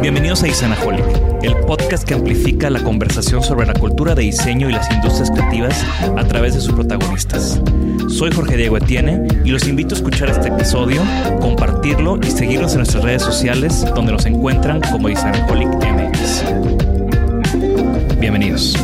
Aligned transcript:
Bienvenidos 0.00 0.42
a 0.42 0.48
Isanaholic, 0.48 1.04
el 1.42 1.54
podcast 1.66 2.08
que 2.08 2.14
amplifica 2.14 2.70
la 2.70 2.82
conversación 2.82 3.42
sobre 3.42 3.66
la 3.66 3.74
cultura 3.74 4.14
de 4.14 4.22
diseño 4.22 4.70
y 4.70 4.72
las 4.72 4.90
industrias 4.90 5.30
creativas 5.30 5.84
a 6.16 6.24
través 6.24 6.54
de 6.54 6.60
sus 6.62 6.72
protagonistas. 6.72 7.60
Soy 8.08 8.32
Jorge 8.32 8.56
Diego 8.56 8.78
Etienne 8.78 9.28
y 9.44 9.50
los 9.50 9.68
invito 9.68 9.94
a 9.94 9.98
escuchar 9.98 10.30
este 10.30 10.48
episodio, 10.48 11.02
compartirlo 11.40 12.18
y 12.22 12.30
seguirnos 12.30 12.72
en 12.72 12.78
nuestras 12.78 13.04
redes 13.04 13.22
sociales 13.22 13.84
donde 13.94 14.12
nos 14.12 14.24
encuentran 14.24 14.80
como 14.80 15.10
Isanaholic 15.10 15.68
MX. 15.68 16.44
Bienvenidos. 18.18 18.78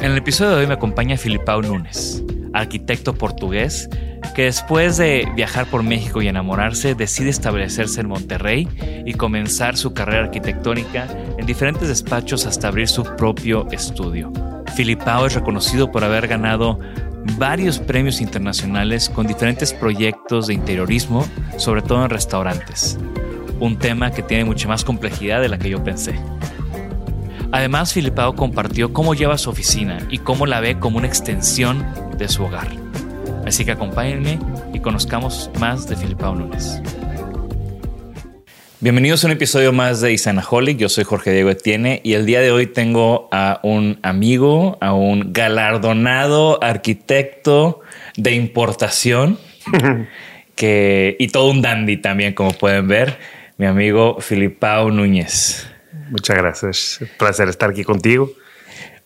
En 0.00 0.12
el 0.12 0.16
episodio 0.16 0.52
de 0.52 0.56
hoy 0.58 0.66
me 0.68 0.74
acompaña 0.74 1.16
Filipao 1.16 1.60
Núñez, 1.60 2.22
arquitecto 2.52 3.14
portugués 3.14 3.90
que 4.34 4.44
después 4.44 4.96
de 4.96 5.28
viajar 5.34 5.66
por 5.66 5.82
México 5.82 6.22
y 6.22 6.28
enamorarse 6.28 6.94
decide 6.94 7.30
establecerse 7.30 8.00
en 8.00 8.08
Monterrey 8.08 8.68
y 9.04 9.14
comenzar 9.14 9.76
su 9.76 9.92
carrera 9.92 10.24
arquitectónica 10.24 11.08
en 11.38 11.46
diferentes 11.46 11.88
despachos 11.88 12.46
hasta 12.46 12.68
abrir 12.68 12.88
su 12.88 13.04
propio 13.16 13.66
estudio. 13.70 14.32
Filipao 14.74 15.26
es 15.26 15.34
reconocido 15.34 15.90
por 15.90 16.04
haber 16.04 16.28
ganado 16.28 16.78
varios 17.38 17.78
premios 17.78 18.20
internacionales 18.20 19.08
con 19.08 19.26
diferentes 19.26 19.72
proyectos 19.72 20.46
de 20.46 20.54
interiorismo, 20.54 21.26
sobre 21.56 21.82
todo 21.82 22.04
en 22.04 22.10
restaurantes, 22.10 22.98
un 23.58 23.78
tema 23.78 24.10
que 24.10 24.22
tiene 24.22 24.44
mucha 24.44 24.68
más 24.68 24.84
complejidad 24.84 25.40
de 25.40 25.48
la 25.48 25.58
que 25.58 25.70
yo 25.70 25.82
pensé. 25.82 26.14
Además, 27.52 27.92
Filipao 27.92 28.36
compartió 28.36 28.92
cómo 28.92 29.14
lleva 29.14 29.36
su 29.36 29.50
oficina 29.50 29.98
y 30.08 30.18
cómo 30.18 30.46
la 30.46 30.60
ve 30.60 30.78
como 30.78 30.98
una 30.98 31.08
extensión 31.08 31.84
de 32.16 32.28
su 32.28 32.44
hogar. 32.44 32.68
Así 33.50 33.64
que 33.64 33.72
acompáñenme 33.72 34.38
y 34.72 34.78
conozcamos 34.78 35.50
más 35.58 35.88
de 35.88 35.96
Filipao 35.96 36.36
Núñez. 36.36 36.80
Bienvenidos 38.78 39.24
a 39.24 39.26
un 39.26 39.32
episodio 39.32 39.72
más 39.72 40.00
de 40.00 40.12
Isanaholic. 40.12 40.78
Yo 40.78 40.88
soy 40.88 41.02
Jorge 41.02 41.32
Diego 41.32 41.50
Etienne 41.50 42.00
y 42.04 42.12
el 42.12 42.26
día 42.26 42.40
de 42.42 42.52
hoy 42.52 42.68
tengo 42.68 43.28
a 43.32 43.58
un 43.64 43.98
amigo, 44.04 44.78
a 44.80 44.92
un 44.92 45.32
galardonado 45.32 46.62
arquitecto 46.62 47.80
de 48.16 48.36
importación 48.36 49.36
que, 50.54 51.16
y 51.18 51.26
todo 51.26 51.50
un 51.50 51.60
dandy 51.60 51.96
también, 51.96 52.34
como 52.34 52.52
pueden 52.52 52.86
ver, 52.86 53.18
mi 53.58 53.66
amigo 53.66 54.20
Filipao 54.20 54.92
Núñez. 54.92 55.68
Muchas 56.08 56.36
gracias. 56.36 56.98
Un 57.00 57.08
placer 57.18 57.48
estar 57.48 57.70
aquí 57.70 57.82
contigo. 57.82 58.30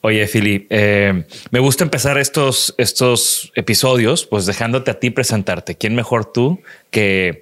Oye, 0.07 0.27
Filip, 0.27 0.67
eh, 0.69 1.25
me 1.51 1.61
gusta 1.61 1.83
empezar 1.83 2.19
estos, 2.19 2.75
estos 2.77 3.51
episodios, 3.55 4.27
pues 4.27 4.45
dejándote 4.45 4.91
a 4.91 5.01
ti 5.01 5.09
presentarte. 5.09 5.77
¿Quién 5.77 5.95
mejor 5.95 6.31
tú 6.31 6.61
que 6.91 7.41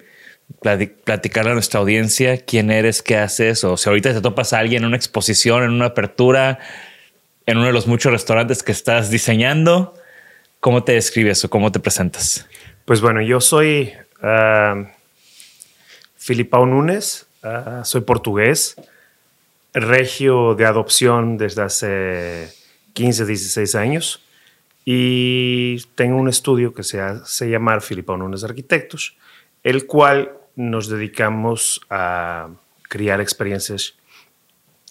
plati- 0.61 0.93
platicarle 1.03 1.51
a 1.51 1.55
nuestra 1.55 1.81
audiencia 1.81 2.39
quién 2.39 2.71
eres, 2.71 3.03
qué 3.03 3.17
haces? 3.17 3.65
O 3.65 3.77
si 3.77 3.89
ahorita 3.89 4.15
te 4.15 4.21
topas 4.21 4.53
a 4.53 4.61
alguien 4.61 4.85
en 4.85 4.87
una 4.87 4.97
exposición, 4.97 5.65
en 5.65 5.71
una 5.71 5.87
apertura, 5.87 6.61
en 7.47 7.57
uno 7.57 7.67
de 7.67 7.73
los 7.73 7.89
muchos 7.89 8.13
restaurantes 8.13 8.63
que 8.63 8.71
estás 8.71 9.11
diseñando, 9.11 9.95
¿cómo 10.61 10.85
te 10.85 10.93
describes 10.93 11.45
o 11.45 11.51
cómo 11.51 11.73
te 11.73 11.81
presentas? 11.81 12.47
Pues 12.85 13.01
bueno, 13.01 13.23
yo 13.23 13.41
soy 13.41 13.93
ah, 14.23 14.85
Filipao 16.15 16.65
Núñez, 16.65 17.27
ah, 17.43 17.83
soy 17.85 18.03
portugués, 18.03 18.77
regio 19.75 20.55
de 20.55 20.67
adopción 20.67 21.39
desde 21.39 21.63
hace 21.63 22.53
15, 22.93 23.27
16 23.27 23.75
años. 23.75 24.23
Y 24.85 25.81
tengo 25.95 26.17
un 26.17 26.29
estudio 26.29 26.75
que 26.75 26.83
se 26.83 27.01
hace 27.01 27.49
llamar 27.49 27.83
Filipao 27.83 28.17
Núñez 28.17 28.43
Arquitectos, 28.45 29.17
el 29.63 29.87
cual 29.87 30.33
nos 30.57 30.89
dedicamos 30.89 31.81
a 31.89 32.49
crear 32.89 33.21
experiencias 33.21 33.95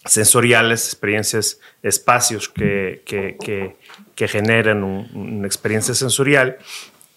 sensoriales, 0.04 0.86
experiencias, 0.86 1.60
espacios 1.82 2.48
que, 2.48 3.02
que, 3.04 3.36
que, 4.16 4.28
generan 4.28 4.82
un- 4.82 5.08
una 5.14 5.46
experiencia 5.46 5.94
sensorial 5.94 6.58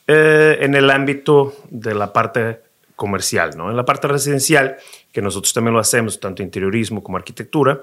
eh, 0.07 0.57
en 0.61 0.75
el 0.75 0.91
ámbito 0.91 1.55
de 1.69 1.95
la 1.95 2.13
parte 2.13 2.59
comercial, 2.95 3.57
¿no? 3.57 3.69
En 3.69 3.77
la 3.77 3.85
parte 3.85 4.07
residencial, 4.07 4.77
que 5.11 5.21
nosotros 5.21 5.53
también 5.53 5.73
lo 5.73 5.79
hacemos, 5.79 6.19
tanto 6.19 6.41
interiorismo 6.43 7.03
como 7.03 7.17
arquitectura, 7.17 7.81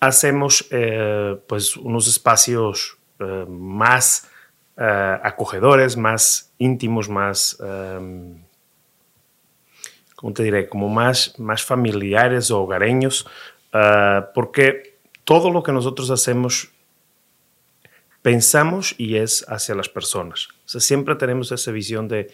hacemos 0.00 0.66
eh, 0.70 1.36
pues 1.46 1.76
unos 1.76 2.06
espacios 2.08 2.98
eh, 3.20 3.46
más 3.48 4.28
eh, 4.76 5.18
acogedores, 5.22 5.96
más 5.96 6.52
íntimos, 6.58 7.08
más, 7.08 7.58
eh, 7.62 8.36
¿cómo 10.14 10.32
te 10.32 10.44
diré? 10.44 10.68
Como 10.68 10.88
más, 10.88 11.36
más 11.38 11.64
familiares 11.64 12.50
o 12.50 12.62
hogareños, 12.62 13.26
porque 14.34 14.98
todo 15.24 15.50
lo 15.50 15.62
que 15.62 15.72
nosotros 15.72 16.10
hacemos 16.10 16.70
pensamos 18.22 18.94
y 18.98 19.16
es 19.16 19.44
hacia 19.48 19.74
las 19.74 19.88
personas. 19.88 20.48
O 20.64 20.68
sea, 20.68 20.80
siempre 20.80 21.14
tenemos 21.16 21.52
esa 21.52 21.70
visión 21.70 22.08
de, 22.08 22.32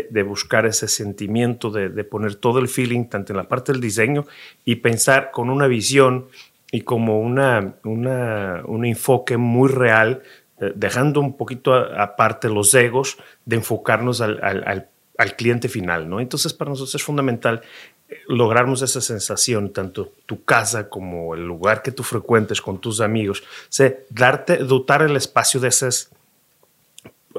de- 0.00 0.22
buscar 0.22 0.64
ese 0.66 0.88
sentimiento, 0.88 1.70
de, 1.70 1.88
de 1.90 2.04
poner 2.04 2.34
todo 2.36 2.58
el 2.58 2.68
feeling, 2.68 3.04
tanto 3.06 3.32
en 3.32 3.36
la 3.36 3.48
parte 3.48 3.72
del 3.72 3.80
diseño, 3.80 4.26
y 4.64 4.76
pensar 4.76 5.30
con 5.30 5.50
una 5.50 5.66
visión 5.66 6.26
y 6.70 6.80
como 6.80 7.20
una, 7.20 7.74
una- 7.84 8.62
un 8.64 8.84
enfoque 8.86 9.36
muy 9.36 9.68
real, 9.68 10.22
eh, 10.60 10.72
dejando 10.74 11.20
un 11.20 11.36
poquito 11.36 11.74
aparte 11.74 12.48
los 12.48 12.72
egos, 12.74 13.18
de 13.44 13.56
enfocarnos 13.56 14.20
al, 14.20 14.38
al- 14.42 14.64
al- 14.66 14.88
cliente 15.36 15.68
final. 15.68 16.08
¿no? 16.08 16.20
Entonces, 16.20 16.52
para 16.54 16.70
nosotros 16.70 16.94
es 16.94 17.02
fundamental 17.02 17.60
eh, 18.08 18.16
lograrnos 18.28 18.80
esa 18.82 19.00
sensación, 19.00 19.72
tanto 19.72 20.12
tu 20.26 20.42
casa 20.44 20.88
como 20.88 21.34
el 21.34 21.46
lugar 21.46 21.82
que 21.82 21.92
tú 21.92 22.02
frecuentes 22.02 22.60
con 22.62 22.80
tus 22.80 23.00
amigos, 23.00 23.40
o 23.42 23.72
darte, 24.10 24.56
dotar 24.56 25.02
el 25.02 25.16
espacio 25.16 25.60
de 25.60 25.68
esas 25.68 26.10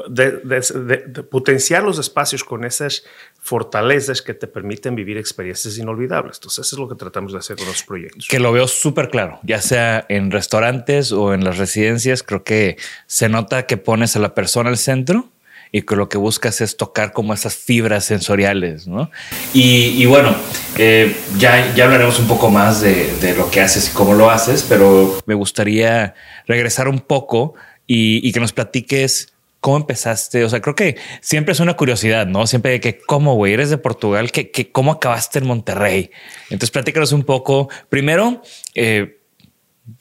de, 0.09 1.23
potenciar 1.29 1.83
los 1.83 1.99
espacios 1.99 2.43
con 2.43 2.65
esas 2.65 3.03
fortalezas 3.39 4.21
que 4.21 4.33
te 4.33 4.47
permiten 4.47 4.95
vivir 4.95 5.17
experiencias 5.17 5.77
inolvidables. 5.77 6.37
Entonces, 6.37 6.65
eso 6.65 6.75
es 6.75 6.79
lo 6.79 6.89
que 6.89 6.95
tratamos 6.95 7.33
de 7.33 7.39
hacer 7.39 7.57
con 7.57 7.67
los 7.67 7.83
proyectos. 7.83 8.27
Que 8.27 8.39
lo 8.39 8.51
veo 8.51 8.67
súper 8.67 9.09
claro, 9.09 9.39
ya 9.43 9.61
sea 9.61 10.05
en 10.09 10.31
restaurantes 10.31 11.11
o 11.11 11.33
en 11.33 11.43
las 11.43 11.57
residencias, 11.57 12.23
creo 12.23 12.43
que 12.43 12.77
se 13.05 13.29
nota 13.29 13.65
que 13.65 13.77
pones 13.77 14.15
a 14.15 14.19
la 14.19 14.33
persona 14.33 14.69
al 14.69 14.77
centro 14.77 15.29
y 15.75 15.81
que 15.81 15.95
lo 15.95 16.07
que 16.07 16.19
buscas 16.19 16.61
es 16.61 16.77
tocar 16.77 17.13
como 17.13 17.33
esas 17.33 17.55
fibras 17.55 18.05
sensoriales, 18.05 18.87
¿no? 18.87 19.09
Y, 19.55 20.05
bueno, 20.05 20.35
eh, 20.77 21.15
ya, 21.39 21.73
ya 21.73 21.85
hablaremos 21.85 22.19
un 22.19 22.27
poco 22.27 22.51
más 22.51 22.81
de, 22.81 23.33
lo 23.35 23.49
que 23.49 23.59
haces 23.59 23.89
y 23.89 23.93
cómo 23.93 24.13
lo 24.13 24.29
haces, 24.29 24.63
pero 24.69 25.17
me 25.25 25.33
gustaría 25.33 26.13
regresar 26.45 26.87
un 26.87 26.99
poco 26.99 27.55
y, 27.87 28.27
y 28.27 28.31
que 28.31 28.39
nos 28.39 28.53
platiques 28.53 29.32
¿Cómo 29.63 29.77
empezaste? 29.77 30.43
O 30.43 30.49
sea, 30.49 30.59
creo 30.59 30.75
que 30.75 30.97
siempre 31.21 31.53
es 31.53 31.61
una 31.61 31.77
curiosidad, 31.77 32.27
¿no? 32.27 32.45
Siempre 32.47 32.71
de 32.71 32.79
que, 32.81 32.97
¿cómo, 32.97 33.35
güey? 33.35 33.53
Eres 33.53 33.69
de 33.69 33.77
Portugal, 33.77 34.29
que, 34.29 34.51
¿cómo 34.73 34.91
acabaste 34.91 35.39
en 35.39 35.47
Monterrey? 35.47 36.11
Entonces, 36.49 36.69
platícanos 36.69 37.13
un 37.13 37.23
poco. 37.23 37.69
Primero, 37.87 38.41
eh, 38.75 39.21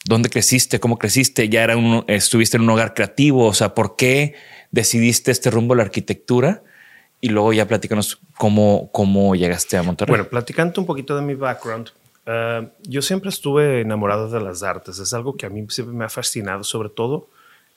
¿dónde 0.03 0.29
creciste? 0.29 0.81
¿Cómo 0.81 0.99
creciste? 0.99 1.47
¿Ya 1.47 1.63
era 1.63 1.77
un, 1.77 2.03
estuviste 2.07 2.57
en 2.57 2.63
un 2.63 2.71
hogar 2.71 2.93
creativo? 2.93 3.45
O 3.45 3.53
sea, 3.53 3.73
¿por 3.73 3.95
qué 3.95 4.35
decidiste 4.71 5.31
este 5.31 5.49
rumbo 5.49 5.75
a 5.75 5.77
la 5.77 5.83
arquitectura? 5.83 6.61
Y 7.21 7.29
luego 7.29 7.53
ya 7.53 7.65
platícanos 7.65 8.19
cómo, 8.37 8.89
cómo 8.91 9.33
llegaste 9.33 9.77
a 9.77 9.83
Monterrey. 9.83 10.11
Bueno, 10.11 10.27
platicando 10.27 10.81
un 10.81 10.87
poquito 10.87 11.15
de 11.15 11.21
mi 11.21 11.35
background. 11.35 11.91
Eh, 12.25 12.67
yo 12.81 13.01
siempre 13.01 13.29
estuve 13.29 13.79
enamorado 13.79 14.29
de 14.29 14.41
las 14.41 14.61
artes. 14.61 14.99
Es 14.99 15.13
algo 15.13 15.37
que 15.37 15.45
a 15.45 15.49
mí 15.49 15.65
siempre 15.69 15.95
me 15.95 16.03
ha 16.03 16.09
fascinado, 16.09 16.65
sobre 16.65 16.89
todo 16.89 17.29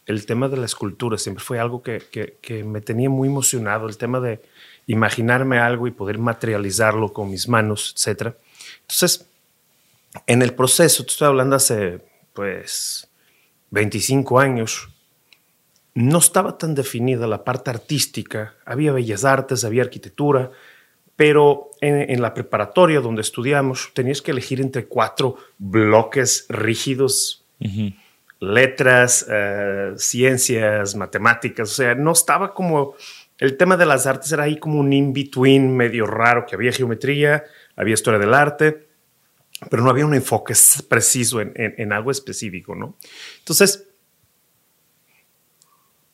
el 0.07 0.25
tema 0.25 0.49
de 0.49 0.57
la 0.57 0.67
escultura 0.67 1.19
siempre 1.19 1.45
fue 1.45 1.59
algo 1.59 1.83
que, 1.83 2.65
me 2.65 2.81
tenía 2.81 3.11
muy 3.11 3.29
emocionado, 3.29 3.89
el 3.89 3.99
tema 3.99 4.21
de 4.21 4.41
imaginarme 4.87 5.59
algo 5.59 5.89
y 5.89 5.91
poder 5.91 6.19
materializarlo 6.19 7.13
con 7.13 7.31
mis 7.31 7.49
manos, 7.49 7.95
etc. 7.97 8.35
Entonces, 8.83 9.29
en 10.27 10.43
el 10.43 10.55
proceso, 10.55 11.05
te 11.05 11.11
estoy 11.11 11.27
hablando 11.27 11.57
hace 11.57 12.01
pues 12.33 13.09
25 13.71 14.39
años, 14.39 14.89
no 15.95 16.19
estaba 16.19 16.57
tan 16.57 16.75
definida 16.75 17.27
la 17.27 17.43
parte 17.43 17.71
artística, 17.71 18.55
había 18.65 18.93
bellas 18.93 19.25
artes, 19.25 19.65
había 19.65 19.83
arquitectura, 19.83 20.53
pero 21.17 21.71
en, 21.81 22.21
la 22.21 22.35
preparatoria 22.35 23.01
donde 23.01 23.23
estudiamos 23.23 23.91
tenías 23.95 24.21
que 24.21 24.31
elegir 24.31 24.61
entre 24.61 24.87
cuatro 24.87 25.37
bloques 25.59 26.45
rígidos 26.51 27.45
letras, 28.41 29.27
eh, 29.31 29.93
ciencias, 29.97 30.95
matemáticas, 30.95 31.71
o 31.71 31.75
sea, 31.75 31.95
no 31.95 32.13
estaba 32.13 32.53
como, 32.55 32.95
el 33.39 33.57
tema 33.57 33.77
de 33.77 33.87
las 33.87 34.07
artes 34.07 34.33
era 34.33 34.45
ahí 34.45 34.59
como 34.59 34.81
un 34.81 34.93
in-between 34.93 35.77
medio 35.77 36.07
raro, 36.07 36.47
que 36.47 36.55
había 36.55 36.73
geometría, 36.73 37.45
había 37.77 37.95
historia 37.95 38.19
del 38.19 38.35
arte, 38.35 38.87
pero 39.71 39.83
no 39.83 39.91
había 39.91 40.07
un 40.07 40.15
enfoque 40.15 40.55
preciso 40.89 41.41
en, 41.41 41.93
algo 41.93 42.11
específico, 42.11 42.75
¿no? 42.75 42.97
Entonces, 43.39 43.89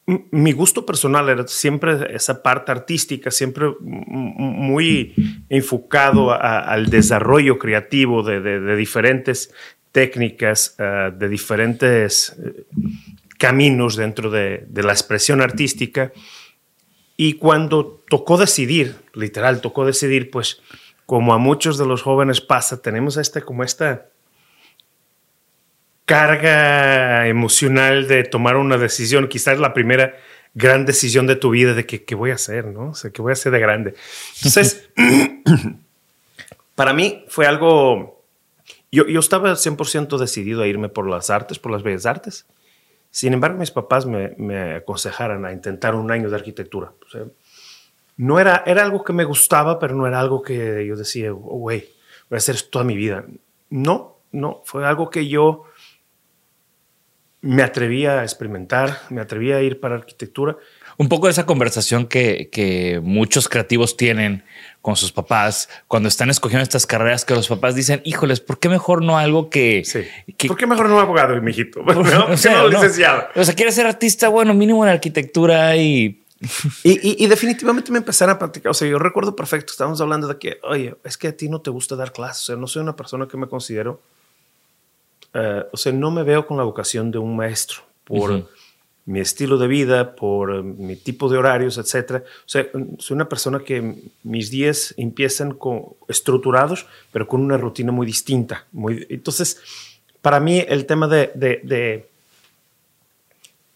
mi 0.06 0.52
gusto 0.52 0.84
personal 0.84 1.28
era 1.28 1.46
siempre 1.46 2.14
esa 2.14 2.42
parte 2.42 2.72
artística, 2.72 3.30
siempre 3.30 3.66
muy 3.80 5.14
enfocado 5.48 6.32
al 6.32 6.86
desarrollo 6.86 7.58
creativo 7.58 8.22
de, 8.22 8.76
diferentes 8.76 9.52
técnicas 9.92 10.74
eh, 10.78 11.12
de 11.14 11.28
diferentes 11.28 12.34
eh, 12.42 12.64
caminos 13.38 13.96
dentro 13.96 14.30
de, 14.30 14.66
la 14.74 14.92
expresión 14.92 15.40
artística. 15.40 16.12
Y 17.16 17.34
cuando 17.34 18.02
tocó 18.08 18.38
decidir, 18.38 18.96
literal, 19.12 19.60
tocó 19.60 19.84
decidir, 19.84 20.30
pues 20.30 20.60
como 21.06 21.34
a 21.34 21.38
muchos 21.38 21.76
de 21.76 21.86
los 21.86 22.02
jóvenes 22.02 22.40
pasa, 22.40 22.80
tenemos 22.80 23.18
este, 23.18 23.42
como 23.42 23.62
esta 23.62 24.06
carga 26.06 27.28
emocional 27.28 28.08
de 28.08 28.24
tomar 28.24 28.56
una 28.56 28.78
decisión, 28.78 29.28
quizás 29.28 29.58
la 29.58 29.74
primera 29.74 30.14
gran 30.54 30.84
decisión 30.84 31.26
de 31.26 31.36
tu 31.36 31.50
vida 31.50 31.74
de 31.74 31.86
que, 31.86 32.04
qué 32.04 32.14
voy 32.14 32.30
a 32.30 32.34
hacer, 32.34 32.66
¿no? 32.66 32.90
O 32.90 32.94
sea, 32.94 33.10
qué 33.10 33.22
voy 33.22 33.30
a 33.30 33.34
hacer 33.34 33.52
de 33.52 33.60
grande. 33.60 33.94
Entonces, 34.36 34.88
para 36.74 36.92
mí 36.92 37.24
fue 37.28 37.46
algo 37.46 38.21
yo, 38.92 39.06
yo 39.06 39.20
estaba 39.20 39.52
100% 39.52 40.18
decidido 40.18 40.62
a 40.62 40.66
irme 40.66 40.90
por 40.90 41.08
las 41.08 41.30
artes, 41.30 41.58
por 41.58 41.72
las 41.72 41.82
bellas 41.82 42.04
artes. 42.04 42.46
Sin 43.10 43.32
embargo, 43.32 43.58
mis 43.58 43.70
papás 43.70 44.04
me, 44.04 44.34
me 44.36 44.74
aconsejaron 44.74 45.46
a 45.46 45.52
intentar 45.52 45.94
un 45.94 46.10
año 46.12 46.28
de 46.28 46.36
arquitectura. 46.36 46.92
No 48.18 48.38
era, 48.38 48.62
era 48.66 48.82
algo 48.82 49.02
que 49.02 49.14
me 49.14 49.24
gustaba, 49.24 49.78
pero 49.78 49.94
no 49.94 50.06
era 50.06 50.20
algo 50.20 50.42
que 50.42 50.86
yo 50.86 50.94
decía, 50.94 51.32
oh, 51.32 51.36
güey, 51.36 51.88
voy 52.28 52.36
a 52.36 52.38
hacer 52.38 52.54
esto 52.54 52.70
toda 52.70 52.84
mi 52.84 52.94
vida. 52.94 53.24
No, 53.70 54.18
no, 54.30 54.62
fue 54.64 54.86
algo 54.86 55.08
que 55.08 55.26
yo 55.26 55.64
me 57.40 57.62
atreví 57.62 58.04
a 58.04 58.22
experimentar, 58.22 58.98
me 59.08 59.22
atreví 59.22 59.52
a 59.52 59.62
ir 59.62 59.80
para 59.80 59.94
arquitectura. 59.94 60.56
Un 60.98 61.08
poco 61.08 61.26
de 61.26 61.32
esa 61.32 61.46
conversación 61.46 62.06
que 62.06 63.00
muchos 63.02 63.48
creativos 63.48 63.96
tienen 63.96 64.44
con 64.82 64.96
sus 64.96 65.12
papás 65.12 65.69
cuando 65.87 66.08
están 66.08 66.29
escogiendo 66.29 66.62
estas 66.62 66.87
carreras 66.87 67.25
que 67.25 67.34
los 67.34 67.49
papás 67.49 67.76
dicen, 67.76 68.02
híjoles, 68.05 68.40
¿por 68.40 68.58
qué 68.58 68.69
mejor 68.69 69.02
no 69.02 69.17
algo 69.17 69.49
que... 69.49 69.84
Sí. 69.84 70.02
¿Por 70.49 70.56
qué 70.56 70.67
mejor 70.67 70.88
no 70.88 70.99
abogado, 70.99 71.40
mijito? 71.40 71.82
¿No? 71.87 72.26
O 72.26 72.37
sea, 72.37 72.67
licenciado? 72.67 73.29
O 73.37 73.44
sea, 73.44 73.55
quieres 73.55 73.76
ser 73.76 73.87
artista, 73.87 74.29
bueno, 74.29 74.52
mínimo 74.52 74.84
en 74.84 74.90
arquitectura 74.90 75.76
y... 75.76 76.19
Y, 76.82 77.23
y, 77.25 77.29
definitivamente 77.29 77.93
me 77.93 77.99
empezaron 77.99 78.34
a 78.34 78.38
practicar. 78.40 78.70
O 78.70 78.75
sea, 78.75 78.88
yo 78.88 78.99
recuerdo 78.99 79.37
perfecto, 79.37 79.70
estábamos 79.70 80.00
hablando 80.00 80.26
de 80.26 80.38
que, 80.38 80.58
oye, 80.64 80.96
es 81.05 81.17
que 81.17 81.29
a 81.29 81.37
ti 81.37 81.49
no 81.49 81.61
te 81.61 81.70
gusta 81.70 81.94
dar 81.94 82.12
clases. 82.12 82.43
O 82.43 82.46
sea, 82.46 82.56
no 82.56 82.67
soy 82.67 82.82
una 82.82 82.96
persona 82.96 83.29
que 83.29 83.37
me 83.37 83.46
considero, 83.46 84.00
eh, 85.34 85.62
o 85.70 85.76
sea, 85.76 85.93
no 85.93 86.11
me 86.11 86.25
veo 86.25 86.44
con 86.44 86.56
la 86.56 86.64
vocación 86.64 87.12
de 87.12 87.19
un 87.19 87.37
maestro 87.37 87.82
por 88.02 88.49
mi 89.04 89.20
estilo 89.20 89.58
de 89.58 89.66
vida, 89.66 90.14
por 90.14 90.62
mi 90.62 90.96
tipo 90.96 91.28
de 91.28 91.38
horarios, 91.38 91.78
etc. 91.78 92.22
O 92.22 92.49
sea, 92.49 92.66
soy 92.99 93.14
una 93.14 93.28
persona 93.28 93.60
que 93.60 94.10
mis 94.22 94.50
días 94.50 94.94
empiezan 94.96 95.54
con, 95.54 95.87
estructurados, 96.08 96.87
pero 97.10 97.26
con 97.26 97.40
una 97.40 97.56
rutina 97.56 97.90
muy 97.90 98.06
distinta. 98.06 98.66
Muy, 98.72 99.06
entonces, 99.10 99.60
para 100.20 100.38
mí 100.38 100.64
el 100.66 100.87
tema 100.87 101.08
de, 101.08 101.32
de, 101.34 102.08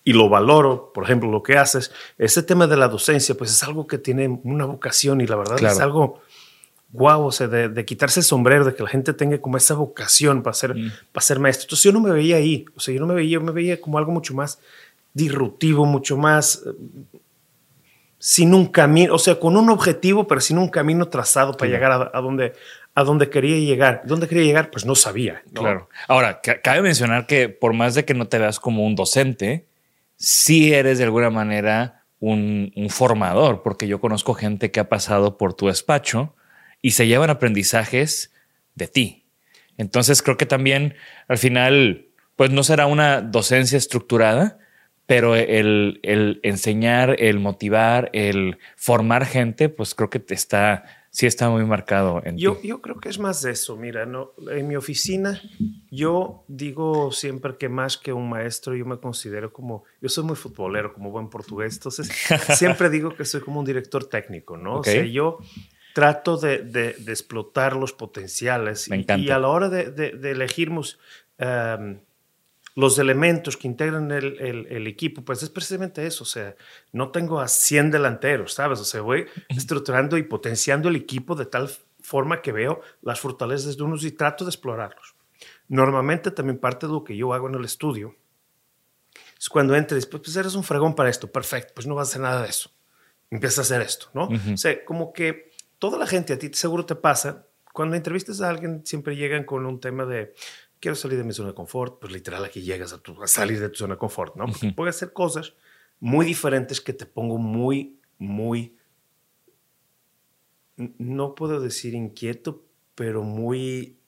y 0.04 0.12
lo 0.12 0.28
valoro, 0.28 0.92
por 0.94 1.02
ejemplo, 1.04 1.28
lo 1.28 1.42
que 1.42 1.58
haces, 1.58 1.90
ese 2.18 2.44
tema 2.44 2.68
de 2.68 2.76
la 2.76 2.86
docencia, 2.86 3.34
pues 3.34 3.50
es 3.50 3.62
algo 3.64 3.88
que 3.88 3.98
tiene 3.98 4.40
una 4.44 4.64
vocación 4.64 5.20
y 5.20 5.26
la 5.26 5.36
verdad 5.36 5.60
es 5.60 5.80
algo 5.80 6.20
guau, 6.92 7.26
o 7.26 7.32
sea, 7.32 7.48
de, 7.48 7.84
quitarse 7.84 8.20
el 8.20 8.24
sombrero, 8.24 8.64
de 8.64 8.74
que 8.74 8.82
la 8.82 8.88
gente 8.88 9.12
tenga 9.12 9.38
como 9.40 9.56
esa 9.56 9.74
vocación 9.74 10.42
para 10.42 10.54
ser, 10.54 10.74
mm. 10.74 10.92
para 11.12 11.24
ser 11.24 11.40
maestro. 11.40 11.64
Entonces 11.64 11.84
yo 11.84 11.92
no 11.92 12.00
me 12.00 12.10
veía 12.10 12.36
ahí, 12.36 12.64
o 12.76 12.80
sea, 12.80 12.94
yo 12.94 13.00
no 13.00 13.06
me 13.06 13.14
veía, 13.14 13.34
yo 13.34 13.40
me 13.40 13.52
veía 13.52 13.80
como 13.80 13.98
algo 13.98 14.12
mucho 14.12 14.34
más 14.34 14.60
disruptivo, 15.16 15.86
mucho 15.86 16.18
más 16.18 16.62
eh, 16.66 17.18
sin 18.18 18.52
un 18.52 18.66
camino, 18.66 19.14
o 19.14 19.18
sea, 19.18 19.40
con 19.40 19.56
un 19.56 19.70
objetivo, 19.70 20.26
pero 20.26 20.40
sin 20.42 20.58
un 20.58 20.68
camino 20.68 21.08
trazado 21.08 21.56
para 21.56 21.70
llegar 21.70 22.10
a, 22.12 22.20
donde, 22.20 22.52
a 22.94 23.02
donde 23.02 23.30
quería 23.30 23.58
llegar. 23.58 24.02
¿Dónde 24.04 24.28
quería 24.28 24.44
llegar? 24.44 24.70
Pues 24.70 24.84
no 24.84 24.94
sabía. 24.94 25.42
Claro. 25.54 25.88
Ahora, 26.06 26.40
cabe 26.62 26.82
mencionar 26.82 27.26
que 27.26 27.48
por 27.48 27.72
más 27.72 27.94
de 27.94 28.04
que 28.04 28.14
no 28.14 28.28
te 28.28 28.38
veas 28.38 28.60
como 28.60 28.84
un 28.84 28.94
docente, 28.94 29.66
sí 30.16 30.74
eres 30.74 30.98
de 30.98 31.04
alguna 31.04 31.30
manera 31.30 32.04
un, 32.20 32.72
un 32.76 32.90
formador, 32.90 33.62
porque 33.62 33.88
yo 33.88 34.00
conozco 34.00 34.34
gente 34.34 34.70
que 34.70 34.80
ha 34.80 34.88
pasado 34.88 35.38
por 35.38 35.54
tu 35.54 35.68
despacho 35.68 36.34
y 36.82 36.90
se 36.90 37.06
llevan 37.06 37.30
aprendizajes 37.30 38.32
de 38.74 38.86
ti. 38.86 39.26
Entonces 39.78 40.22
creo 40.22 40.36
que 40.36 40.46
también 40.46 40.94
al 41.28 41.38
final, 41.38 42.08
pues 42.34 42.50
no 42.50 42.62
será 42.64 42.86
una 42.86 43.22
docencia 43.22 43.78
estructurada, 43.78 44.58
pero 45.06 45.36
el, 45.36 46.00
el, 46.02 46.40
enseñar, 46.42 47.16
el 47.20 47.38
motivar, 47.38 48.10
el 48.12 48.58
formar 48.76 49.24
gente, 49.24 49.68
pues 49.68 49.94
creo 49.94 50.10
que 50.10 50.22
está, 50.28 50.84
sí 51.10 51.26
está 51.26 51.48
muy 51.48 51.64
marcado 51.64 52.20
en 52.24 52.36
yo, 52.36 52.60
Yo 52.62 52.82
creo 52.82 52.96
que 52.96 53.08
es 53.08 53.20
más 53.20 53.40
de 53.42 53.52
eso. 53.52 53.76
Mira, 53.76 54.04
no, 54.04 54.32
en 54.50 54.66
mi 54.66 54.74
oficina 54.74 55.40
yo 55.92 56.44
digo 56.48 57.12
siempre 57.12 57.56
que 57.56 57.68
más 57.68 57.96
que 57.96 58.12
un 58.12 58.28
maestro, 58.28 58.74
yo 58.74 58.84
me 58.84 58.98
considero 58.98 59.52
como, 59.52 59.84
yo 60.02 60.08
soy 60.08 60.24
muy 60.24 60.36
futbolero, 60.36 60.92
como 60.92 61.12
buen 61.12 61.30
portugués, 61.30 61.74
entonces 61.76 62.08
siempre 62.56 62.90
digo 62.90 63.14
que 63.14 63.24
soy 63.24 63.40
como 63.40 63.60
un 63.60 63.66
director 63.66 64.08
técnico, 64.08 64.56
¿no? 64.56 64.80
O 64.80 64.84
sea, 64.84 65.04
yo 65.04 65.38
trato 65.94 66.36
de, 66.36 66.58
de, 66.58 66.90
explotar 67.06 67.76
los 67.76 67.92
potenciales 67.92 68.90
me 68.90 68.96
encanta. 68.96 69.24
y, 69.24 69.30
a 69.30 69.38
la 69.38 69.48
hora 69.48 69.68
de, 69.68 69.92
de 69.92 70.30
elegirmos... 70.32 70.98
Um, 71.38 71.98
los 72.76 72.98
elementos 72.98 73.56
que 73.56 73.66
integran 73.66 74.12
el, 74.12 74.38
el, 74.38 74.86
equipo, 74.86 75.22
pues 75.22 75.42
es 75.42 75.48
precisamente 75.48 76.06
eso. 76.06 76.24
O 76.24 76.26
sea, 76.26 76.54
no 76.92 77.10
tengo 77.10 77.40
a 77.40 77.48
100 77.48 77.90
delanteros, 77.90 78.52
¿sabes? 78.52 78.78
O 78.80 78.84
sea, 78.84 79.00
voy 79.00 79.26
estructurando 79.48 80.18
y 80.18 80.22
potenciando 80.22 80.90
el 80.90 80.96
equipo 80.96 81.34
de 81.34 81.46
tal 81.46 81.70
forma 82.02 82.42
que 82.42 82.52
veo 82.52 82.82
las 83.00 83.18
fortalezas 83.18 83.78
de 83.78 83.82
unos 83.82 84.04
y 84.04 84.12
trato 84.12 84.44
de 84.44 84.50
explorarlos. 84.50 85.16
Normalmente 85.68 86.30
también 86.30 86.58
parte 86.58 86.86
de 86.86 86.92
lo 86.92 87.02
que 87.02 87.16
yo 87.16 87.32
hago 87.32 87.48
en 87.48 87.54
el 87.54 87.64
estudio 87.64 88.14
Es 89.38 89.48
cuando 89.48 89.74
entres, 89.74 90.06
pues, 90.06 90.22
pues 90.22 90.36
eres 90.36 90.54
un 90.54 90.62
fregón 90.62 90.94
para 90.94 91.08
esto, 91.08 91.32
perfecto, 91.32 91.72
pues 91.74 91.86
no 91.86 91.94
vas 91.94 92.08
a 92.08 92.10
hacer 92.10 92.22
nada 92.22 92.42
de 92.42 92.50
eso. 92.50 92.70
Empieza 93.30 93.62
a 93.62 93.64
hacer 93.64 93.80
esto, 93.80 94.08
¿no? 94.12 94.28
O 94.52 94.56
sea, 94.56 94.84
como 94.84 95.14
que 95.14 95.50
toda 95.78 95.98
la 95.98 96.06
gente, 96.06 96.34
a 96.34 96.38
ti 96.38 96.50
seguro 96.52 96.84
te 96.84 96.94
pasa, 96.94 97.46
cuando 97.72 97.96
entrevistas 97.96 98.40
a 98.40 98.50
alguien 98.50 98.86
siempre 98.86 99.16
llegan 99.16 99.44
con 99.44 99.66
un 99.66 99.80
tema 99.80 100.04
de, 100.06 100.34
quiero 100.80 100.94
salir 100.94 101.18
de 101.18 101.24
mi 101.24 101.32
zona 101.32 101.48
de 101.48 101.54
confort, 101.54 101.98
pues 102.00 102.12
literal 102.12 102.44
aquí 102.44 102.62
llegas 102.62 102.92
a, 102.92 102.98
tu, 102.98 103.22
a 103.22 103.26
salir 103.26 103.60
de 103.60 103.68
tu 103.68 103.76
zona 103.76 103.94
de 103.94 103.98
confort, 103.98 104.36
¿no? 104.36 104.46
Porque 104.46 104.72
puedes 104.72 104.96
hacer 104.96 105.12
cosas 105.12 105.54
muy 106.00 106.26
diferentes 106.26 106.80
que 106.80 106.92
te 106.92 107.06
pongo 107.06 107.38
muy, 107.38 107.98
muy, 108.18 108.76
no 110.76 111.34
puedo 111.34 111.60
decir 111.60 111.94
inquieto, 111.94 112.64
pero 112.94 113.22
muy, 113.22 113.98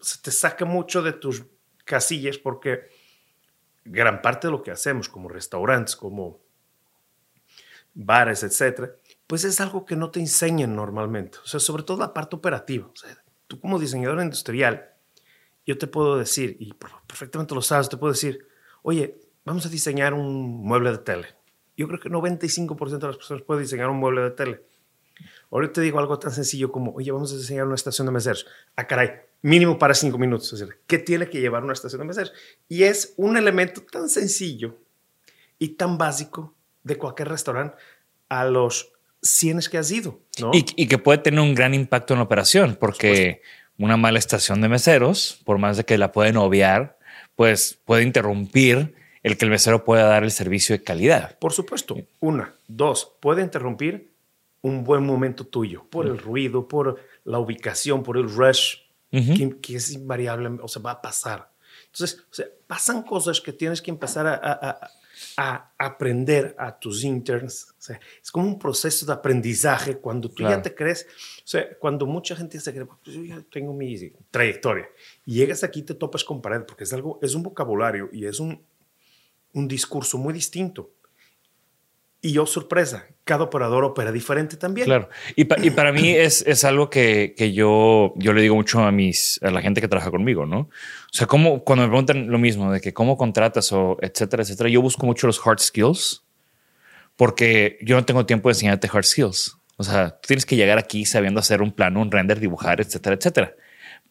se 0.00 0.20
te 0.20 0.30
saca 0.30 0.64
mucho 0.64 1.02
de 1.02 1.12
tus 1.12 1.44
casillas 1.84 2.38
porque 2.38 2.88
gran 3.84 4.22
parte 4.22 4.48
de 4.48 4.52
lo 4.52 4.62
que 4.62 4.70
hacemos 4.70 5.08
como 5.08 5.28
restaurantes, 5.28 5.96
como 5.96 6.40
bares, 7.94 8.42
etcétera, 8.42 8.92
pues 9.26 9.44
es 9.44 9.60
algo 9.60 9.84
que 9.86 9.96
no 9.96 10.10
te 10.10 10.20
enseñan 10.20 10.76
normalmente. 10.76 11.38
O 11.38 11.46
sea, 11.46 11.60
sobre 11.60 11.82
todo 11.82 11.98
la 11.98 12.12
parte 12.12 12.36
operativa. 12.36 12.86
O 12.86 12.96
sea, 12.96 13.16
tú 13.46 13.58
como 13.60 13.78
diseñador 13.78 14.20
industrial, 14.20 14.95
yo 15.66 15.76
te 15.76 15.86
puedo 15.88 16.16
decir, 16.16 16.56
y 16.60 16.72
perfectamente 16.72 17.54
lo 17.54 17.60
sabes, 17.60 17.88
te 17.88 17.96
puedo 17.96 18.12
decir, 18.12 18.46
oye, 18.82 19.18
vamos 19.44 19.66
a 19.66 19.68
diseñar 19.68 20.14
un 20.14 20.62
mueble 20.62 20.92
de 20.92 20.98
tele. 20.98 21.26
Yo 21.76 21.88
creo 21.88 22.00
que 22.00 22.08
95% 22.08 22.98
de 22.98 23.06
las 23.06 23.16
personas 23.16 23.42
pueden 23.42 23.64
diseñar 23.64 23.90
un 23.90 23.98
mueble 23.98 24.22
de 24.22 24.30
tele. 24.30 24.62
Ahora 25.50 25.72
te 25.72 25.80
digo 25.80 25.98
algo 25.98 26.18
tan 26.18 26.32
sencillo 26.32 26.70
como, 26.70 26.92
oye, 26.92 27.10
vamos 27.10 27.32
a 27.32 27.36
diseñar 27.36 27.66
una 27.66 27.74
estación 27.74 28.06
de 28.06 28.12
meseros. 28.12 28.46
Ah, 28.76 28.86
caray, 28.86 29.10
mínimo 29.42 29.78
para 29.78 29.94
cinco 29.94 30.18
minutos. 30.18 30.52
Es 30.52 30.60
decir, 30.60 30.78
¿qué 30.86 30.98
tiene 30.98 31.28
que 31.28 31.40
llevar 31.40 31.64
una 31.64 31.72
estación 31.72 32.00
de 32.00 32.06
meseros? 32.06 32.32
Y 32.68 32.84
es 32.84 33.14
un 33.16 33.36
elemento 33.36 33.82
tan 33.82 34.08
sencillo 34.08 34.76
y 35.58 35.70
tan 35.70 35.98
básico 35.98 36.54
de 36.84 36.96
cualquier 36.96 37.28
restaurante 37.28 37.76
a 38.28 38.44
los 38.44 38.92
cienes 39.22 39.68
que 39.68 39.78
has 39.78 39.90
ido. 39.90 40.20
¿no? 40.40 40.50
Y, 40.52 40.86
que 40.86 40.98
puede 40.98 41.18
tener 41.18 41.40
un 41.40 41.54
gran 41.54 41.74
impacto 41.74 42.14
en 42.14 42.18
la 42.18 42.24
operación, 42.24 42.76
porque 42.78 43.42
una 43.78 43.96
mala 43.96 44.18
estación 44.18 44.60
de 44.60 44.68
meseros, 44.68 45.40
por 45.44 45.58
más 45.58 45.76
de 45.76 45.84
que 45.84 45.98
la 45.98 46.12
pueden 46.12 46.36
obviar, 46.36 46.98
pues 47.34 47.78
puede 47.84 48.02
interrumpir 48.02 48.94
el 49.22 49.36
que 49.36 49.44
el 49.44 49.50
mesero 49.50 49.84
pueda 49.84 50.04
dar 50.04 50.24
el 50.24 50.30
servicio 50.30 50.76
de 50.76 50.82
calidad. 50.82 51.38
Por 51.38 51.52
supuesto. 51.52 51.96
Una. 52.20 52.54
Dos, 52.68 53.12
puede 53.20 53.42
interrumpir 53.42 54.12
un 54.62 54.84
buen 54.84 55.04
momento 55.04 55.46
tuyo 55.46 55.84
por 55.90 56.06
el 56.06 56.18
ruido, 56.18 56.66
por 56.66 57.00
la 57.24 57.38
ubicación, 57.38 58.02
por 58.02 58.16
el 58.16 58.28
rush, 58.28 58.76
que, 59.10 59.76
es 59.76 59.92
invariable, 59.92 60.48
o 60.62 60.68
sea, 60.68 60.82
va 60.82 60.92
a 60.92 61.02
pasar. 61.02 61.50
Entonces, 61.86 62.24
o 62.30 62.34
sea, 62.34 62.46
pasan 62.66 63.02
cosas 63.02 63.40
que 63.40 63.52
tienes 63.52 63.82
que 63.82 63.90
empezar 63.90 64.26
a 64.26 64.90
a 65.36 65.72
aprender 65.78 66.54
a 66.58 66.78
tus 66.78 67.04
interns. 67.04 67.68
O 67.70 67.82
sea, 67.82 68.00
es 68.22 68.30
como 68.30 68.46
un 68.46 68.58
proceso 68.58 69.06
de 69.06 69.12
aprendizaje 69.12 69.96
cuando 69.96 70.30
tú 70.30 70.42
ya 70.42 70.60
te 70.60 70.74
crees, 70.74 71.06
sea, 71.48 71.78
cuando 71.78 72.06
mucha 72.06 72.34
gente 72.34 72.58
se 72.58 72.72
cree, 72.72 72.86
pues 72.86 73.16
yo 73.16 73.22
ya 73.22 73.40
tengo 73.50 73.72
mi 73.72 74.12
trayectoria, 74.30 74.88
y 75.24 75.34
llegas 75.34 75.62
aquí 75.62 75.82
te 75.82 75.94
topas 75.94 76.24
con 76.24 76.42
pared, 76.42 76.62
porque 76.66 76.84
es 76.84 76.92
algo, 76.92 77.20
es 77.22 77.34
un 77.34 77.44
vocabulario 77.44 78.08
y 78.12 78.26
es 78.26 78.40
un, 78.40 78.62
un 79.52 79.68
discurso 79.68 80.18
muy 80.18 80.34
distinto. 80.34 80.90
Y 82.20 82.32
yo, 82.32 82.46
sorpresa, 82.46 83.06
cada 83.22 83.44
operador 83.44 83.84
opera 83.84 84.10
diferente 84.10 84.56
también. 84.56 84.86
Claro. 84.86 85.08
Y, 85.36 85.42
y 85.64 85.70
para 85.70 85.92
mí 85.92 86.10
es, 86.16 86.42
es 86.44 86.64
algo 86.64 86.90
que, 86.90 87.34
que, 87.36 87.52
yo, 87.52 88.12
yo 88.16 88.32
le 88.32 88.42
digo 88.42 88.56
mucho 88.56 88.80
a, 88.80 88.90
mis, 88.90 89.38
a 89.42 89.52
la 89.52 89.62
gente 89.62 89.80
que 89.80 89.86
trabaja 89.86 90.10
conmigo, 90.10 90.46
¿no? 90.46 90.58
O 90.58 91.12
sea, 91.12 91.28
como 91.28 91.62
cuando 91.62 91.84
me 91.84 91.88
preguntan 91.88 92.28
lo 92.28 92.38
mismo 92.38 92.72
de 92.72 92.80
que 92.80 92.92
cómo 92.92 93.16
contratas 93.16 93.70
o 93.72 93.98
etcétera, 94.00 94.42
etcétera, 94.42 94.68
yo 94.68 94.82
busco 94.82 95.06
mucho 95.06 95.28
los 95.28 95.40
hard 95.46 95.60
skills 95.60 96.24
porque 97.14 97.78
yo 97.82 97.94
no 97.94 98.04
tengo 98.04 98.26
tiempo 98.26 98.48
de 98.48 98.54
enseñarte 98.54 98.90
hard 98.92 99.04
skills. 99.04 99.56
O 99.76 99.84
sea, 99.84 100.10
tú 100.10 100.28
tienes 100.28 100.46
que 100.46 100.56
llegar 100.56 100.78
aquí 100.78 101.04
sabiendo 101.04 101.40
hacer 101.40 101.62
un 101.62 101.72
plano, 101.72 102.00
un 102.00 102.10
render, 102.10 102.40
dibujar, 102.40 102.80
etcétera, 102.80 103.16
etcétera. 103.16 103.54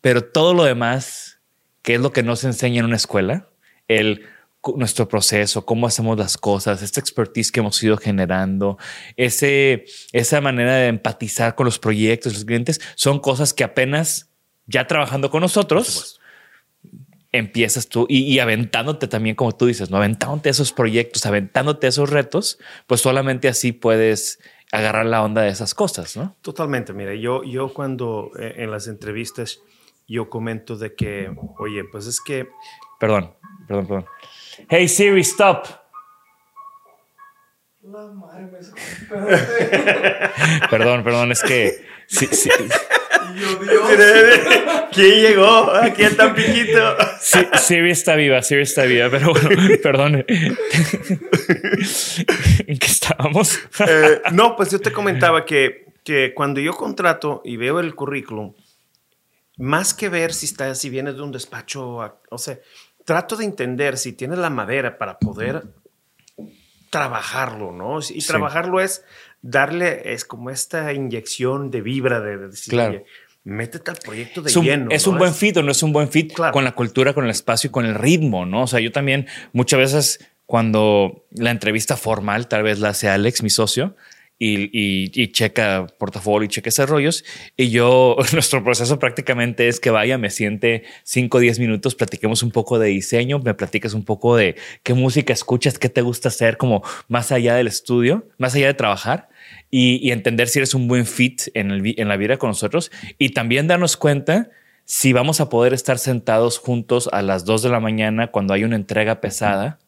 Pero 0.02 0.24
todo 0.24 0.54
lo 0.54 0.64
demás, 0.64 1.40
que 1.82 1.96
es 1.96 2.02
lo 2.02 2.12
que 2.12 2.24
no 2.24 2.36
se 2.36 2.48
enseña 2.48 2.80
en 2.80 2.86
una 2.86 2.96
escuela, 2.96 3.50
el 3.88 4.26
nuestro 4.76 5.08
proceso, 5.08 5.66
cómo 5.66 5.86
hacemos 5.86 6.18
las 6.18 6.38
cosas, 6.38 6.82
esta 6.82 7.00
expertise 7.00 7.52
que 7.52 7.60
hemos 7.60 7.82
ido 7.84 7.98
generando, 7.98 8.78
ese, 9.16 9.86
esa 10.12 10.42
manera 10.42 10.76
de 10.76 10.88
empatizar 10.88 11.56
con 11.56 11.66
los 11.66 11.78
proyectos, 11.78 12.34
los 12.34 12.46
clientes, 12.46 12.82
son 12.96 13.20
cosas 13.20 13.54
que 13.54 13.64
apenas 13.64 14.32
ya 14.66 14.88
trabajando 14.88 15.30
con 15.30 15.42
nosotros 15.42 16.20
empiezas 17.32 17.88
tú 17.88 18.06
y, 18.10 18.40
aventándote 18.40 19.08
también, 19.08 19.36
como 19.36 19.52
tú 19.52 19.66
dices, 19.66 19.90
no 19.90 19.98
aventándote 19.98 20.50
esos 20.50 20.72
proyectos, 20.72 21.26
aventándote 21.26 21.88
esos 21.88 22.10
retos, 22.10 22.60
pues 22.88 23.02
solamente 23.02 23.48
así 23.48 23.72
puedes 23.72 24.40
agarrar 24.78 25.06
la 25.06 25.24
onda 25.24 25.42
de 25.42 25.50
esas 25.50 25.74
cosas, 25.74 26.16
¿no? 26.18 26.36
Totalmente. 26.42 26.94
Mira, 26.94 27.14
yo, 27.16 27.44
yo 27.44 27.74
cuando 27.74 28.32
eh, 28.40 28.56
en 28.58 28.72
las 28.72 28.88
entrevistas 28.88 29.62
yo 30.08 30.30
comento 30.30 30.78
de 30.78 30.96
que, 30.96 31.32
oye, 31.58 31.84
pues 31.86 32.08
es 32.08 32.22
que... 32.22 32.50
Perdón, 33.00 33.36
perdón, 33.68 33.88
perdón. 33.88 34.06
Hey 34.70 34.88
Siri, 34.88 35.22
stop. 35.22 35.66
La 37.82 38.08
madre 38.08 38.46
me 38.46 38.60
Perdón, 40.70 41.04
perdón, 41.04 41.32
es 41.32 41.44
que. 41.44 41.86
Sí, 42.08 42.28
sí. 42.28 42.50
¿Quién 44.92 45.22
llegó? 45.22 45.72
Aquí 45.72 46.04
está 46.04 46.34
piquito. 46.34 46.96
Sí, 47.20 47.40
Siri 47.58 47.92
está 47.92 48.16
viva, 48.16 48.42
Siri 48.42 48.62
está 48.62 48.84
viva, 48.84 49.10
pero 49.10 49.34
bueno, 49.34 49.50
perdón. 49.84 50.16
¿En 52.68 52.78
qué 52.78 52.88
estábamos? 52.88 53.60
Eh, 53.88 54.22
no, 54.32 54.56
pues 54.56 54.72
yo 54.72 54.80
te 54.80 54.92
comentaba 54.92 55.46
que, 55.46 55.94
que 56.04 56.34
cuando 56.34 56.62
yo 56.62 56.74
contrato 56.74 57.42
y 57.44 57.58
veo 57.58 57.80
el 57.80 57.94
currículum, 57.96 58.54
más 59.58 59.94
que 59.94 60.10
ver 60.10 60.34
si 60.34 60.46
está, 60.46 60.74
si 60.76 60.90
viene 60.90 61.14
de 61.14 61.22
un 61.22 61.32
despacho, 61.32 62.20
o 62.30 62.38
sea, 62.38 62.60
trato 63.04 63.36
de 63.36 63.46
entender 63.46 63.98
si 63.98 64.14
tiene 64.14 64.36
la 64.36 64.50
madera 64.50 64.98
para 64.98 65.20
poder 65.20 65.64
trabajarlo, 66.90 67.72
¿no? 67.72 68.00
Y 68.10 68.26
trabajarlo 68.26 68.80
es 68.80 69.04
darle, 69.42 70.14
es 70.14 70.26
como 70.26 70.50
esta 70.50 70.94
inyección 70.94 71.70
de 71.70 71.82
vibra 71.82 72.20
de, 72.22 72.38
decir, 72.38 72.72
claro. 72.72 73.04
Métete 73.46 73.92
al 73.92 73.98
proyecto 73.98 74.42
de 74.42 74.50
es 74.50 74.58
un, 74.58 74.66
lleno. 74.66 74.92
Es 74.92 75.08
un 75.08 75.18
buen 75.18 75.34
fit 75.34 75.56
o 75.58 75.64
no 75.64 75.72
es 75.72 75.82
un 75.84 75.94
buen 75.94 76.10
fit 76.10 76.34
con 76.34 76.64
la 76.64 76.74
cultura, 76.74 77.14
con 77.14 77.24
el 77.24 77.30
espacio 77.30 77.70
y 77.70 77.72
con 77.72 77.86
el 77.86 77.96
ritmo, 77.96 78.46
¿no? 78.46 78.64
O 78.64 78.68
sea, 78.68 78.82
yo 78.82 78.92
también 78.92 79.28
muchas 79.54 79.80
veces 79.80 80.20
cuando 80.46 81.26
la 81.32 81.52
entrevista 81.52 81.96
formal, 81.96 82.48
tal 82.48 82.64
vez 82.64 82.80
la 82.80 82.90
hace 82.90 83.08
Alex, 83.08 83.44
mi 83.44 83.50
socio, 83.50 83.96
y, 84.38 85.32
checa 85.32 85.88
portafolio 85.98 86.46
y 86.46 86.50
checa 86.50 86.70
esos 86.70 86.90
rollos. 86.90 87.24
Y 87.56 87.70
yo, 87.70 88.18
nuestro 88.34 88.64
proceso 88.64 89.00
prácticamente 89.00 89.68
es 89.68 89.80
que 89.80 89.90
vaya, 89.90 90.18
me 90.18 90.30
siente 90.30 90.84
5 91.04 91.38
o 91.38 91.40
10 91.40 91.60
minutos, 91.60 91.96
platiquemos 91.96 92.44
un 92.44 92.52
poco 92.52 92.80
de 92.80 92.90
diseño, 92.90 93.40
me 93.40 93.54
platiques 93.54 93.94
un 93.94 94.04
poco 94.04 94.36
de 94.36 94.56
qué 94.84 94.94
música 94.94 95.34
escuchas, 95.34 95.80
qué 95.80 95.90
te 95.90 96.02
gusta 96.02 96.30
hacer, 96.30 96.58
como 96.58 96.84
más 97.08 97.32
allá 97.32 97.56
del 97.56 97.68
estudio, 97.68 98.28
más 98.38 98.56
allá 98.56 98.68
de 98.68 98.74
trabajar. 98.74 99.30
Y, 99.72 100.12
entender 100.12 100.48
si 100.48 100.60
eres 100.60 100.74
un 100.74 100.88
buen 100.88 101.06
fit 101.06 101.44
en, 101.54 101.72
el, 101.72 101.96
en 101.98 102.08
la 102.08 102.18
vida 102.18 102.38
con 102.38 102.50
nosotros 102.50 102.92
y 103.18 103.30
también 103.30 103.68
darnos 103.68 103.98
cuenta 103.98 104.50
si 104.86 105.14
vamos 105.14 105.42
a 105.42 105.50
poder 105.50 105.74
estar 105.74 105.98
sentados 105.98 106.60
juntos 106.60 107.10
a 107.12 107.22
las 107.22 107.44
2 107.44 107.64
de 107.64 107.70
la 107.70 107.80
mañana 107.80 108.28
cuando 108.28 108.54
hay 108.54 108.64
una 108.64 108.76
entrega 108.76 109.20
pesada 109.20 109.80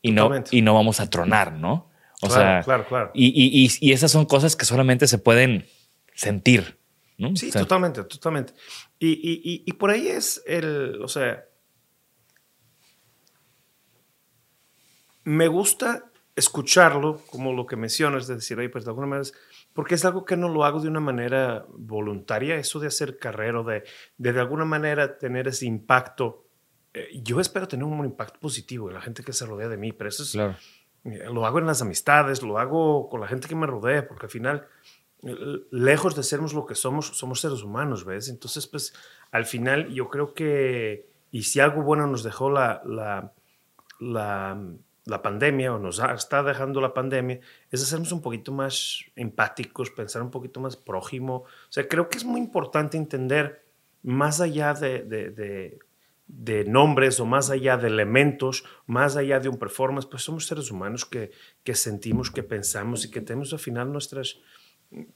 y 0.00 0.12
no, 0.12 0.30
y 0.50 0.62
no 0.62 0.74
vamos 0.74 1.00
a 1.00 1.10
tronar, 1.10 1.52
¿no? 1.52 1.87
O 2.20 2.30
sea, 2.30 2.62
claro, 2.64 2.84
claro. 2.86 3.10
Y, 3.14 3.26
y, 3.28 3.70
y, 3.80 3.92
esas 3.92 4.10
son 4.10 4.26
cosas 4.26 4.56
que 4.56 4.64
solamente 4.64 5.06
se 5.06 5.18
pueden 5.18 5.66
sentir. 6.14 6.78
¿no? 7.16 7.34
Sí, 7.36 7.50
totalmente, 7.50 8.02
totalmente. 8.04 8.54
Y, 8.98 9.62
y, 9.64 9.72
por 9.74 9.90
ahí 9.90 10.08
es 10.08 10.42
el, 10.46 11.00
o 11.02 11.08
sea, 11.08 11.44
me 15.24 15.46
gusta 15.46 16.10
escucharlo, 16.34 17.22
como 17.30 17.52
lo 17.52 17.66
que 17.66 17.76
mencionas, 17.76 18.26
de 18.26 18.36
decir, 18.36 18.58
oye, 18.58 18.68
pues 18.68 18.84
de 18.84 18.90
alguna 18.90 19.06
manera, 19.06 19.28
porque 19.72 19.94
es 19.94 20.04
algo 20.04 20.24
que 20.24 20.36
no 20.36 20.48
lo 20.48 20.64
hago 20.64 20.80
de 20.80 20.88
una 20.88 21.00
manera 21.00 21.66
voluntaria, 21.70 22.56
eso 22.56 22.80
de 22.80 22.88
hacer 22.88 23.18
carrera, 23.18 23.62
de, 23.62 23.84
de, 24.16 24.32
de 24.32 24.40
alguna 24.40 24.64
manera 24.64 25.18
tener 25.18 25.46
ese 25.46 25.66
impacto. 25.66 26.46
Eh, 26.94 27.20
yo 27.22 27.40
espero 27.40 27.68
tener 27.68 27.84
un 27.84 28.04
impacto 28.04 28.40
positivo 28.40 28.88
en 28.88 28.94
la 28.94 29.00
gente 29.00 29.22
que 29.22 29.32
se 29.32 29.46
rodea 29.46 29.68
de 29.68 29.76
mí, 29.76 29.92
pero 29.92 30.08
eso 30.08 30.22
es, 30.24 30.32
claro 30.32 30.56
lo 31.04 31.46
hago 31.46 31.58
en 31.58 31.66
las 31.66 31.82
amistades, 31.82 32.42
lo 32.42 32.58
hago 32.58 33.08
con 33.08 33.20
la 33.20 33.28
gente 33.28 33.48
que 33.48 33.54
me 33.54 33.66
rodea, 33.66 34.06
porque 34.06 34.26
al 34.26 34.30
final, 34.30 34.66
lejos 35.70 36.14
de 36.16 36.22
sermos 36.22 36.54
lo 36.54 36.66
que 36.66 36.74
somos, 36.74 37.06
somos 37.06 37.40
seres 37.40 37.62
humanos, 37.62 38.04
¿ves? 38.04 38.28
Entonces, 38.28 38.66
pues, 38.66 38.94
al 39.30 39.46
final 39.46 39.88
yo 39.88 40.08
creo 40.08 40.34
que, 40.34 41.06
y 41.30 41.42
si 41.44 41.60
algo 41.60 41.82
bueno 41.82 42.06
nos 42.06 42.22
dejó 42.22 42.50
la, 42.50 42.82
la, 42.84 43.32
la, 44.00 45.22
pandemia, 45.22 45.74
o 45.74 45.78
nos 45.78 45.98
está 45.98 46.42
dejando 46.42 46.80
la 46.80 46.94
pandemia, 46.94 47.40
es 47.70 47.82
hacernos 47.82 48.12
un 48.12 48.22
poquito 48.22 48.52
más 48.52 49.04
empáticos, 49.16 49.90
pensar 49.90 50.22
un 50.22 50.30
poquito 50.30 50.60
más 50.60 50.76
prójimo. 50.76 51.36
O 51.36 51.70
sea, 51.70 51.88
creo 51.88 52.08
que 52.08 52.18
es 52.18 52.24
muy 52.24 52.40
importante 52.40 52.96
entender, 52.96 53.64
más 54.02 54.40
allá 54.40 54.74
de, 54.74 55.02
de 55.02 55.78
nombres 56.28 57.20
o 57.20 57.26
más 57.26 57.50
allá 57.50 57.76
de 57.76 57.88
elementos, 57.88 58.64
más 58.86 59.16
allá 59.16 59.40
de 59.40 59.48
un 59.48 59.58
performance, 59.58 60.06
pues 60.06 60.22
somos 60.22 60.46
seres 60.46 60.70
humanos 60.70 61.04
que, 61.04 61.30
que 61.64 61.74
sentimos, 61.74 62.30
que 62.30 62.42
pensamos 62.42 63.04
y 63.04 63.10
que 63.10 63.20
tenemos 63.20 63.52
al 63.52 63.58
final 63.58 63.92
nuestras, 63.92 64.38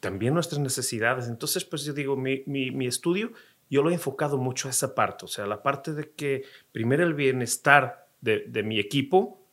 también 0.01 0.35
nuestras 0.35 0.61
necesidades. 0.61 1.29
Entonces, 1.29 1.65
pues 1.65 1.85
yo 1.85 1.93
digo, 1.93 2.17
mi, 2.17 2.43
mi, 2.47 2.71
mi 2.71 2.87
estudio, 2.87 3.33
yo 3.71 3.83
lo 3.83 3.91
he 3.91 3.95
enfocado 3.95 4.39
mucho 4.39 4.69
a 4.69 4.71
esa 4.71 4.95
parte, 4.95 5.25
o 5.25 5.29
sea, 5.29 5.47
la 5.47 5.63
parte 5.63 5.93
de 5.93 6.11
que 6.11 6.45
primero 6.73 7.05
el 7.05 7.15
bienestar 7.15 8.09
de, 8.21 8.45
de 8.49 8.63
mi 8.63 8.79
equipo 8.79 9.47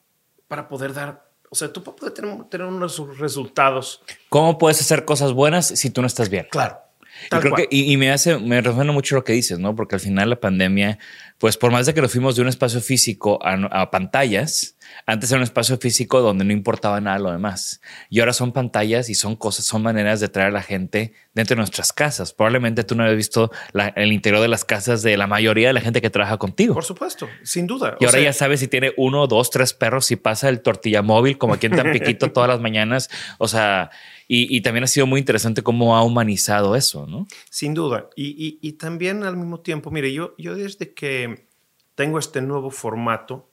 para 0.47 0.67
poder 0.67 0.93
dar, 0.93 1.29
o 1.49 1.55
sea, 1.55 1.71
tú 1.71 1.83
puedes 1.83 2.13
tener, 2.13 2.43
tener 2.45 2.67
unos 2.67 3.17
resultados. 3.17 4.01
¿Cómo 4.29 4.57
puedes 4.57 4.81
hacer 4.81 5.05
cosas 5.05 5.33
buenas 5.33 5.67
si 5.67 5.89
tú 5.89 6.01
no 6.01 6.07
estás 6.07 6.29
bien? 6.29 6.47
Claro. 6.51 6.88
Y 7.25 7.39
creo 7.39 7.55
que, 7.55 7.67
y, 7.69 7.91
y, 7.91 7.97
me 7.97 8.11
hace, 8.11 8.37
me 8.37 8.61
resuena 8.61 8.91
mucho 8.91 9.15
lo 9.15 9.23
que 9.23 9.33
dices, 9.33 9.59
¿no? 9.59 9.75
Porque 9.75 9.95
al 9.95 10.01
final 10.01 10.29
la 10.29 10.39
pandemia, 10.39 10.99
pues 11.37 11.57
por 11.57 11.71
más 11.71 11.85
de 11.85 11.93
que 11.93 12.01
nos 12.01 12.11
fuimos 12.11 12.35
de 12.35 12.41
un 12.41 12.47
espacio 12.47 12.81
físico 12.81 13.39
a, 13.43 13.53
a, 13.53 13.91
pantallas, 13.91 14.75
antes 15.05 15.31
era 15.31 15.37
un 15.37 15.43
espacio 15.43 15.77
físico 15.77 16.21
donde 16.21 16.45
no 16.45 16.53
importaba 16.53 17.01
nada 17.01 17.19
lo 17.19 17.31
demás. 17.31 17.81
Y 18.09 18.19
ahora 18.19 18.33
son 18.33 18.51
pantallas 18.51 19.09
y 19.09 19.15
son 19.15 19.35
cosas, 19.35 19.65
son 19.65 19.81
maneras 19.81 20.19
de 20.19 20.29
traer 20.29 20.49
a 20.49 20.51
la 20.51 20.61
gente 20.61 21.13
dentro 21.33 21.55
de 21.55 21.59
nuestras 21.59 21.93
casas. 21.93 22.33
Probablemente 22.33 22.83
tú 22.83 22.95
no 22.95 23.03
habías 23.03 23.17
visto 23.17 23.51
la, 23.71 23.89
el 23.89 24.11
interior 24.11 24.41
de 24.41 24.47
las 24.47 24.65
casas 24.65 25.01
de 25.01 25.17
la 25.17 25.27
mayoría 25.27 25.67
de 25.67 25.73
la 25.73 25.81
gente 25.81 26.01
que 26.01 26.09
trabaja 26.09 26.37
contigo. 26.37 26.73
Por 26.73 26.83
supuesto, 26.83 27.27
sin 27.43 27.67
duda. 27.67 27.97
Y 27.99 28.05
o 28.05 28.07
ahora 28.07 28.19
sea, 28.19 28.29
ya 28.29 28.33
sabes 28.33 28.59
si 28.59 28.67
tiene 28.67 28.93
uno, 28.97 29.27
dos, 29.27 29.49
tres 29.49 29.73
perros, 29.73 30.05
si 30.05 30.15
pasa 30.15 30.49
el 30.49 30.61
tortilla 30.61 31.01
móvil, 31.01 31.37
como 31.37 31.53
aquí 31.53 31.67
en 31.67 31.75
Tampiquito 31.75 32.31
todas 32.33 32.49
las 32.49 32.59
mañanas. 32.59 33.09
O 33.37 33.47
sea, 33.47 33.89
y, 34.27 34.55
y, 34.55 34.61
también 34.61 34.83
ha 34.83 34.87
sido 34.87 35.07
muy 35.07 35.19
interesante 35.19 35.63
cómo 35.63 35.97
ha 35.97 36.03
humanizado 36.03 36.75
eso, 36.75 37.07
¿no? 37.07 37.25
Sin 37.49 37.73
duda. 37.73 38.09
Y, 38.15 38.27
y, 38.27 38.59
y, 38.61 38.73
también 38.73 39.23
al 39.23 39.35
mismo 39.35 39.61
tiempo, 39.61 39.89
mire, 39.89 40.13
yo, 40.13 40.35
yo 40.37 40.55
desde 40.55 40.93
que 40.93 41.47
tengo 41.95 42.19
este 42.19 42.41
nuevo 42.41 42.69
formato, 42.69 43.48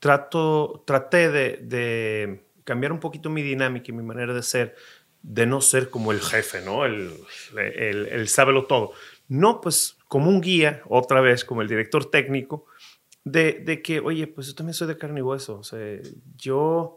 trato, 0.00 0.82
traté 0.86 1.30
de, 1.30 1.58
de 1.62 2.42
cambiar 2.64 2.90
un 2.92 2.98
poquito 2.98 3.30
mi 3.30 3.42
dinámica 3.42 3.86
y 3.88 3.94
mi 3.94 4.02
manera 4.02 4.34
de 4.34 4.42
ser, 4.42 4.74
de 5.22 5.46
no 5.46 5.60
ser 5.60 5.88
como 5.88 6.10
el 6.10 6.20
jefe, 6.20 6.60
¿no? 6.62 6.84
El, 6.84 7.12
el, 7.56 8.06
el 8.08 8.28
sábelo 8.28 8.64
todo. 8.66 8.92
No, 9.28 9.60
pues 9.60 9.96
como 10.08 10.28
un 10.28 10.40
guía, 10.40 10.82
otra 10.88 11.20
vez, 11.20 11.44
como 11.44 11.62
el 11.62 11.68
director 11.68 12.10
técnico, 12.10 12.66
de, 13.22 13.52
de 13.64 13.82
que, 13.82 14.00
oye, 14.00 14.26
pues 14.26 14.48
yo 14.48 14.54
también 14.56 14.74
soy 14.74 14.88
de 14.88 14.98
carne 14.98 15.20
y 15.20 15.22
hueso. 15.22 15.58
O 15.58 15.62
sea, 15.62 16.00
yo 16.36 16.96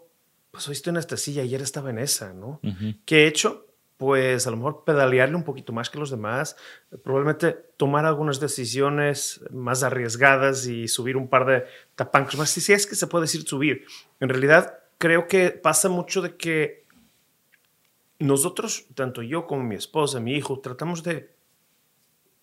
pues 0.50 0.67
hoy 0.67 0.74
estoy 0.74 0.91
en 0.91 0.98
esta 0.98 1.17
silla, 1.17 1.41
ayer 1.41 1.62
estaba 1.62 1.89
en 1.89 1.98
esa, 1.98 2.31
¿no? 2.31 2.60
Uh 2.63 2.67
-huh. 2.69 3.00
¿Qué 3.05 3.24
he 3.24 3.27
hecho? 3.27 3.65
Pues 4.03 4.48
a 4.48 4.51
lo 4.51 4.57
mejor 4.57 4.83
pedalearle 4.83 5.38
un 5.38 5.45
poquito 5.45 5.72
más 5.72 5.89
que 5.89 5.98
los 5.98 6.10
demás, 6.10 6.57
probablemente 7.05 7.53
tomar 7.77 8.05
algunas 8.05 8.41
decisiones 8.41 9.39
más 9.50 9.81
arriesgadas 9.81 10.67
y 10.67 10.89
subir 10.89 11.15
un 11.15 11.29
par 11.29 11.45
de 11.45 11.63
tapancos 11.95 12.36
más, 12.36 12.50
si 12.50 12.74
es 12.74 12.86
que 12.86 12.95
se 12.95 13.07
puede 13.07 13.24
decir 13.24 13.43
subir. 13.43 13.86
En 14.19 14.27
realidad, 14.27 14.79
creo 14.98 15.25
que 15.29 15.51
pasa 15.51 15.88
mucho 15.88 16.22
de 16.22 16.36
que 16.36 16.83
nosotros, 18.19 18.88
tanto 18.93 19.22
yo 19.22 19.48
como 19.48 19.63
mi 19.63 19.75
esposa, 19.75 20.19
mi 20.19 20.36
hijo, 20.36 20.60
tratamos 20.60 21.01
de 21.01 21.33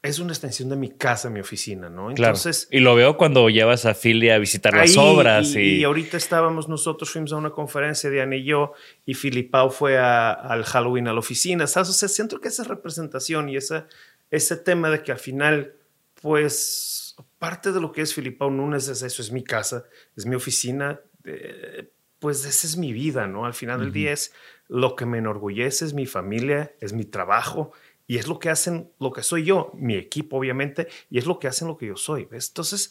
es 0.03 0.19
una 0.19 0.33
extensión 0.33 0.69
de 0.69 0.77
mi 0.77 0.91
casa, 0.91 1.29
mi 1.29 1.41
oficina, 1.41 1.91
¿no? 1.91 2.11
Entonces. 2.11 2.67
Claro. 2.67 2.81
Y 2.81 2.85
lo 2.85 2.95
veo 2.95 3.17
cuando 3.17 3.49
llevas 3.51 3.85
a 3.85 3.95
Philly 3.95 4.31
a 4.31 4.39
visitar 4.39 4.75
ahí, 4.75 4.89
las 4.89 4.97
obras. 4.97 5.55
Y, 5.55 5.59
y... 5.59 5.77
y, 5.81 5.85
ahorita 5.85 6.17
estábamos, 6.17 6.69
nosotros 6.69 7.11
fuimos 7.11 7.33
a 7.33 7.37
una 7.37 7.51
conferencia, 7.51 8.09
Diana 8.09 8.37
y 8.37 8.45
yo, 8.45 8.73
y 9.05 9.15
Filipao 9.15 9.71
fue 9.71 9.99
a, 9.99 10.31
al 10.33 10.65
Halloween 10.65 11.09
a 11.09 11.13
la 11.13 11.19
oficina, 11.19 11.67
¿sabes? 11.67 11.91
O 11.91 11.93
sea, 11.93 12.09
siento 12.09 12.41
que 12.41 12.49
esa 12.49 12.65
representación 12.65 13.49
y 13.49 13.57
esa, 13.57 13.89
ese 14.31 14.57
tema 14.57 14.89
de 14.91 15.03
que 15.03 15.13
al 15.13 15.19
final, 15.19 15.75
pues, 16.23 17.17
parte 17.39 17.73
de 17.73 17.81
lo 17.81 17.93
que 17.93 18.01
es 18.03 18.15
Filipao 18.15 18.51
Núñez 18.51 18.89
es 18.89 19.03
eso, 19.03 19.21
es 19.21 19.31
mi 19.31 19.45
casa, 19.45 19.85
es 20.17 20.25
mi 20.25 20.35
oficina, 20.35 21.01
eh, 21.25 21.91
pues 22.19 22.45
esa 22.45 22.67
es 22.67 22.77
mi 22.77 22.93
vida, 22.93 23.27
¿no? 23.27 23.45
Al 23.45 23.55
final 23.55 23.77
uh 23.77 23.81
-huh. 23.81 23.85
del 23.85 23.93
día 23.93 24.13
es 24.13 24.33
lo 24.69 24.95
que 24.95 25.05
me 25.05 25.19
enorgullece, 25.19 25.85
es 25.85 25.95
mi 25.95 26.07
familia, 26.07 26.73
es 26.81 26.93
mi 26.93 27.05
trabajo 27.05 27.73
y 28.11 28.19
es 28.19 28.27
lo 28.27 28.41
que 28.41 28.51
hacen, 28.51 28.91
lo 28.99 29.13
que 29.13 29.23
soy 29.23 29.45
yo, 29.45 29.71
mi 29.73 29.95
equipo 29.95 30.37
obviamente, 30.37 30.89
y 31.11 31.19
es 31.19 31.27
lo 31.27 31.39
que 31.39 31.47
hacen 31.47 31.69
lo 31.69 31.79
que 31.79 31.87
yo 31.87 31.97
soy. 31.97 32.25
¿ves? 32.25 32.49
Entonces, 32.49 32.91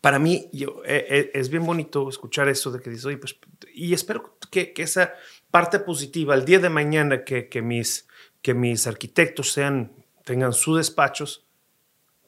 para 0.00 0.18
mí 0.18 0.50
yo, 0.52 0.82
eh, 0.84 1.06
eh, 1.08 1.30
es 1.32 1.48
bien 1.48 1.64
bonito 1.64 2.08
escuchar 2.08 2.48
eso 2.48 2.72
de 2.72 2.80
que 2.80 2.90
dices, 2.90 3.04
oye, 3.04 3.18
pues, 3.18 3.38
y 3.72 3.94
espero 3.94 4.36
que, 4.50 4.72
que, 4.72 4.82
esa 4.82 5.14
parte 5.48 5.78
positiva, 5.78 6.34
el 6.34 6.44
día 6.44 6.58
de 6.58 6.70
mañana 6.70 7.22
que, 7.22 7.48
que, 7.48 7.62
mis, 7.62 8.08
que 8.42 8.52
mis 8.52 8.88
arquitectos 8.88 9.52
sean, 9.52 9.92
tengan 10.24 10.54
sus 10.54 10.78
despachos, 10.78 11.46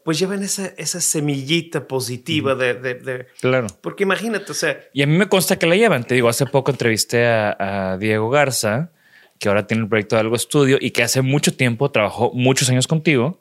pues 0.04 0.20
lleven 0.20 0.44
esa, 0.44 0.68
esa 0.76 1.00
semillita 1.00 1.88
positiva 1.88 2.54
de, 2.54 2.74
de, 2.74 2.94
de, 2.94 3.26
Claro. 3.40 3.66
Porque 3.80 4.04
imagínate, 4.04 4.52
o 4.52 4.54
sea... 4.54 4.88
Y 4.92 5.02
a 5.02 5.08
mí 5.08 5.18
me 5.18 5.28
consta 5.28 5.58
que 5.58 5.66
la 5.66 5.74
llevan. 5.74 6.04
Te 6.04 6.14
digo, 6.14 6.28
hace 6.28 6.46
poco 6.46 6.70
entrevisté 6.70 7.26
a, 7.26 7.56
a 7.90 7.98
Diego 7.98 8.30
Garza, 8.30 8.92
que 9.38 9.48
ahora 9.48 9.66
tiene 9.66 9.84
el 9.84 9.88
proyecto 9.88 10.16
de 10.16 10.20
Algo 10.20 10.36
Estudio 10.36 10.78
y 10.80 10.90
que 10.90 11.02
hace 11.02 11.22
mucho 11.22 11.56
tiempo 11.56 11.90
trabajó 11.90 12.32
muchos 12.32 12.70
años 12.70 12.86
contigo. 12.86 13.40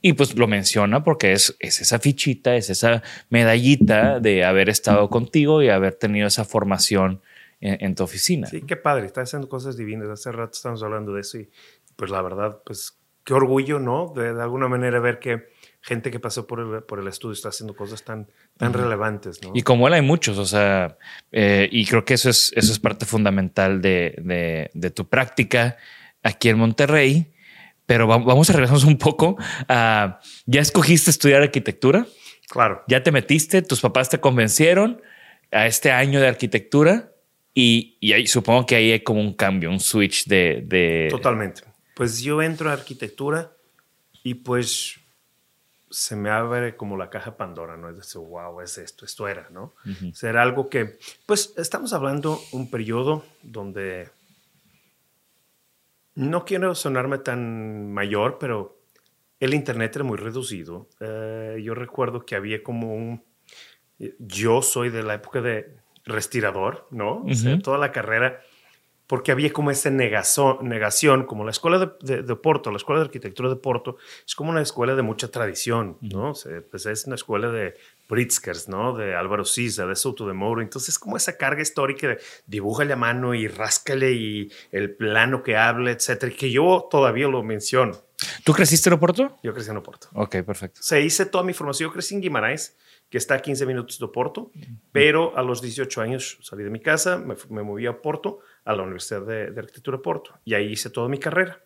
Y 0.00 0.12
pues 0.12 0.36
lo 0.36 0.46
menciona 0.46 1.02
porque 1.02 1.32
es, 1.32 1.56
es 1.60 1.80
esa 1.80 1.98
fichita, 1.98 2.56
es 2.56 2.68
esa 2.68 3.02
medallita 3.30 4.20
de 4.20 4.44
haber 4.44 4.68
estado 4.68 5.08
contigo 5.08 5.62
y 5.62 5.70
haber 5.70 5.94
tenido 5.94 6.26
esa 6.26 6.44
formación 6.44 7.22
en, 7.64 7.94
tu 7.94 8.04
oficina. 8.04 8.46
Sí, 8.46 8.62
qué 8.62 8.76
padre, 8.76 9.06
está 9.06 9.22
haciendo 9.22 9.48
cosas 9.48 9.78
divinas. 9.78 10.08
Hace 10.08 10.30
rato 10.30 10.52
estamos 10.52 10.82
hablando 10.82 11.14
de 11.14 11.22
eso 11.22 11.38
y 11.38 11.48
pues 11.96 12.10
la 12.10 12.20
verdad, 12.20 12.58
pues 12.64 12.98
qué 13.24 13.32
orgullo, 13.32 13.78
¿no? 13.78 14.12
De 14.14 14.28
alguna 14.28 14.68
manera 14.68 15.00
ver 15.00 15.18
que 15.18 15.48
gente 15.84 16.10
que 16.10 16.18
pasó 16.18 16.46
por 16.46 16.60
el, 16.60 16.82
por 16.82 16.98
el 16.98 17.08
estudio 17.08 17.34
está 17.34 17.50
haciendo 17.50 17.76
cosas 17.76 18.02
tan, 18.02 18.26
tan 18.56 18.70
uh 18.70 18.74
-huh. 18.74 18.82
relevantes. 18.84 19.42
¿no? 19.42 19.52
Y 19.54 19.60
como 19.60 19.86
él 19.86 19.92
hay 19.92 20.00
muchos, 20.02 20.38
o 20.38 20.46
sea, 20.46 20.96
eh, 21.30 21.68
y 21.70 21.84
creo 21.84 22.06
que 22.06 22.14
eso 22.14 22.30
es, 22.30 22.52
eso 22.56 22.72
es 22.72 22.78
parte 22.78 23.04
fundamental 23.04 23.82
de, 23.82 24.14
de, 24.18 24.70
de 24.72 24.90
tu 24.90 25.06
práctica 25.06 25.76
aquí 26.22 26.48
en 26.48 26.58
Monterrey. 26.58 27.30
Pero 27.86 28.06
vamos 28.06 28.48
a 28.48 28.54
regresarnos 28.54 28.84
un 28.84 28.96
poco. 28.96 29.36
a 29.68 30.20
¿Ya 30.46 30.62
escogiste 30.62 31.10
estudiar 31.10 31.42
arquitectura? 31.42 32.06
Claro. 32.48 32.82
¿Ya 32.88 33.02
te 33.02 33.12
metiste? 33.12 33.60
¿Tus 33.60 33.82
papás 33.82 34.08
te 34.08 34.20
convencieron 34.20 35.02
a 35.52 35.66
este 35.66 35.92
año 35.92 36.18
de 36.18 36.28
arquitectura? 36.28 37.12
Y, 37.52 37.98
y 38.00 38.14
ahí, 38.14 38.26
supongo 38.26 38.64
que 38.64 38.74
ahí 38.76 38.90
hay 38.90 39.00
como 39.00 39.20
un 39.20 39.34
cambio, 39.34 39.70
un 39.70 39.80
switch 39.80 40.24
de, 40.24 40.62
de... 40.64 41.08
Totalmente. 41.10 41.60
Pues 41.94 42.22
yo 42.22 42.40
entro 42.40 42.70
a 42.70 42.72
arquitectura 42.72 43.52
y 44.22 44.32
pues 44.34 44.98
se 45.94 46.16
me 46.16 46.28
abre 46.28 46.76
como 46.76 46.96
la 46.96 47.08
caja 47.08 47.36
Pandora, 47.36 47.76
¿no? 47.76 47.88
Es 47.88 47.96
decir, 47.96 48.20
wow, 48.20 48.60
es 48.60 48.78
esto, 48.78 49.04
esto 49.04 49.28
era, 49.28 49.48
¿no? 49.50 49.74
Uh 49.86 49.90
-huh. 49.90 50.12
Ser 50.12 50.36
algo 50.36 50.68
que, 50.68 50.98
pues 51.24 51.54
estamos 51.56 51.92
hablando 51.92 52.40
un 52.52 52.68
periodo 52.68 53.24
donde 53.42 54.10
no 56.16 56.44
quiero 56.44 56.74
sonarme 56.74 57.18
tan 57.18 57.92
mayor, 57.92 58.38
pero 58.38 58.76
el 59.38 59.54
Internet 59.54 59.94
era 59.94 60.04
muy 60.04 60.16
reducido. 60.16 60.88
Uh, 61.00 61.58
yo 61.58 61.74
recuerdo 61.74 62.26
que 62.26 62.34
había 62.34 62.62
como 62.62 62.94
un... 62.94 63.22
Yo 64.18 64.62
soy 64.62 64.90
de 64.90 65.04
la 65.04 65.14
época 65.14 65.40
de 65.40 65.76
respirador, 66.04 66.88
¿no? 66.90 67.18
Uh 67.18 67.26
-huh. 67.26 67.32
o 67.32 67.34
sea, 67.34 67.58
toda 67.60 67.78
la 67.78 67.92
carrera 67.92 68.40
porque 69.06 69.32
había 69.32 69.52
como 69.52 69.70
esa 69.70 69.90
negación, 69.90 71.26
como 71.26 71.44
la 71.44 71.50
escuela 71.50 71.78
de, 71.78 71.90
de, 72.00 72.22
de, 72.22 72.36
Porto, 72.36 72.70
la 72.70 72.78
escuela 72.78 73.00
de 73.00 73.06
arquitectura 73.06 73.50
de 73.50 73.56
Porto, 73.56 73.96
es 74.26 74.34
como 74.34 74.50
una 74.50 74.62
escuela 74.62 74.94
de 74.94 75.02
mucha 75.02 75.28
tradición, 75.30 75.98
¿no? 76.00 76.30
O 76.30 76.34
sea, 76.34 76.62
pues 76.70 76.86
es 76.86 77.06
una 77.06 77.16
escuela 77.16 77.50
de 77.50 77.74
Pritzkers, 78.08 78.68
¿no? 78.68 78.96
De 78.96 79.14
Álvaro 79.14 79.44
Siza, 79.44 79.86
de 79.86 79.94
Soto 79.94 80.26
de 80.26 80.32
Moro, 80.32 80.62
entonces 80.62 80.98
como 80.98 81.16
esa 81.16 81.36
carga 81.36 81.60
histórica 81.60 82.08
de 82.08 82.18
dibújale 82.46 82.94
a 82.94 82.96
mano 82.96 83.34
y 83.34 83.46
ráscale 83.46 84.12
y 84.12 84.50
el 84.72 84.94
plano 84.94 85.42
que 85.42 85.56
hable, 85.56 85.90
etcétera, 85.90 86.32
que 86.34 86.50
yo 86.50 86.88
todavía 86.90 87.28
lo 87.28 87.42
menciono. 87.42 87.92
¿Tú 88.44 88.52
creciste 88.52 88.88
en 88.88 88.94
Oporto? 88.94 89.38
Yo 89.42 89.52
crecí 89.52 89.70
en 89.70 89.76
Oporto. 89.76 90.08
Ok, 90.14 90.36
perfecto. 90.42 90.80
O 90.80 90.82
sea, 90.82 91.00
hice 91.00 91.26
toda 91.26 91.44
mi 91.44 91.52
formación, 91.52 91.90
yo 91.90 91.92
crecí 91.92 92.14
en 92.14 92.22
Guimarães, 92.22 92.76
que 93.10 93.18
está 93.18 93.34
a 93.34 93.38
15 93.40 93.66
minutos 93.66 93.98
de 93.98 94.08
Porto, 94.08 94.50
pero 94.92 95.36
a 95.36 95.42
los 95.42 95.60
18 95.60 96.00
años 96.00 96.38
salí 96.42 96.64
de 96.64 96.70
mi 96.70 96.80
casa, 96.80 97.18
me, 97.18 97.36
me 97.50 97.62
moví 97.62 97.86
a 97.86 98.00
Porto, 98.00 98.40
a 98.64 98.74
la 98.74 98.82
Universidad 98.82 99.22
de, 99.22 99.50
de, 99.50 99.60
Arquitectura 99.60 99.98
de 99.98 100.02
Porto, 100.02 100.38
y 100.44 100.54
ahí 100.54 100.72
hice 100.72 100.90
toda 100.90 101.08
mi 101.08 101.18
carrera. 101.18 101.60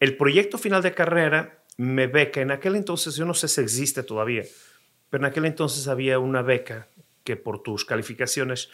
El 0.00 0.16
proyecto 0.16 0.58
final 0.58 0.82
de 0.82 0.94
carrera 0.94 1.64
me 1.76 2.06
beca, 2.06 2.40
en 2.40 2.50
aquel 2.50 2.76
entonces, 2.76 3.16
yo 3.16 3.24
no 3.24 3.34
sé 3.34 3.48
si 3.48 3.60
existe 3.60 4.02
todavía, 4.02 4.44
pero 5.10 5.24
en 5.24 5.30
aquel 5.30 5.44
entonces 5.44 5.88
había 5.88 6.18
una 6.18 6.42
beca 6.42 6.88
que 7.24 7.36
por 7.36 7.62
tus 7.62 7.84
calificaciones 7.84 8.70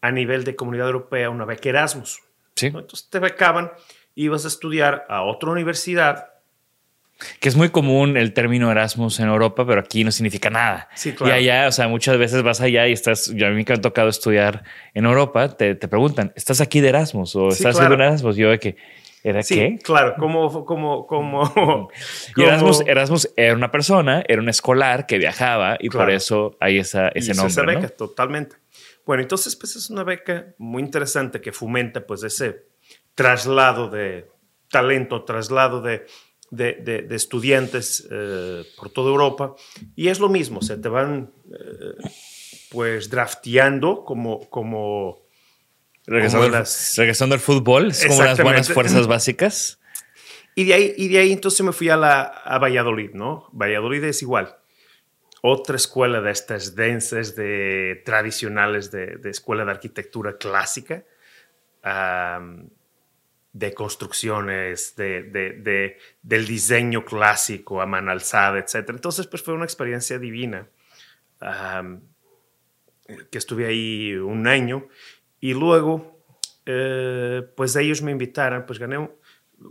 a 0.00 0.12
nivel 0.12 0.44
de 0.44 0.54
Comunidad 0.56 0.86
Europea, 0.86 1.30
una 1.30 1.44
beca 1.44 1.68
Erasmus. 1.68 2.22
Sí. 2.54 2.70
¿no? 2.70 2.80
Entonces 2.80 3.08
te 3.10 3.18
becaban, 3.18 3.72
ibas 4.14 4.44
a 4.44 4.48
estudiar 4.48 5.06
a 5.08 5.22
otra 5.22 5.50
universidad 5.50 6.37
que 7.40 7.48
es 7.48 7.56
muy 7.56 7.70
común 7.70 8.16
el 8.16 8.32
término 8.32 8.70
Erasmus 8.70 9.18
en 9.20 9.28
Europa, 9.28 9.66
pero 9.66 9.80
aquí 9.80 10.04
no 10.04 10.10
significa 10.12 10.50
nada. 10.50 10.88
Sí, 10.94 11.12
claro. 11.12 11.34
Y 11.34 11.36
allá, 11.38 11.68
o 11.68 11.72
sea, 11.72 11.88
muchas 11.88 12.16
veces 12.18 12.42
vas 12.42 12.60
allá 12.60 12.86
y 12.88 12.92
estás, 12.92 13.32
yo 13.34 13.46
a 13.46 13.50
mí 13.50 13.64
que 13.64 13.72
me 13.72 13.78
ha 13.78 13.82
tocado 13.82 14.08
estudiar 14.08 14.62
en 14.94 15.04
Europa, 15.04 15.56
te, 15.56 15.74
te 15.74 15.88
preguntan, 15.88 16.32
¿estás 16.36 16.60
aquí 16.60 16.80
de 16.80 16.90
Erasmus 16.90 17.34
o 17.36 17.50
sí, 17.50 17.56
estás 17.62 17.76
claro. 17.76 17.94
en 17.94 18.00
Erasmus? 18.02 18.36
Yo 18.36 18.50
de 18.50 18.58
que, 18.58 18.76
¿Era 19.24 19.42
Sí, 19.42 19.56
qué? 19.56 19.78
claro, 19.82 20.14
como, 20.16 20.64
como, 20.64 21.04
como, 21.08 21.90
Y 22.36 22.42
Erasmus, 22.44 22.78
como- 22.78 22.88
Erasmus 22.90 23.28
era 23.36 23.52
una 23.54 23.70
persona, 23.72 24.22
era 24.28 24.40
un 24.40 24.48
escolar 24.48 25.06
que 25.06 25.18
viajaba 25.18 25.76
y 25.80 25.90
por 25.90 26.08
eso 26.10 26.56
hay 26.60 26.78
esa, 26.78 27.08
ese 27.08 27.32
hizo 27.32 27.42
nombre, 27.42 27.50
esa 27.52 27.62
¿no? 27.62 27.80
beca, 27.80 27.88
totalmente. 27.96 28.56
Bueno, 29.04 29.22
entonces, 29.22 29.56
pues 29.56 29.74
es 29.74 29.90
una 29.90 30.04
beca 30.04 30.54
muy 30.58 30.82
interesante 30.84 31.40
que 31.40 31.50
fomenta, 31.50 32.06
pues, 32.06 32.22
ese 32.22 32.66
traslado 33.14 33.88
de 33.90 34.30
talento, 34.70 35.24
traslado 35.24 35.80
de, 35.82 36.06
de, 36.50 36.74
de- 36.74 37.02
de 37.02 37.16
estudiantes 37.16 38.06
eh, 38.10 38.64
por 38.76 38.90
toda 38.90 39.10
Europa. 39.10 39.54
Y 39.96 40.08
es 40.08 40.18
lo 40.20 40.28
mismo, 40.28 40.62
se 40.62 40.76
te 40.76 40.88
van, 40.88 41.30
eh, 41.52 42.08
pues, 42.70 43.10
drafteando 43.10 44.04
como, 44.04 44.48
como, 44.50 45.26
Regresando, 46.06 46.46
Como 46.46 46.58
las- 46.58 46.94
regresando 46.96 47.34
al 47.34 47.40
fútbol, 47.40 47.88
es 47.90 48.06
como 48.06 48.22
las 48.22 48.40
buenas 48.42 48.72
fuerzas 48.72 49.06
básicas. 49.06 49.78
Y 50.54 50.64
de 50.64 50.74
ahí, 50.74 50.94
y 50.96 51.08
de 51.08 51.18
ahí 51.18 51.32
entonces 51.32 51.60
me 51.64 51.72
fui 51.72 51.90
a, 51.90 51.96
la, 51.98 52.22
a 52.22 52.58
Valladolid, 52.58 53.10
¿no? 53.12 53.48
Valladolid 53.52 54.02
es 54.04 54.22
igual. 54.22 54.56
Otra 55.42 55.76
escuela 55.76 56.20
de 56.22 56.30
estas 56.32 56.74
densas, 56.74 57.36
de 57.36 58.02
tradicionales, 58.06 58.90
de, 58.90 59.18
de 59.18 59.30
escuela 59.30 59.64
de 59.66 59.70
arquitectura 59.70 60.36
clásica, 60.38 61.04
am, 61.82 62.70
de 63.58 63.74
construcciones, 63.74 64.94
de, 64.96 65.24
de- 65.24 65.52
de- 65.54 65.98
del 66.22 66.46
diseño 66.46 67.04
clásico 67.04 67.80
a 67.80 67.86
mano 67.86 68.10
alzada, 68.12 68.58
etc. 68.58 68.90
Entonces, 68.90 69.26
pues 69.26 69.42
fue 69.42 69.54
una 69.54 69.64
experiencia 69.64 70.18
divina. 70.18 70.68
Que 73.30 73.38
estuve 73.38 73.66
ahí 73.66 74.14
un 74.14 74.46
año 74.46 74.86
y 75.40 75.54
luego, 75.54 76.22
eh, 76.66 77.42
pues 77.56 77.74
ellos 77.76 78.02
me 78.02 78.10
invitaron, 78.12 78.66
pues 78.66 78.78
gané, 78.78 79.10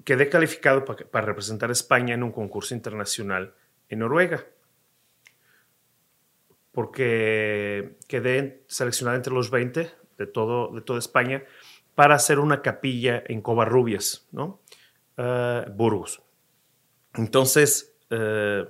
quedé 0.03 0.27
calificado 0.27 0.83
pa- 0.83 0.95
para 0.95 1.27
representar 1.27 1.69
a 1.69 1.73
España 1.73 2.15
en 2.15 2.23
un 2.23 2.31
concurso 2.31 2.73
internacional 2.73 3.53
en 3.89 3.99
Noruega. 3.99 4.43
Porque 6.71 7.97
quedé 8.07 8.63
seleccionado 8.67 9.17
entre 9.17 9.33
los 9.33 9.49
20 9.49 9.89
de, 10.17 10.27
todo, 10.27 10.73
de 10.73 10.81
toda 10.81 10.99
España 10.99 11.43
para 11.97 12.13
hacer 12.13 12.37
una 12.37 12.61
capilla 12.61 13.23
en 13.25 13.41
Covarrubias, 13.41 14.27
¿no? 14.31 14.61
Eh, 15.17 15.65
Burgos. 15.73 16.21
Entonces, 17.15 17.97
eh, 18.11 18.63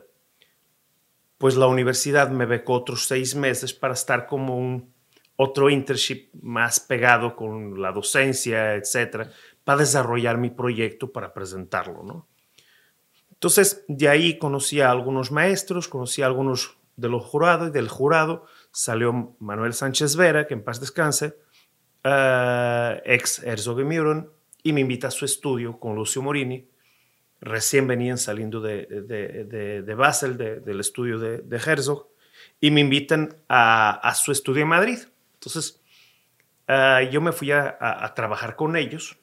pues 1.37 1.57
la 1.57 1.67
universidad 1.67 2.29
me 2.29 2.45
becó 2.45 2.71
otros 2.71 3.05
seis 3.05 3.35
meses 3.35 3.73
para 3.73 3.95
estar 3.95 4.27
como 4.27 4.57
un 4.57 4.93
otro 5.35 5.69
internship 5.69 6.29
más 6.41 6.79
pegado 6.79 7.35
con 7.35 7.81
la 7.81 7.91
docencia, 7.91 8.75
etcétera, 8.75 9.29
para 9.65 9.79
desarrollar 9.79 10.37
mi 10.37 10.49
proyecto 10.49 11.11
para 11.11 11.33
presentarlo, 11.33 12.03
¿no? 12.03 12.29
Entonces, 13.33 13.83
de 13.89 14.07
ahí 14.07 14.37
conocí 14.37 14.79
a 14.79 14.89
algunos 14.89 15.33
maestros, 15.33 15.89
conocí 15.89 16.21
a 16.21 16.27
algunos 16.27 16.77
de 16.95 17.09
los 17.09 17.25
jurados 17.25 17.67
y 17.67 17.71
del 17.71 17.89
jurado 17.89 18.45
salió 18.71 19.35
Manuel 19.39 19.73
Sánchez 19.73 20.15
Vera, 20.15 20.47
que 20.47 20.53
en 20.53 20.63
paz 20.63 20.79
descanse, 20.79 21.35
eh, 22.09 23.01
ex 23.05 23.39
Herzog 23.43 23.79
y 23.81 23.83
Muron, 23.83 24.31
y 24.63 24.71
me 24.73 24.81
invita 24.81 25.07
a 25.07 25.11
su 25.11 25.25
estudio 25.25 25.79
con 25.79 25.95
Lucio 25.95 26.21
Morini. 26.21 26.67
Recién 27.41 27.87
venían 27.87 28.17
saliendo 28.17 28.61
de, 28.61 28.85
de, 28.85 29.43
de- 29.45 29.81
de 29.83 29.93
Basel, 29.95 30.37
de- 30.37 30.59
del 30.61 30.79
estudio 30.79 31.19
de, 31.19 31.39
de 31.39 31.57
Herzog, 31.57 32.07
y 32.59 32.71
me 32.71 32.81
invitan 32.81 33.35
a, 33.47 33.91
a 34.07 34.15
su 34.15 34.31
estudio 34.31 34.63
en 34.63 34.69
Madrid. 34.69 34.99
Entonces, 35.35 35.81
eh, 36.67 37.09
yo 37.11 37.21
me 37.21 37.31
fui 37.31 37.51
a, 37.51 37.77
a- 37.79 38.05
a 38.05 38.13
trabajar 38.13 38.55
con 38.55 38.75
ellos. 38.75 39.17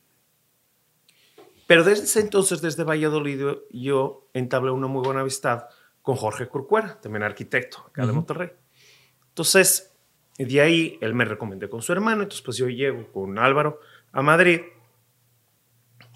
Pero 1.67 1.83
desde 1.83 2.05
ese 2.05 2.21
entonces, 2.21 2.61
desde 2.61 2.85
Valladolid, 2.85 3.39
yo- 3.41 3.63
yo 3.71 4.29
entablé 4.35 4.71
una 4.71 4.87
muy 4.87 5.03
buena 5.05 5.21
amistad 5.23 5.65
con 6.03 6.17
Jorge 6.17 6.47
Corcuera, 6.49 7.01
también 7.01 7.23
arquitecto 7.23 7.79
acá 7.89 8.07
de 8.07 8.13
Monterrey. 8.13 8.51
Entonces, 9.29 9.94
de 10.39 10.61
ahí 10.61 10.99
él 11.01 11.15
me 11.15 11.25
recomendó 11.25 11.69
con 11.71 11.83
su 11.83 11.93
hermano. 11.93 12.23
Entonces, 12.23 12.43
pues 12.43 12.57
yo 12.57 12.69
llego 12.69 13.11
con 13.13 13.39
Álvaro 13.39 13.81
a 14.13 14.23
Madrid 14.23 14.61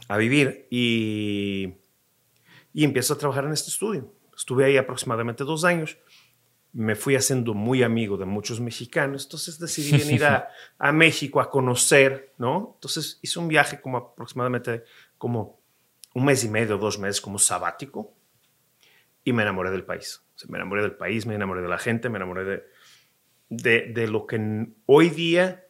a 0.09 0.17
vivir 0.17 0.67
y, 0.71 1.75
y 2.73 2.85
empiezo 2.85 3.15
a 3.15 3.19
trabajar 3.19 3.45
en 3.45 3.53
este 3.53 3.71
estudio. 3.71 4.13
Estuve 4.37 4.65
ahí 4.65 4.77
aproximadamente 4.77 5.45
dos 5.45 5.65
años. 5.65 5.99
Me 6.73 6.95
fui 6.95 7.17
haciendo 7.17 7.55
muy 7.55 7.83
amigo 7.83 8.17
de 8.17 8.25
muchos 8.25 8.61
mexicanos. 8.61 9.25
Entonces 9.25 9.59
decidí 9.59 9.99
venir 9.99 10.25
a, 10.25 10.49
a 10.79 10.93
México 10.93 11.41
a 11.41 11.51
conocer, 11.51 12.35
¿no? 12.39 12.73
Entonces 12.75 13.19
hice 13.23 13.39
un 13.39 13.49
viaje 13.49 13.81
como 13.81 13.99
aproximadamente 13.99 14.85
como 15.17 15.61
un 16.15 16.25
mes 16.25 16.45
y 16.45 16.49
medio, 16.49 16.79
dos 16.79 16.99
meses 16.99 17.21
como 17.21 17.39
sabático 17.39 18.15
y 19.25 19.33
me 19.33 19.43
enamoré 19.43 19.71
del 19.71 19.85
país. 19.85 20.23
O 20.35 20.39
sea, 20.39 20.51
me 20.51 20.59
enamoré 20.59 20.83
del 20.83 20.97
país, 20.97 21.27
me 21.27 21.35
enamoré 21.35 21.63
de 21.63 21.69
la 21.69 21.79
gente, 21.79 22.09
me 22.09 22.17
enamoré 22.17 22.45
de, 22.45 22.65
de, 23.49 23.93
de 23.93 24.09
lo 24.09 24.27
que 24.27 24.69
hoy 24.87 25.11
día 25.11 25.67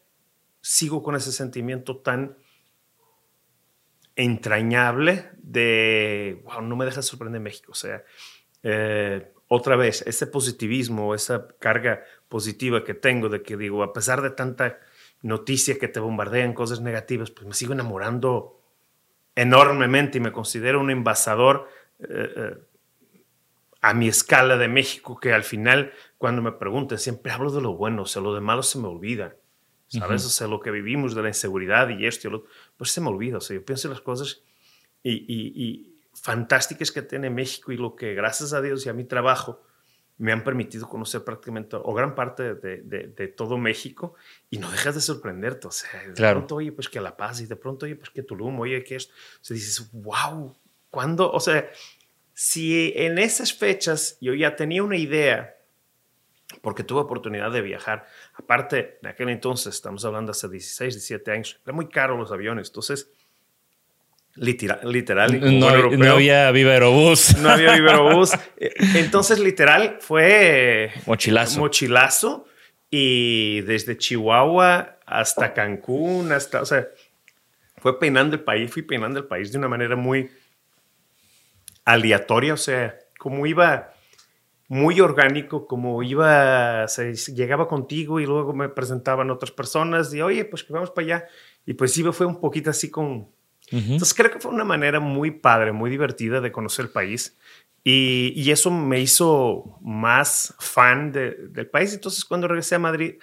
sigo 0.60 1.02
con 1.02 1.16
ese 1.16 1.32
sentimiento 1.32 1.98
tan 1.98 2.36
entrañable 4.16 5.30
de, 5.38 6.42
wow, 6.44 6.60
no 6.60 6.76
me 6.76 6.84
deja 6.84 7.02
sorprender 7.02 7.40
México. 7.40 7.72
O 7.72 7.74
sea, 7.76 8.02
eh, 8.62 9.32
otra 9.46 9.76
vez, 9.76 10.02
ese 10.06 10.26
positivismo, 10.26 11.14
esa 11.14 11.48
carga 11.58 12.02
positiva 12.28 12.84
que 12.84 12.94
tengo 12.94 13.28
de 13.28 13.42
que 13.42 13.56
digo, 13.56 13.82
a 13.82 13.92
pesar 13.92 14.20
de 14.20 14.30
tanta 14.30 14.78
noticia 15.22 15.78
que 15.78 15.88
te 15.88 16.00
bombardean, 16.00 16.52
cosas 16.52 16.80
negativas, 16.80 17.30
pues 17.30 17.46
me 17.46 17.54
sigo 17.54 17.72
enamorando 17.72 18.60
enormemente 19.34 20.18
y 20.18 20.20
me 20.20 20.32
considero 20.32 20.80
un 20.80 20.90
embajador 20.90 21.68
eh, 22.00 22.32
eh, 22.36 22.56
a 23.80 23.94
mi 23.94 24.08
escala 24.08 24.56
de 24.56 24.68
México, 24.68 25.18
que 25.20 25.32
al 25.32 25.44
final, 25.44 25.92
cuando 26.16 26.42
me 26.42 26.52
preguntan, 26.52 26.98
siempre 26.98 27.30
hablo 27.32 27.50
de 27.52 27.60
lo 27.60 27.74
bueno, 27.76 28.02
o 28.02 28.06
sea, 28.06 28.20
lo 28.22 28.34
de 28.34 28.40
malo 28.40 28.62
se 28.62 28.78
me 28.78 28.88
olvida. 28.88 29.36
¿Sabes? 29.90 30.26
O 30.26 30.28
sea, 30.28 30.46
lo 30.48 30.60
que 30.60 30.70
vivimos 30.70 31.14
de 31.14 31.22
la 31.22 31.28
inseguridad 31.28 31.88
y 31.88 32.04
esto 32.06 32.28
y 32.28 32.30
lo 32.30 32.44
pues 32.76 32.90
se 32.90 33.00
me 33.00 33.08
olvida. 33.08 33.38
O 33.38 33.40
sea, 33.40 33.56
yo 33.56 33.64
pienso 33.64 33.88
en 33.88 33.92
las 33.94 34.02
cosas 34.02 34.42
y, 35.02 35.12
y- 35.12 35.52
y 35.64 35.98
fantásticas 36.12 36.92
que 36.92 37.00
tiene 37.00 37.30
México 37.30 37.72
y 37.72 37.78
lo 37.78 37.96
que, 37.96 38.12
gracias 38.12 38.52
a 38.52 38.60
Dios 38.60 38.84
y 38.84 38.90
a 38.90 38.92
mi 38.92 39.04
trabajo, 39.04 39.62
me 40.18 40.32
han 40.32 40.44
permitido 40.44 40.88
conocer 40.90 41.24
prácticamente 41.24 41.76
o 41.80 41.94
gran 41.94 42.14
parte 42.14 42.54
de, 42.56 42.82
de- 42.82 43.06
de 43.16 43.28
todo 43.28 43.56
México 43.56 44.14
y 44.50 44.58
no 44.58 44.70
dejas 44.70 44.94
de 44.96 45.00
sorprenderte. 45.00 45.68
O 45.68 45.70
sea, 45.70 46.02
de 46.06 46.12
Claro. 46.12 46.40
pronto, 46.40 46.56
oye, 46.56 46.70
pues 46.72 46.90
que 46.90 47.00
La 47.00 47.16
Paz 47.16 47.40
y 47.40 47.46
de 47.46 47.56
pronto, 47.56 47.86
oye, 47.86 47.96
pues 47.96 48.10
que 48.10 48.22
Tulum, 48.22 48.60
oye, 48.60 48.84
que 48.84 48.96
esto. 48.96 49.14
O 49.14 49.38
sea, 49.44 49.54
dices, 49.54 49.88
wow, 49.92 50.54
¿cuándo? 50.90 51.30
O 51.32 51.40
sea, 51.40 51.66
si 52.40 52.92
en 52.94 53.18
esas 53.18 53.52
fechas 53.52 54.16
yo 54.20 54.32
ya 54.32 54.54
tenía 54.54 54.84
una 54.84 54.96
idea, 54.96 55.56
porque 56.62 56.84
tuve 56.84 57.00
oportunidad 57.00 57.50
de 57.50 57.62
viajar, 57.62 58.06
aparte, 58.34 58.98
en 59.02 59.08
aquel 59.08 59.28
entonces, 59.30 59.74
estamos 59.74 60.04
hablando 60.04 60.30
hace 60.30 60.48
16, 60.48 60.94
17 60.94 61.32
años, 61.32 61.60
era 61.64 61.72
muy 61.72 61.88
caro 61.88 62.16
los 62.16 62.30
aviones, 62.30 62.68
entonces, 62.68 63.10
literal, 64.36 64.78
No, 65.32 65.40
buen 65.40 65.58
no 65.58 65.74
europeo, 65.74 66.12
había 66.14 66.48
Viva 66.52 66.70
Aerobús. 66.74 67.36
no 67.38 67.48
había 67.50 67.74
Viverobús. 67.74 68.30
Eh, 68.56 68.72
Entonces, 68.94 69.40
literal, 69.40 69.98
fue 70.00 70.92
Mochilazo. 71.06 71.58
mochilazo 71.58 72.46
y 72.88 73.62
desde 73.62 73.98
Chihuahua 73.98 75.00
hasta 75.06 75.54
Cancún, 75.54 76.30
hasta, 76.30 76.62
o 76.62 76.66
sea, 76.66 76.86
fue 77.78 77.98
peinando 77.98 78.36
el 78.36 78.44
país, 78.44 78.70
fui 78.70 78.82
peinando 78.82 79.18
el 79.18 79.26
país 79.26 79.50
de 79.50 79.58
una 79.58 79.66
manera 79.66 79.96
muy 79.96 80.30
aleatoria, 81.92 82.54
o 82.54 82.58
sea, 82.58 82.98
como 83.18 83.46
iba 83.46 83.92
muy 84.68 85.00
orgánico, 85.00 85.66
como 85.66 86.02
iba, 86.02 86.86
se 86.88 87.14
llegaba 87.14 87.66
contigo 87.68 88.20
y 88.20 88.26
luego 88.26 88.52
me 88.52 88.68
presentaban 88.68 89.30
otras 89.30 89.50
personas 89.50 90.12
y 90.12 90.20
oye, 90.20 90.44
pues 90.44 90.62
que 90.64 90.72
vamos 90.74 90.90
para 90.90 91.04
allá. 91.06 91.24
Y 91.64 91.74
pues 91.74 91.92
sí, 91.92 92.02
fue 92.12 92.26
un 92.26 92.40
poquito 92.40 92.70
así 92.70 92.90
con... 92.90 93.30
Entonces 93.70 94.14
creo 94.14 94.30
que 94.30 94.38
fue 94.40 94.50
una 94.50 94.64
manera 94.64 95.00
muy 95.00 95.30
padre, 95.30 95.72
muy 95.72 95.90
divertida 95.90 96.40
de 96.40 96.52
conocer 96.52 96.86
el 96.86 96.90
país. 96.90 97.36
Y, 97.84 98.32
y 98.36 98.50
eso 98.50 98.70
me 98.70 99.00
hizo 99.00 99.78
más 99.80 100.54
fan 100.58 101.12
de- 101.12 101.48
del 101.48 101.68
país. 101.68 101.94
Entonces 101.94 102.24
cuando 102.24 102.48
regresé 102.48 102.74
a 102.74 102.78
Madrid, 102.78 103.14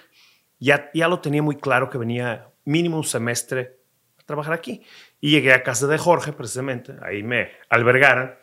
ya, 0.60 0.90
ya 0.94 1.08
lo 1.08 1.20
tenía 1.20 1.44
muy 1.44 1.58
claro 1.58 1.90
que 1.90 1.98
venía 2.00 2.50
mínimo 2.64 2.98
un 2.98 3.04
semestre 3.04 3.78
a 4.20 4.24
trabajar 4.24 4.54
aquí. 4.54 4.82
Y 5.22 5.32
llegué 5.32 5.54
a 5.54 5.64
casa 5.64 5.88
de 5.88 5.98
Jorge, 5.98 6.34
precisamente, 6.34 6.94
ahí 7.02 7.24
me 7.24 7.52
albergaron, 7.70 8.36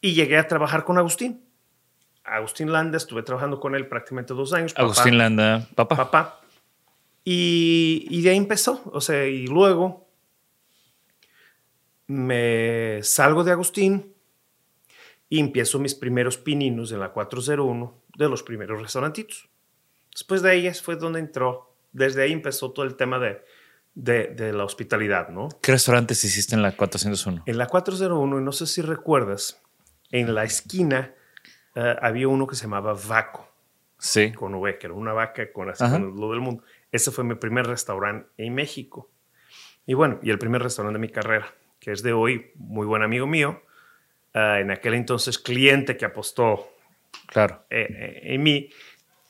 y 0.00 0.14
llegué 0.14 0.36
a 0.36 0.46
trabajar 0.48 0.84
con 0.84 0.98
Agustín. 0.98 1.44
Agustín 2.24 2.70
Landa, 2.72 2.98
estuve 2.98 3.22
trabajando 3.22 3.58
con 3.60 3.74
él 3.74 3.86
prácticamente 3.88 4.34
dos 4.34 4.52
años. 4.52 4.74
papá- 4.74 4.84
Agustín 4.84 5.16
Landa, 5.16 5.66
papá. 5.74 5.96
papá. 5.96 6.40
Y, 7.24 8.06
y 8.10 8.22
de 8.22 8.30
ahí 8.30 8.36
empezó. 8.36 8.82
O 8.92 9.00
sea, 9.00 9.26
y 9.26 9.46
luego 9.46 10.08
me 12.06 13.00
salgo 13.02 13.44
de 13.44 13.52
Agustín 13.52 14.14
y 15.28 15.40
empiezo 15.40 15.78
mis 15.78 15.94
primeros 15.94 16.38
pininos 16.38 16.90
en 16.92 17.00
la 17.00 17.12
401 17.12 18.02
de 18.16 18.28
los 18.28 18.42
primeros 18.42 18.80
restaurantitos. 18.80 19.48
Después 20.12 20.42
de 20.42 20.54
ellas 20.54 20.80
fue 20.82 20.96
donde 20.96 21.20
entró. 21.20 21.74
Desde 21.92 22.22
ahí 22.22 22.32
empezó 22.32 22.72
todo 22.72 22.84
el 22.86 22.96
tema 22.96 23.18
de, 23.18 23.42
de, 24.00 24.28
de 24.28 24.52
la 24.52 24.62
hospitalidad, 24.64 25.28
¿no? 25.28 25.48
¿Qué 25.60 25.72
restaurantes 25.72 26.22
hiciste 26.24 26.54
en 26.54 26.62
la 26.62 26.72
401? 26.76 27.42
En 27.46 27.58
la 27.58 27.66
401, 27.66 28.38
y 28.40 28.42
no 28.44 28.52
sé 28.52 28.66
si 28.66 28.80
recuerdas, 28.80 29.60
en 30.12 30.34
la 30.34 30.44
esquina 30.44 31.12
eh, 31.74 31.96
había 32.00 32.28
uno 32.28 32.46
que 32.46 32.54
se 32.54 32.62
llamaba 32.62 32.94
Vaco, 33.08 33.46
Sí. 33.98 34.32
con 34.32 34.54
V, 34.54 34.78
que 34.78 34.86
era 34.86 34.94
una 34.94 35.12
vaca 35.12 35.52
con, 35.52 35.68
así, 35.70 35.82
con 35.82 36.14
lo 36.20 36.30
del 36.30 36.40
mundo. 36.40 36.62
Ese 36.92 37.10
fue 37.10 37.24
mi 37.24 37.34
primer 37.34 37.66
restaurante 37.66 38.28
en 38.36 38.54
México. 38.54 39.10
Y 39.86 39.94
bueno, 39.94 40.20
y 40.22 40.30
el 40.30 40.38
primer 40.38 40.62
restaurante 40.62 40.98
de 40.98 41.00
mi 41.00 41.08
carrera, 41.12 41.52
que 41.80 41.90
es 41.90 42.02
de 42.04 42.12
hoy 42.12 42.52
muy 42.54 42.86
buen 42.86 43.02
amigo 43.02 43.26
mío, 43.26 43.60
eh, 44.34 44.58
en 44.60 44.70
aquel 44.70 44.94
entonces 44.94 45.36
cliente 45.40 45.96
que 45.96 46.04
apostó 46.04 46.68
Claro. 47.26 47.64
eh, 47.70 47.86
eh, 47.90 48.20
en 48.34 48.42
mí 48.44 48.70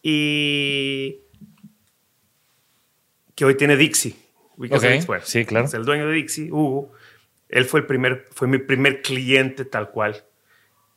y 0.02 1.20
que 3.34 3.44
hoy 3.46 3.56
tiene 3.56 3.76
Dixie. 3.76 4.14
Ubicas 4.58 4.82
a 4.84 4.86
Ok, 4.86 4.92
Dixie? 4.92 5.06
Bueno, 5.06 5.24
sí, 5.26 5.44
claro. 5.46 5.64
Es 5.66 5.74
el 5.74 5.84
dueño 5.84 6.06
de 6.06 6.12
Dixie, 6.14 6.52
Hugo. 6.52 6.92
Él 7.48 7.64
fue 7.64 7.80
el 7.80 7.86
primer, 7.86 8.26
fue 8.32 8.46
mi 8.48 8.58
primer 8.58 9.00
cliente 9.00 9.64
tal 9.64 9.90
cual. 9.90 10.24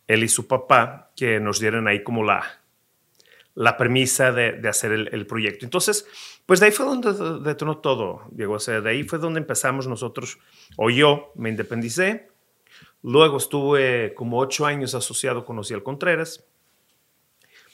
Él 0.08 0.24
y 0.24 0.28
su 0.28 0.48
papá 0.48 1.12
que 1.16 1.40
nos 1.40 1.60
dieron 1.62 1.88
ahí 1.88 2.04
como 2.04 2.24
la, 2.26 2.60
la 3.56 3.78
premisa 3.78 4.32
de, 4.34 4.54
de 4.54 4.68
hacer 4.68 4.92
el, 4.92 5.10
el 5.14 5.26
proyecto. 5.26 5.64
Entonces, 5.66 6.06
pues 6.46 6.60
de 6.60 6.66
ahí 6.66 6.72
fue 6.74 6.86
donde 6.86 7.14
de- 7.14 7.40
detonó 7.40 7.78
todo, 7.78 8.24
Diego. 8.32 8.56
O 8.56 8.60
sea, 8.60 8.82
de 8.82 8.90
ahí 8.90 9.04
fue 9.04 9.20
donde 9.20 9.40
empezamos 9.40 9.88
nosotros, 9.88 10.40
o 10.76 10.90
yo 10.90 11.32
me 11.36 11.50
independicé. 11.50 12.30
Luego 13.04 13.38
estuve 13.38 14.14
como 14.14 14.38
ocho 14.40 14.66
años 14.66 14.94
asociado 14.94 15.46
con 15.46 15.58
Ociel 15.60 15.82
Contreras, 15.82 16.44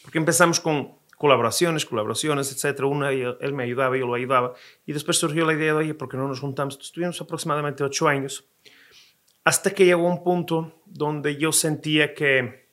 porque 0.04 0.20
empezamos 0.20 0.60
con 0.60 0.94
colaboraciones, 1.18 1.86
colaboraciones, 1.86 2.52
etcétera. 2.52 2.88
Una, 2.88 3.12
él 3.12 3.54
me 3.54 3.64
ayudaba, 3.64 3.98
yo 3.98 4.08
lo 4.08 4.14
ayudaba. 4.14 4.54
Y 4.86 4.94
después 4.94 5.18
surgió 5.18 5.46
la 5.46 5.54
idea 5.54 5.74
de, 5.74 5.80
oye, 5.80 5.94
¿por 5.94 6.08
qué 6.08 6.16
no 6.16 6.28
nos 6.28 6.40
juntamos? 6.40 6.78
Estuvimos 6.80 7.20
aproximadamente 7.20 7.84
ocho 7.84 8.08
años, 8.08 8.48
hasta 9.44 9.72
que 9.72 9.86
llegó 9.86 10.08
un 10.08 10.24
punto 10.24 10.82
donde 10.86 11.36
yo 11.38 11.52
sentía 11.52 12.14
que... 12.14 12.68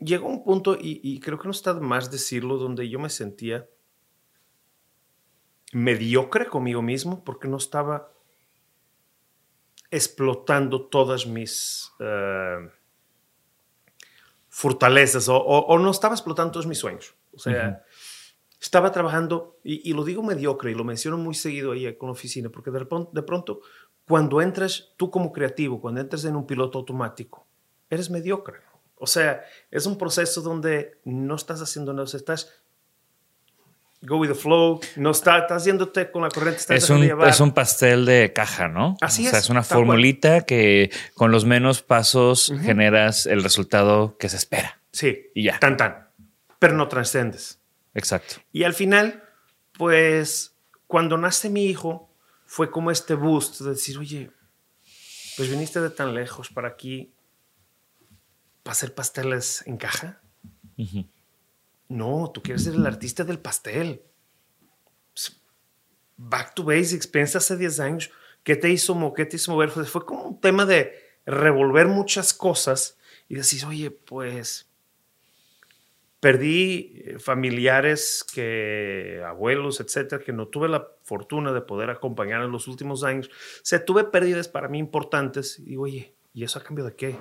Llegó 0.00 0.28
un 0.28 0.44
punto, 0.44 0.76
y, 0.80 1.00
y 1.02 1.20
creo 1.20 1.38
que 1.38 1.46
no 1.46 1.50
está 1.50 1.74
de 1.74 1.80
más 1.80 2.10
decirlo, 2.10 2.56
donde 2.56 2.88
yo 2.88 2.98
me 2.98 3.10
sentía 3.10 3.68
mediocre 5.72 6.46
conmigo 6.46 6.82
mismo, 6.82 7.24
porque 7.24 7.48
no 7.48 7.56
estaba 7.56 8.12
explotando 9.90 10.86
todas 10.86 11.26
mis... 11.26 11.92
eh, 12.00 12.70
fortalezas 14.62 15.28
o, 15.28 15.36
o- 15.36 15.66
o 15.72 15.78
no 15.78 15.90
estaba 15.92 16.14
explotando 16.16 16.50
todos 16.50 16.66
mis 16.66 16.78
sueños. 16.78 17.14
O 17.32 17.38
sea, 17.38 17.84
estaba 18.60 18.90
trabajando, 18.90 19.60
y, 19.62 19.88
y 19.88 19.92
lo 19.94 20.02
digo 20.04 20.20
mediocre, 20.24 20.72
y 20.72 20.74
lo 20.74 20.82
menciono 20.82 21.16
muy 21.16 21.34
seguido 21.36 21.70
ahí 21.70 21.96
con 21.96 22.08
la 22.08 22.12
oficina, 22.14 22.48
porque 22.50 22.72
de 22.72 22.84
pronto, 22.84 23.10
de 23.12 23.22
pronto, 23.22 23.60
cuando 24.04 24.40
entras, 24.42 24.94
tú 24.96 25.12
como 25.12 25.30
creativo, 25.32 25.80
cuando 25.80 26.00
entras 26.00 26.24
en 26.24 26.34
un 26.34 26.44
piloto 26.44 26.78
automático, 26.78 27.46
eres 27.88 28.10
mediocre. 28.10 28.58
O 28.96 29.06
sea, 29.06 29.44
es 29.70 29.86
un 29.86 29.96
proceso 29.96 30.42
donde 30.42 30.98
no 31.04 31.36
estás 31.36 31.62
haciendo 31.62 31.92
nada, 31.92 32.08
estás 32.12 32.52
go 34.02 34.16
with 34.18 34.28
the 34.28 34.34
flow, 34.34 34.80
no 34.96 35.10
está- 35.10 35.38
estás 35.38 35.64
yéndote 35.64 36.10
con 36.10 36.22
la 36.22 36.28
corriente, 36.28 36.60
estás 36.60 36.84
Es 36.84 36.90
un, 36.90 37.00
llevar. 37.02 37.28
es 37.28 37.40
un 37.40 37.52
pastel 37.52 38.04
de 38.06 38.32
caja, 38.32 38.68
¿no? 38.68 38.96
Así 39.00 39.26
o 39.26 39.30
sea, 39.30 39.38
es, 39.40 39.44
es 39.46 39.50
una 39.50 39.62
tal 39.62 39.68
cual. 39.68 39.78
formulita 39.86 40.42
que 40.42 40.90
con 41.14 41.30
los 41.32 41.44
menos 41.44 41.82
pasos 41.82 42.52
generas 42.62 43.26
el 43.26 43.42
resultado 43.42 44.16
que 44.18 44.28
se 44.28 44.36
espera. 44.36 44.80
Sí, 44.92 45.26
Y 45.34 45.44
ya. 45.44 45.58
tan 45.58 45.76
tan, 45.76 46.08
pero 46.58 46.74
no 46.74 46.86
trascendes. 46.88 47.60
Exacto. 47.94 48.36
Y 48.52 48.62
al 48.64 48.74
final, 48.74 49.24
pues 49.76 50.54
cuando 50.86 51.18
nace 51.18 51.50
mi 51.50 51.64
hijo, 51.66 52.14
fue 52.46 52.70
como 52.70 52.90
este 52.90 53.14
boost 53.14 53.60
de 53.60 53.70
decir, 53.70 53.98
oye, 53.98 54.30
pues 55.36 55.50
viniste 55.50 55.80
de 55.80 55.90
tan 55.90 56.14
lejos 56.14 56.48
para 56.50 56.68
aquí 56.68 57.12
para 58.62 58.72
hacer 58.72 58.94
pasteles 58.94 59.62
en 59.66 59.76
caja. 59.76 60.20
No, 61.88 62.30
tú 62.32 62.42
quieres 62.42 62.64
ser 62.64 62.74
el 62.74 62.86
artista 62.86 63.24
del 63.24 63.38
pastel. 63.38 64.02
Pues, 65.14 65.40
Back 66.16 66.54
to 66.54 66.64
basics, 66.64 67.06
piensa 67.06 67.38
hace 67.38 67.56
10 67.56 67.78
años, 67.80 68.10
¿qué 68.42 68.56
te 68.56 68.68
hizo, 68.70 69.12
qué 69.14 69.24
te 69.24 69.36
hizo 69.36 69.52
mover? 69.52 69.70
Fue- 69.70 70.04
como 70.04 70.24
un 70.24 70.40
tema 70.40 70.66
de 70.66 70.92
revolver 71.26 71.86
muchas 71.86 72.34
cosas 72.34 72.98
y 73.28 73.36
decir, 73.36 73.64
oye, 73.66 73.90
pues 73.90 74.68
perdí 76.20 76.92
eh, 77.04 77.18
familiares 77.20 78.24
que 78.34 79.22
abuelos, 79.24 79.80
etcétera, 79.80 80.22
que 80.24 80.32
no 80.32 80.48
tuve 80.48 80.68
la 80.68 80.88
fortuna 81.04 81.52
de 81.52 81.60
poder 81.60 81.90
acompañar 81.90 82.42
en 82.42 82.50
los 82.50 82.66
últimos 82.66 83.04
años. 83.04 83.28
O 83.28 83.64
sea, 83.64 83.84
tuve 83.84 84.04
pérdidas 84.04 84.48
para 84.48 84.68
mí 84.68 84.78
importantes 84.78 85.58
y 85.60 85.76
oye, 85.76 86.14
¿y 86.34 86.42
eso 86.42 86.58
a 86.58 86.64
cambio 86.64 86.84
de 86.84 86.96
qué? 86.96 87.16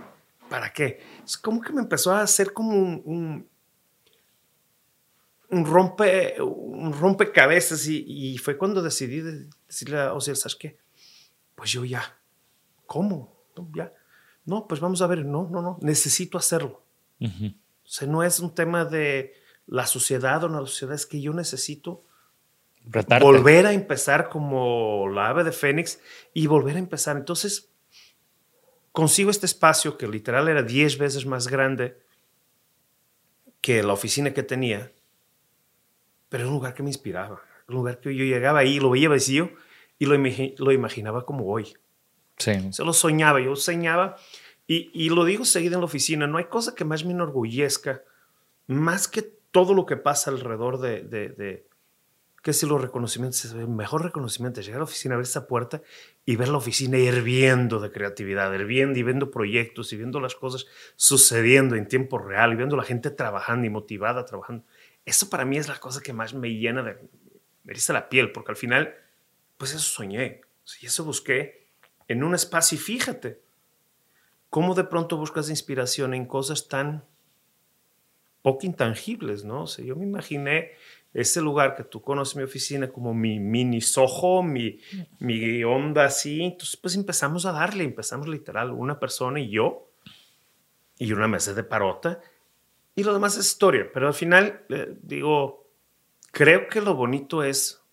¿Para 0.49 0.73
qué? 0.73 0.99
Es 1.23 1.37
como 1.37 1.61
que 1.61 1.73
me 1.73 1.81
empezó 1.81 2.11
a 2.13 2.21
hacer 2.21 2.53
como 2.53 2.71
un, 2.71 3.01
un, 3.05 3.47
un 5.49 5.65
rompe 5.65 6.35
un 6.41 6.93
rompecabezas 6.93 7.87
y, 7.87 8.03
y 8.07 8.37
fue 8.37 8.57
cuando 8.57 8.81
decidí 8.81 9.21
de- 9.21 9.47
decirle 9.67 9.99
a 9.99 10.13
Osiel, 10.13 10.35
¿sabes 10.35 10.55
qué? 10.55 10.77
Pues 11.55 11.71
yo 11.71 11.85
ya. 11.85 12.19
¿Cómo? 12.85 13.35
No, 13.55 13.69
ya. 13.75 13.93
No, 14.45 14.67
pues 14.67 14.79
vamos 14.79 15.01
a 15.01 15.07
ver. 15.07 15.25
No, 15.25 15.49
no, 15.49 15.61
no. 15.61 15.77
Necesito 15.81 16.37
hacerlo. 16.37 16.83
O 17.19 17.89
sea, 17.89 18.07
no 18.07 18.23
es 18.23 18.39
un 18.39 18.53
tema 18.53 18.85
de 18.85 19.33
la 19.65 19.85
sociedad 19.87 20.43
o 20.43 20.49
no 20.49 20.61
la 20.61 20.67
sociedad, 20.67 20.93
es 20.95 21.05
que 21.05 21.19
yo 21.19 21.33
necesito 21.33 22.03
Retarte. 22.85 23.25
volver 23.25 23.65
a 23.65 23.73
empezar 23.73 24.29
como 24.29 25.09
la 25.09 25.29
ave 25.29 25.43
de 25.43 25.51
Fénix 25.51 25.99
y 26.33 26.47
volver 26.47 26.75
a 26.75 26.79
empezar. 26.79 27.17
Entonces, 27.17 27.69
consigo 28.91 29.31
este 29.31 29.45
espacio 29.45 29.97
que 29.97 30.07
literal 30.07 30.47
era 30.47 30.63
10 30.63 30.97
veces 30.97 31.25
más 31.25 31.47
grande 31.47 31.97
que 33.61 33.83
la 33.83 33.93
oficina 33.93 34.33
que 34.33 34.43
tenía, 34.43 34.91
pero 36.29 36.43
era 36.43 36.49
un 36.49 36.55
lugar 36.55 36.73
que 36.73 36.83
me 36.83 36.89
inspiraba, 36.89 37.41
un 37.67 37.75
lugar 37.75 37.99
que 37.99 38.15
yo 38.15 38.23
llegaba 38.23 38.59
ahí, 38.59 38.79
lo 38.79 38.89
veía 38.89 39.09
vacío 39.09 39.51
y 39.99 40.05
lo, 40.05 40.15
lo 40.57 40.71
imaginaba 40.71 41.25
como 41.25 41.45
hoy. 41.45 41.73
Sí. 42.37 42.71
Se 42.71 42.83
lo 42.83 42.93
soñaba, 42.93 43.39
yo 43.39 43.55
soñaba 43.55 44.15
y, 44.67 44.91
y 44.93 45.09
lo 45.09 45.25
digo 45.25 45.45
seguido 45.45 45.75
en 45.75 45.81
la 45.81 45.85
oficina, 45.85 46.27
no 46.27 46.37
hay 46.37 46.45
cosa 46.45 46.75
que 46.75 46.85
más 46.85 47.05
me 47.05 47.11
enorgullezca, 47.11 48.03
más 48.67 49.07
que 49.07 49.21
todo 49.21 49.73
lo 49.73 49.85
que 49.85 49.97
pasa 49.97 50.29
alrededor 50.29 50.79
de, 50.79 51.01
de, 51.01 51.29
de 51.29 51.67
que 52.43 52.53
si 52.53 52.65
los 52.65 52.81
reconocimientos, 52.81 53.43
el 53.45 53.67
mejor 53.67 54.03
reconocimiento 54.03 54.59
es 54.59 54.65
llegar 54.65 54.77
a 54.77 54.81
la 54.81 54.85
oficina, 54.85 55.15
abrir 55.15 55.27
esa 55.27 55.47
puerta 55.47 55.81
y 56.25 56.35
ver 56.35 56.49
la 56.49 56.57
oficina 56.57 56.97
hirviendo 56.97 57.79
de 57.79 57.91
creatividad, 57.91 58.53
hirviendo 58.53 58.97
y 58.99 59.03
viendo 59.03 59.31
proyectos 59.31 59.91
y 59.91 59.97
viendo 59.97 60.19
las 60.19 60.35
cosas 60.35 60.65
sucediendo 60.95 61.75
en 61.75 61.87
tiempo 61.87 62.19
real 62.19 62.53
y 62.53 62.55
viendo 62.55 62.77
la 62.77 62.83
gente 62.83 63.09
trabajando 63.09 63.67
y 63.67 63.69
motivada 63.69 64.23
trabajando. 64.25 64.63
Eso 65.07 65.29
para 65.29 65.45
mí 65.45 65.57
es 65.57 65.69
la 65.69 65.79
cosa 65.79 66.01
que 66.01 66.11
más 66.11 66.33
me 66.33 66.49
llena 66.49 66.83
de, 66.83 66.97
me 67.63 67.71
eriza 67.71 67.93
la 67.93 68.09
piel, 68.09 68.33
porque 68.33 68.51
al 68.51 68.57
final, 68.57 68.93
pues 69.57 69.71
eso 69.71 69.79
soñé, 69.79 70.41
y 70.81 70.85
eso 70.85 71.05
busqué 71.05 71.65
en 72.09 72.25
un 72.25 72.35
espacio 72.35 72.75
y 72.75 72.79
fíjate 72.79 73.41
cómo 74.49 74.75
de 74.75 74.83
pronto 74.83 75.15
buscas 75.15 75.49
inspiración 75.49 76.13
en 76.13 76.25
cosas 76.25 76.67
tan 76.67 77.05
poco 78.41 78.65
intangibles, 78.65 79.45
¿no? 79.45 79.63
O 79.63 79.67
sea, 79.67 79.85
yo 79.85 79.95
me 79.95 80.03
imaginé 80.03 80.71
ese 81.13 81.39
lugar 81.39 81.77
que 81.77 81.85
tú 81.85 82.01
conoces 82.01 82.35
mi 82.35 82.43
oficina 82.43 82.89
como 82.89 83.13
mi 83.13 83.39
mini 83.39 83.79
sojo, 83.79 84.43
mi, 84.43 84.81
mi 85.19 85.63
onda 85.63 86.03
así. 86.03 86.43
Entonces, 86.43 86.75
pues 86.75 86.95
empezamos 86.95 87.45
a 87.45 87.53
darle, 87.53 87.85
empezamos 87.85 88.27
literal, 88.27 88.71
una 88.71 88.99
persona 88.99 89.39
y 89.39 89.51
yo, 89.51 89.89
y 90.99 91.13
una 91.13 91.29
mesa 91.29 91.53
de 91.53 91.63
parota, 91.63 92.19
y 92.97 93.03
lo 93.03 93.13
demás 93.13 93.37
es 93.37 93.45
historia. 93.45 93.89
Pero 93.93 94.07
al 94.07 94.15
final, 94.15 94.65
eh, 94.69 94.97
digo, 95.03 95.69
creo 96.31 96.67
que 96.67 96.81
lo 96.81 96.95
bonito 96.95 97.43
es, 97.43 97.83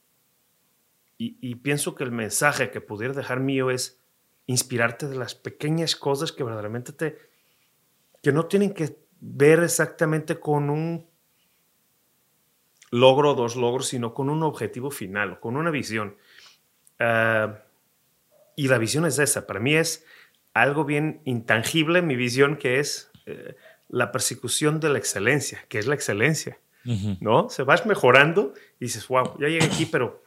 y, 1.18 1.36
y 1.42 1.56
pienso 1.56 1.94
que 1.94 2.04
el 2.04 2.10
mensaje 2.10 2.70
que 2.70 2.80
pudiera 2.80 3.12
dejar 3.12 3.38
mío 3.38 3.70
es 3.70 4.00
inspirarte 4.46 5.06
de 5.06 5.16
las 5.16 5.34
pequeñas 5.34 5.94
cosas 5.94 6.32
que 6.32 6.42
verdaderamente 6.42 6.94
te, 6.94 7.18
que 8.22 8.32
no 8.32 8.46
tienen 8.46 8.72
que 8.72 8.96
ver 9.20 9.62
exactamente 9.62 10.40
con 10.40 10.70
un 10.70 11.06
logro 12.90 13.32
o 13.32 13.34
dos 13.34 13.56
logros, 13.56 13.88
sino 13.88 14.14
con 14.14 14.30
un 14.30 14.42
objetivo 14.42 14.90
final, 14.90 15.38
con 15.38 15.56
una 15.56 15.70
visión. 15.70 16.16
Ah, 16.98 17.58
y 18.56 18.68
la 18.68 18.78
visión 18.78 19.04
es 19.04 19.18
esa, 19.18 19.46
para 19.46 19.60
mí 19.60 19.74
es 19.74 20.06
algo 20.54 20.86
bien 20.86 21.20
intangible, 21.24 22.00
mi 22.00 22.16
visión 22.16 22.56
que 22.56 22.78
es 22.78 23.10
eh, 23.26 23.56
la 23.94 24.10
persecución 24.12 24.80
de 24.80 24.88
la 24.90 24.98
excelencia, 24.98 25.64
que 25.68 25.78
es 25.78 25.86
la 25.86 25.94
excelencia, 25.94 26.58
¿no? 27.20 27.48
Se 27.48 27.62
vas 27.62 27.86
mejorando 27.86 28.52
y 28.80 28.86
dices, 28.86 29.06
wow, 29.08 29.38
ya 29.40 29.48
llegué 29.48 29.64
aquí, 29.64 29.86
pero 29.86 30.22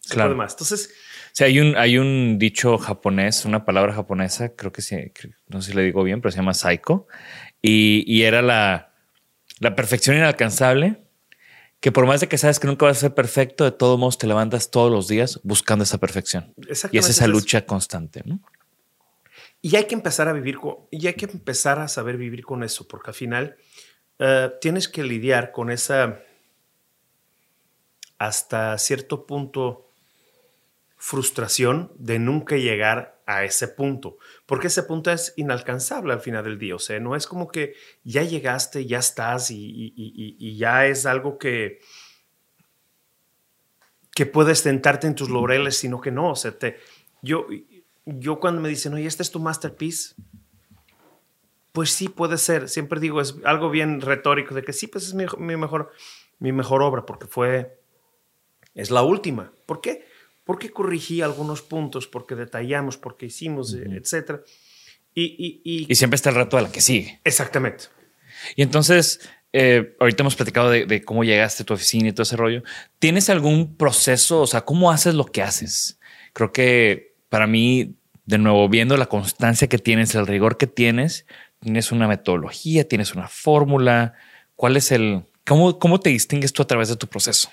se 0.00 0.14
Claro. 0.14 0.30
puede 0.30 0.38
más. 0.38 0.52
Entonces, 0.52 0.90
Sí, 1.34 1.44
hay 1.44 1.60
un, 1.60 1.76
hay 1.76 1.96
un 1.96 2.38
dicho 2.38 2.76
japonés, 2.76 3.44
una 3.46 3.64
palabra 3.64 3.94
japonesa, 3.94 4.54
creo 4.54 4.70
que 4.70 4.82
sí, 4.82 4.96
no 5.48 5.62
sé 5.62 5.70
si 5.70 5.76
le 5.76 5.82
digo 5.82 6.02
bien, 6.02 6.20
pero 6.20 6.30
se 6.32 6.36
llama 6.38 6.52
Saiko. 6.52 7.06
Y, 7.62 8.04
y 8.06 8.24
era 8.24 8.42
la, 8.42 8.92
la 9.60 9.74
perfección 9.74 10.16
inalcanzable 10.16 11.02
que 11.80 11.90
por 11.90 12.06
más 12.06 12.20
de 12.20 12.28
que 12.28 12.36
sabes 12.38 12.60
que 12.60 12.66
nunca 12.66 12.84
vas 12.86 12.98
a 12.98 13.00
ser 13.00 13.14
perfecto, 13.14 13.64
de 13.64 13.72
todos 13.72 13.98
modos 13.98 14.18
te 14.18 14.26
levantas 14.26 14.70
todos 14.70 14.90
los 14.92 15.08
días 15.08 15.40
buscando 15.42 15.84
esa 15.84 15.98
perfección. 15.98 16.52
Y 16.92 16.98
es 16.98 17.08
esa 17.08 17.26
lucha 17.26 17.64
constante. 17.66 18.22
Y 19.64 19.76
hay 19.76 19.84
que 19.84 19.94
empezar 19.94 20.26
a 20.26 20.32
vivir 20.32 20.58
con, 20.58 20.88
y 20.90 21.06
hay 21.06 21.14
que 21.14 21.26
empezar 21.26 21.78
a 21.78 21.86
saber 21.86 22.16
vivir 22.16 22.44
con 22.44 22.64
eso, 22.64 22.86
porque 22.88 23.10
al 23.10 23.14
final 23.14 23.56
eh, 24.18 24.50
tienes 24.60 24.88
que 24.88 25.04
lidiar 25.04 25.52
con 25.52 25.70
esa 25.70 26.20
hasta 28.18 28.76
cierto 28.78 29.24
punto 29.24 29.88
frustración 30.96 31.92
de 31.96 32.18
nunca 32.18 32.56
llegar 32.56 33.20
a 33.26 33.44
ese 33.44 33.66
punto, 33.66 34.18
porque 34.46 34.68
ese 34.68 34.84
punto 34.84 35.10
es 35.10 35.32
inalcanzable 35.36 36.12
al 36.12 36.20
final 36.20 36.44
del 36.44 36.58
día, 36.58 36.76
o 36.76 36.78
sea, 36.78 37.00
no 37.00 37.16
es 37.16 37.26
como 37.26 37.48
que 37.48 37.74
ya 38.04 38.22
llegaste, 38.22 38.86
ya 38.86 38.98
estás 38.98 39.50
y, 39.50 40.56
ya 40.56 40.86
es 40.86 41.06
algo 41.06 41.38
que, 41.38 41.80
que 44.14 44.26
puedes 44.26 44.60
sentarte 44.60 45.08
en 45.08 45.16
tus 45.16 45.30
laureles, 45.30 45.76
sino 45.76 46.00
que 46.00 46.12
no, 46.12 46.30
o 46.30 46.36
sea, 46.36 46.56
te, 46.56 46.78
yo, 47.22 47.46
yo 48.06 48.40
cuando 48.40 48.60
me 48.60 48.68
dicen, 48.68 48.94
oye, 48.94 49.06
este 49.06 49.22
es 49.22 49.30
tu 49.30 49.40
masterpiece, 49.40 50.14
pues 51.72 51.90
sí 51.90 52.08
puede 52.08 52.38
ser, 52.38 52.68
siempre 52.68 53.00
digo, 53.00 53.20
es 53.20 53.36
algo 53.44 53.70
bien 53.70 54.00
retórico 54.00 54.54
de 54.54 54.62
que 54.62 54.72
sí, 54.72 54.86
pues 54.86 55.06
es 55.06 55.14
mi, 55.14 55.24
mi 55.38 55.56
mejor, 55.56 55.90
mi 56.38 56.52
mejor 56.52 56.82
obra, 56.82 57.06
porque 57.06 57.26
fue, 57.26 57.80
es 58.74 58.90
la 58.90 59.02
última, 59.02 59.52
¿por 59.66 59.80
qué? 59.80 60.04
porque 60.44 60.70
corrigí 60.70 61.22
algunos 61.22 61.62
puntos, 61.62 62.06
porque 62.06 62.34
detallamos, 62.34 62.96
porque 62.96 63.26
hicimos, 63.26 63.74
etcétera. 63.74 64.42
Y, 65.14 65.60
y, 65.88 65.94
siempre 65.94 66.16
está 66.16 66.30
el 66.30 66.36
rato 66.36 66.56
a 66.56 66.62
la 66.62 66.72
que 66.72 66.80
sigue. 66.80 67.20
Exactamente. 67.24 67.84
Y 68.56 68.62
entonces, 68.62 69.20
eh, 69.52 69.94
ahorita 70.00 70.22
hemos 70.22 70.36
platicado 70.36 70.70
de, 70.70 71.04
cómo 71.04 71.22
llegaste 71.22 71.62
a 71.62 71.66
tu 71.66 71.74
oficina 71.74 72.08
y 72.08 72.12
todo 72.12 72.22
ese 72.22 72.36
rollo. 72.36 72.62
¿Tienes 72.98 73.28
algún 73.30 73.76
proceso? 73.76 74.40
O 74.40 74.46
sea, 74.46 74.62
¿cómo 74.62 74.90
haces 74.90 75.14
lo 75.14 75.26
que 75.26 75.42
haces? 75.42 76.00
Creo 76.32 76.50
que 76.50 77.11
para 77.32 77.46
mí, 77.46 77.96
de 78.26 78.36
nuevo, 78.36 78.68
viendo 78.68 78.94
la 78.98 79.06
constancia 79.06 79.66
que 79.66 79.78
tienes, 79.78 80.14
el 80.14 80.26
rigor 80.26 80.58
que 80.58 80.66
tienes, 80.66 81.24
tienes 81.60 81.90
una 81.90 82.06
metodología, 82.06 82.86
tienes 82.86 83.14
una 83.14 83.26
fórmula. 83.26 84.12
¿Cuál 84.54 84.76
es 84.76 84.92
el... 84.92 85.24
¿Cómo, 85.46 85.78
cómo 85.78 85.98
te 85.98 86.10
distingues 86.10 86.52
tú 86.52 86.60
a 86.60 86.66
través 86.66 86.90
de 86.90 86.96
tu 86.96 87.06
proceso? 87.06 87.48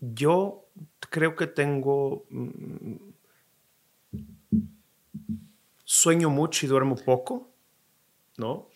Yo 0.00 0.64
creo 1.10 1.36
que 1.36 1.48
tengo... 1.48 2.24
Mm, 2.30 2.94
sueño 5.84 6.30
mucho 6.30 6.64
y 6.64 6.68
duermo 6.70 6.96
poco, 6.96 7.50
¿no? 8.38 8.70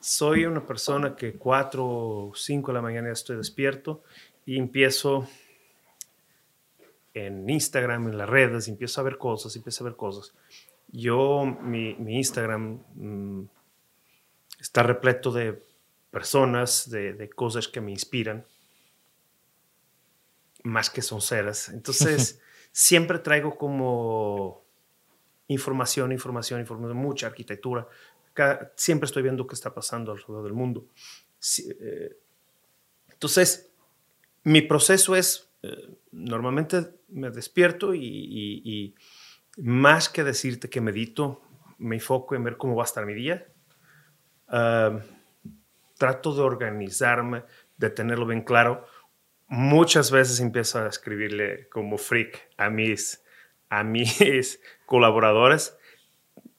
Soy 0.00 0.46
una 0.46 0.66
persona 0.66 1.14
que 1.14 1.34
cuatro 1.34 1.86
o 1.86 2.32
cinco 2.34 2.72
de 2.72 2.76
la 2.76 2.82
mañana 2.82 3.12
estoy 3.12 3.36
despierto 3.36 4.04
y 4.46 4.56
empiezo 4.56 5.28
en 7.26 7.48
Instagram, 7.48 8.08
en 8.08 8.18
las 8.18 8.28
redes, 8.28 8.68
empiezo 8.68 9.00
a 9.00 9.04
ver 9.04 9.18
cosas, 9.18 9.54
empiezo 9.56 9.84
a 9.84 9.88
ver 9.88 9.96
cosas. 9.96 10.34
Yo, 10.88 11.44
mi, 11.44 11.90
Instagram 11.90 12.80
mm, 12.94 13.48
está 14.60 14.82
repleto 14.82 15.30
de 15.30 15.62
personas, 16.10 16.90
de 16.90 17.30
cosas 17.30 17.68
que 17.68 17.80
me 17.80 17.92
inspiran 17.92 18.44
más 20.64 20.90
que 20.90 21.02
son 21.02 21.20
ceras. 21.20 21.68
Entonces, 21.68 22.40
siempre 22.72 23.18
traigo 23.18 23.56
como 23.56 24.62
información, 25.48 26.12
información, 26.12 26.60
información, 26.60 26.96
mucha 26.96 27.26
arquitectura. 27.26 27.86
siempre 28.76 29.06
estoy 29.06 29.22
viendo 29.22 29.46
qué 29.46 29.54
está 29.54 29.74
pasando 29.74 30.12
alrededor 30.12 30.44
del 30.44 30.52
mundo. 30.52 30.86
Eh, 31.80 32.16
entonces, 33.10 33.70
mi 34.44 34.62
proceso 34.62 35.16
es, 35.16 35.49
normalmente 36.12 36.90
me 37.08 37.30
despierto 37.30 37.94
y, 37.94 38.94
más 39.56 40.08
que 40.08 40.24
decirte 40.24 40.70
que 40.70 40.80
medito, 40.80 41.42
me 41.78 41.96
enfoco 41.96 42.34
en 42.34 42.44
ver 42.44 42.56
cómo 42.56 42.76
va 42.76 42.84
a 42.84 42.86
estar 42.86 43.04
mi 43.04 43.14
día. 43.14 43.46
Ah, 44.48 45.00
trato 45.98 46.34
de 46.34 46.42
organizarme, 46.42 47.44
de 47.76 47.90
tenerlo 47.90 48.26
bien 48.26 48.42
claro 48.42 48.86
muchas 49.50 50.12
veces 50.12 50.38
empiezo 50.40 50.78
a 50.78 50.86
escribirle 50.86 51.68
como 51.68 51.98
freak 51.98 52.48
a 52.56 52.70
mis, 52.70 53.22
a 53.68 53.82
mis 53.82 54.60
colaboradores. 54.86 55.76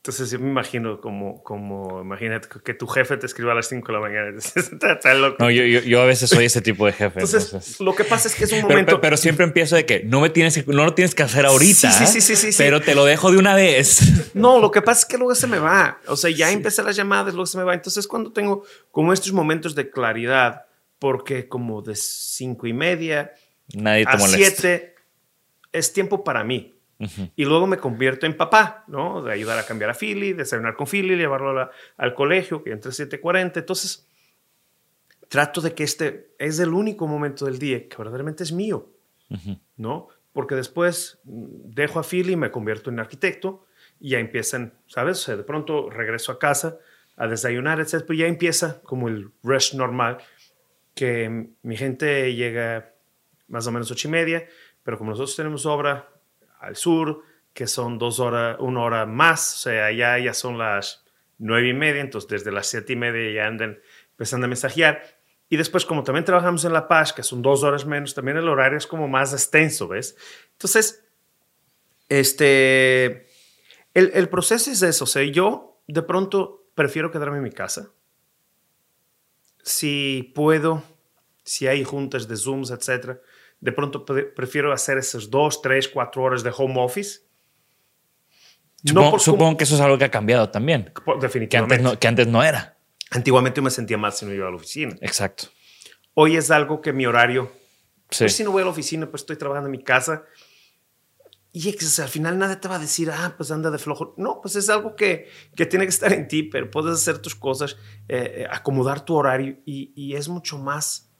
Entonces 0.03 0.31
yo 0.31 0.39
me 0.39 0.49
imagino 0.49 0.99
como, 0.99 1.43
como, 1.43 2.01
imagínate 2.01 2.47
que 2.65 2.73
tu 2.73 2.87
jefe 2.87 3.17
te 3.17 3.27
escriba 3.27 3.51
a 3.51 3.55
las 3.55 3.67
5 3.69 3.85
de 3.85 3.93
la 3.93 3.99
mañana. 3.99 4.31
No, 5.37 5.51
yo, 5.51 5.63
yo, 5.63 5.81
yo, 5.81 6.01
a 6.01 6.05
veces 6.05 6.27
soy 6.27 6.45
ese 6.45 6.59
tipo 6.59 6.87
de 6.87 6.93
jefe. 6.93 7.19
Entonces, 7.19 7.79
lo 7.79 7.93
que 7.93 8.03
pasa 8.03 8.27
es 8.27 8.33
que 8.33 8.45
es 8.45 8.51
un 8.51 8.63
momento... 8.63 8.99
Pero, 8.99 9.15
siempre 9.15 9.45
empiezo 9.45 9.75
de 9.75 9.85
que 9.85 10.03
no 10.03 10.19
me 10.19 10.31
tienes, 10.31 10.65
no 10.67 10.85
lo 10.85 10.95
tienes 10.95 11.13
que 11.13 11.21
hacer 11.21 11.45
ahorita. 11.45 11.91
Sí, 11.91 12.07
sí, 12.07 12.19
sí, 12.19 12.35
sí, 12.35 12.57
Pero 12.57 12.81
te 12.81 12.95
lo 12.95 13.05
dejo 13.05 13.31
de 13.31 13.37
una 13.37 13.53
vez. 13.53 14.01
No, 14.33 14.59
lo 14.59 14.71
que 14.71 14.81
pasa 14.81 15.01
es 15.01 15.05
que 15.05 15.17
luego 15.17 15.35
se 15.35 15.45
me 15.45 15.59
va. 15.59 15.99
O 16.07 16.15
sea, 16.15 16.31
ya 16.31 16.51
empecé 16.51 16.81
las 16.81 16.95
llamadas, 16.95 17.33
luego 17.33 17.45
se 17.45 17.57
me 17.57 17.63
va. 17.63 17.73
Entonces 17.75 18.07
cuando 18.07 18.31
tengo 18.31 18.63
como 18.89 19.13
estos 19.13 19.33
momentos 19.33 19.75
de 19.75 19.91
claridad, 19.91 20.65
porque 20.97 21.47
como 21.47 21.81
de 21.81 21.95
cinco 21.95 22.65
y 22.65 22.73
media 22.73 23.33
Nadie 23.73 24.05
a 24.07 24.17
siete 24.17 24.95
es 25.71 25.93
tiempo 25.93 26.23
para 26.23 26.43
mí. 26.43 26.80
Y 27.35 27.45
luego 27.45 27.67
me 27.67 27.77
convierto 27.77 28.25
en 28.25 28.37
papá, 28.37 28.83
¿no? 28.87 29.21
De 29.23 29.33
ayudar 29.33 29.57
a 29.57 29.65
cambiar 29.65 29.89
a 29.89 29.93
Philly, 29.93 30.33
desayunar 30.33 30.75
con 30.75 30.87
Philly, 30.87 31.15
llevarlo 31.15 31.69
al 31.97 32.13
colegio, 32.13 32.63
que 32.63 32.71
entre 32.71 32.91
7.40. 32.91 33.57
Entonces, 33.57 34.07
trato 35.27 35.61
de 35.61 35.73
que 35.73 35.83
este 35.83 36.33
es 36.37 36.59
el 36.59 36.73
único 36.73 37.07
momento 37.07 37.45
del 37.45 37.57
día 37.57 37.87
que 37.87 37.97
verdaderamente 37.97 38.43
es 38.43 38.51
mío, 38.51 38.89
¿no? 39.77 40.09
Porque 40.33 40.55
después 40.55 41.19
mm, 41.23 41.71
dejo 41.73 41.99
a 41.99 42.03
Philly, 42.03 42.35
me 42.35 42.51
convierto 42.51 42.89
en 42.89 42.99
arquitecto 42.99 43.65
y 43.99 44.09
ya 44.09 44.19
empiezan, 44.19 44.73
¿sabes? 44.87 45.19
O 45.19 45.23
sea, 45.23 45.37
de 45.37 45.43
pronto 45.43 45.89
regreso 45.89 46.31
a 46.31 46.39
casa 46.39 46.77
a 47.15 47.27
desayunar, 47.27 47.79
etc. 47.79 48.03
Pero 48.05 48.13
ya 48.19 48.27
empieza 48.27 48.81
como 48.81 49.07
el 49.07 49.31
rush 49.41 49.73
normal 49.73 50.17
que 50.95 51.49
mi 51.61 51.77
gente 51.77 52.35
llega 52.35 52.93
más 53.47 53.65
o 53.67 53.71
menos 53.71 53.89
ocho 53.89 54.07
y 54.07 54.11
media, 54.11 54.47
pero 54.83 54.97
como 54.97 55.11
nosotros 55.11 55.35
tenemos 55.35 55.65
obra 55.65 56.09
al 56.61 56.75
sur, 56.75 57.23
que 57.53 57.67
son 57.67 57.97
dos 57.97 58.19
horas, 58.19 58.57
una 58.59 58.81
hora 58.81 59.05
más, 59.05 59.55
o 59.55 59.57
sea, 59.57 59.87
allá 59.87 60.17
ya 60.19 60.33
son 60.33 60.57
las 60.57 61.03
nueve 61.37 61.69
y 61.69 61.73
media, 61.73 62.01
entonces 62.01 62.29
desde 62.29 62.51
las 62.51 62.67
siete 62.67 62.93
y 62.93 62.95
media 62.95 63.31
ya 63.33 63.47
andan 63.47 63.79
empezando 64.11 64.45
a 64.45 64.47
mensajear. 64.47 65.03
Y 65.49 65.57
después, 65.57 65.85
como 65.85 66.03
también 66.03 66.23
trabajamos 66.23 66.63
en 66.63 66.71
La 66.71 66.87
Paz, 66.87 67.11
que 67.11 67.23
son 67.23 67.41
dos 67.41 67.63
horas 67.63 67.85
menos, 67.85 68.13
también 68.13 68.37
el 68.37 68.47
horario 68.47 68.77
es 68.77 68.87
como 68.87 69.09
más 69.09 69.33
extenso, 69.33 69.89
¿ves? 69.89 70.15
Entonces, 70.53 71.03
este, 72.07 73.27
el, 73.93 74.11
el 74.13 74.29
proceso 74.29 74.71
es 74.71 74.81
eso, 74.81 75.03
o 75.03 75.07
sea, 75.07 75.23
yo 75.23 75.81
de 75.87 76.03
pronto 76.03 76.69
prefiero 76.73 77.11
quedarme 77.11 77.37
en 77.37 77.43
mi 77.43 77.51
casa 77.51 77.91
si 79.63 80.31
puedo, 80.35 80.83
si 81.43 81.67
hay 81.67 81.83
juntas 81.83 82.27
de 82.27 82.37
Zooms, 82.37 82.71
etcétera, 82.71 83.19
de 83.61 83.71
pronto 83.71 84.03
prefiero 84.03 84.73
hacer 84.73 84.97
esas 84.97 85.29
dos, 85.29 85.61
tres, 85.61 85.87
cuatro 85.87 86.23
horas 86.23 86.43
de 86.43 86.51
home 86.55 86.75
office. 86.77 87.21
Supongo, 88.83 89.57
que 89.57 89.63
eso 89.63 89.75
es 89.75 89.81
algo 89.81 89.97
que 89.97 90.05
ha 90.05 90.11
cambiado 90.11 90.49
también. 90.49 90.91
Definitivamente. 91.19 91.97
Que 91.97 92.07
antes 92.07 92.27
no, 92.27 92.43
era. 92.43 92.77
Antiguamente 93.11 93.61
me 93.61 93.69
sentía 93.69 93.97
mal 93.97 94.11
si 94.13 94.25
no 94.25 94.33
iba 94.33 94.47
a 94.47 94.49
la 94.49 94.55
oficina. 94.55 94.95
Exacto. 95.01 95.45
Hoy 96.15 96.35
es 96.35 96.51
algo 96.51 96.81
que 96.81 96.91
mi 96.91 97.05
horario. 97.05 97.51
Pues 98.17 98.35
si 98.35 98.43
no 98.43 98.51
voy 98.51 98.63
a 98.63 98.65
la 98.65 98.71
oficina, 98.71 99.09
pues 99.09 99.21
estoy 99.21 99.37
trabajando 99.37 99.67
en 99.67 99.71
mi 99.71 99.83
casa 99.83 100.25
y 101.53 101.69
al 101.69 102.07
final 102.07 102.37
nadie 102.37 102.55
te 102.55 102.69
va 102.69 102.75
a 102.75 102.79
decir, 102.79 103.11
ah, 103.11 103.33
pues 103.35 103.51
anda 103.51 103.69
de 103.69 103.77
flojo. 103.77 104.13
No, 104.17 104.39
pues 104.41 104.55
es 104.55 104.69
algo 104.69 104.95
que, 104.95 105.27
que 105.53 105.65
tiene 105.65 105.85
que 105.85 105.89
estar 105.89 106.13
en 106.13 106.27
ti, 106.27 106.43
pero 106.43 106.71
puedes 106.71 106.93
hacer 106.93 107.19
tus 107.19 107.35
cosas, 107.35 107.75
eh, 108.07 108.35
eh, 108.37 108.47
acomodar 108.49 109.03
tu 109.03 109.15
horario 109.15 109.57
y, 109.65 109.91
y, 109.93 110.15
es 110.15 110.29
mucho 110.29 110.57
más, 110.57 111.11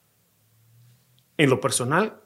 en 1.36 1.50
lo 1.50 1.60
personal, 1.60 2.22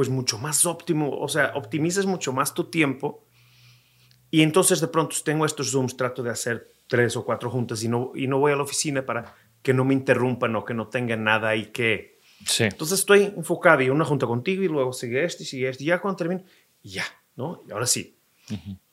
pues 0.00 0.08
mucho 0.08 0.38
más 0.38 0.64
óptimo, 0.64 1.10
o 1.10 1.28
sea, 1.28 1.52
optimizas 1.54 2.06
mucho 2.06 2.32
más 2.32 2.54
tu 2.54 2.70
tiempo 2.70 3.26
y 4.30 4.40
entonces 4.40 4.80
de 4.80 4.88
pronto 4.88 5.14
tengo 5.22 5.44
estos 5.44 5.72
Zooms, 5.72 5.94
trato 5.94 6.22
de 6.22 6.30
hacer 6.30 6.72
tres 6.86 7.16
o 7.16 7.24
cuatro 7.26 7.50
juntas 7.50 7.84
y 7.84 7.88
no, 7.88 8.12
y 8.14 8.26
no 8.26 8.38
voy 8.38 8.52
a 8.52 8.56
la 8.56 8.62
oficina 8.62 9.04
para 9.04 9.34
que 9.60 9.74
no 9.74 9.84
me 9.84 9.92
interrumpan 9.92 10.56
o 10.56 10.64
que 10.64 10.72
no 10.72 10.88
tengan 10.88 11.24
nada 11.24 11.54
y 11.54 11.66
que 11.66 12.18
entonces 12.60 13.00
estoy 13.00 13.24
enfocado 13.24 13.82
y 13.82 13.90
una 13.90 14.06
junta 14.06 14.26
contigo 14.26 14.62
y 14.62 14.68
luego 14.68 14.94
sigue 14.94 15.22
este 15.22 15.42
y 15.42 15.46
sigue 15.46 15.68
este. 15.68 15.84
Y 15.84 15.88
ya 15.88 16.00
cuando 16.00 16.16
termine, 16.16 16.46
ya, 16.82 17.04
¿no? 17.36 17.62
Y 17.68 17.72
ahora 17.72 17.86
sí. 17.86 18.16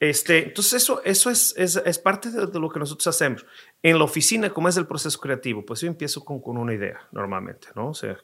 este, 0.01 0.47
entonces 0.47 0.73
eso, 0.73 1.01
eso 1.05 1.29
es, 1.29 1.55
es, 1.55 1.77
es 1.77 1.99
parte 1.99 2.31
de, 2.31 2.59
lo 2.59 2.69
que 2.69 2.79
nosotros 2.79 3.07
hacemos. 3.07 3.45
En 3.81 3.97
la 3.97 4.03
oficina, 4.03 4.49
¿cómo 4.49 4.67
es 4.67 4.75
el 4.75 4.87
proceso 4.87 5.21
creativo? 5.21 5.65
Pues 5.65 5.79
yo 5.79 5.87
empiezo 5.87 6.25
con, 6.25 6.41
con 6.41 6.57
una 6.57 6.73
idea 6.73 6.99
normalmente, 7.13 7.69
¿no? 7.75 7.91
O 7.91 7.93
sea, 7.93 8.17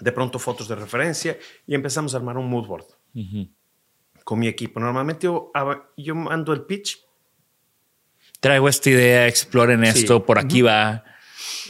de 0.00 0.12
pronto 0.12 0.38
fotos 0.38 0.68
de 0.68 0.74
referencia 0.74 1.38
y 1.66 1.74
empezamos 1.74 2.14
a 2.14 2.18
armar 2.18 2.36
un 2.36 2.48
mood 2.48 2.66
board 2.66 2.86
con 4.24 4.38
mi 4.38 4.48
equipo. 4.48 4.80
Normalmente 4.80 5.24
yo, 5.24 5.52
yo 5.96 6.14
mando 6.14 6.52
el 6.52 6.62
pitch. 6.62 6.98
Traigo 8.40 8.68
esta 8.68 8.90
idea, 8.90 9.26
exploren 9.26 9.84
esto, 9.84 10.24
por 10.24 10.38
aquí 10.38 10.62
va 10.62 11.04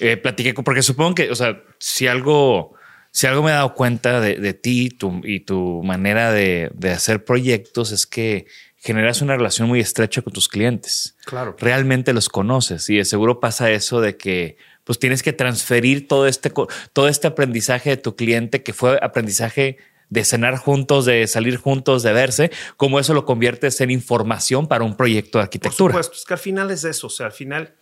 eh, 0.01 0.17
platiqué, 0.17 0.55
porque 0.55 0.83
supongo 0.83 1.15
que, 1.15 1.31
o 1.31 1.35
sea, 1.35 1.63
si 1.79 2.07
algo, 2.07 2.75
si 3.11 3.27
algo 3.27 3.43
me 3.43 3.51
he 3.51 3.55
dado 3.55 3.75
cuenta 3.75 4.21
de, 4.21 4.55
ti 4.55 4.91
tu, 4.91 5.21
y 5.25 5.41
tu 5.41 5.83
manera 5.83 6.33
de, 6.33 6.71
de, 6.75 6.91
hacer 6.91 7.25
proyectos 7.25 7.93
es 7.93 8.07
que 8.07 8.47
generas 8.77 9.23
una 9.23 9.37
relación 9.37 9.69
muy 9.69 9.81
estrecha 9.81 10.23
con 10.23 10.33
tus 10.33 10.49
clientes. 10.49 11.17
Claro. 11.25 11.57
Realmente 11.59 12.13
los 12.13 12.29
conoces 12.29 12.89
y 12.91 12.97
de 12.97 13.05
seguro 13.05 13.41
pasa 13.41 13.71
eso 13.71 14.01
de 14.01 14.17
que 14.17 14.57
pues 14.87 15.01
tienes 15.01 15.25
que 15.25 15.33
transferir 15.33 16.07
todo 16.07 16.29
este, 16.29 16.53
todo 16.93 17.09
este 17.09 17.27
aprendizaje 17.27 17.91
de 17.91 17.97
tu 17.97 18.15
cliente 18.15 18.63
que 18.63 18.73
fue 18.73 18.99
aprendizaje 19.03 19.79
de 20.09 20.25
cenar 20.25 20.57
juntos, 20.57 21.05
de 21.05 21.27
salir 21.27 21.57
juntos, 21.57 22.05
de 22.05 22.13
verse, 22.13 22.53
como 22.77 23.01
eso 23.01 23.13
lo 23.13 23.25
conviertes 23.25 23.81
en 23.81 23.91
información 23.91 24.69
para 24.69 24.85
un 24.85 24.97
proyecto 24.97 25.39
de 25.39 25.43
arquitectura. 25.43 25.93
Por 25.93 26.05
supuesto, 26.05 26.21
es 26.21 26.25
que 26.25 26.35
al 26.35 26.39
final 26.39 26.71
es 26.71 26.85
eso, 26.85 27.09
o 27.09 27.11
sea, 27.11 27.27
al 27.27 27.33
final, 27.33 27.75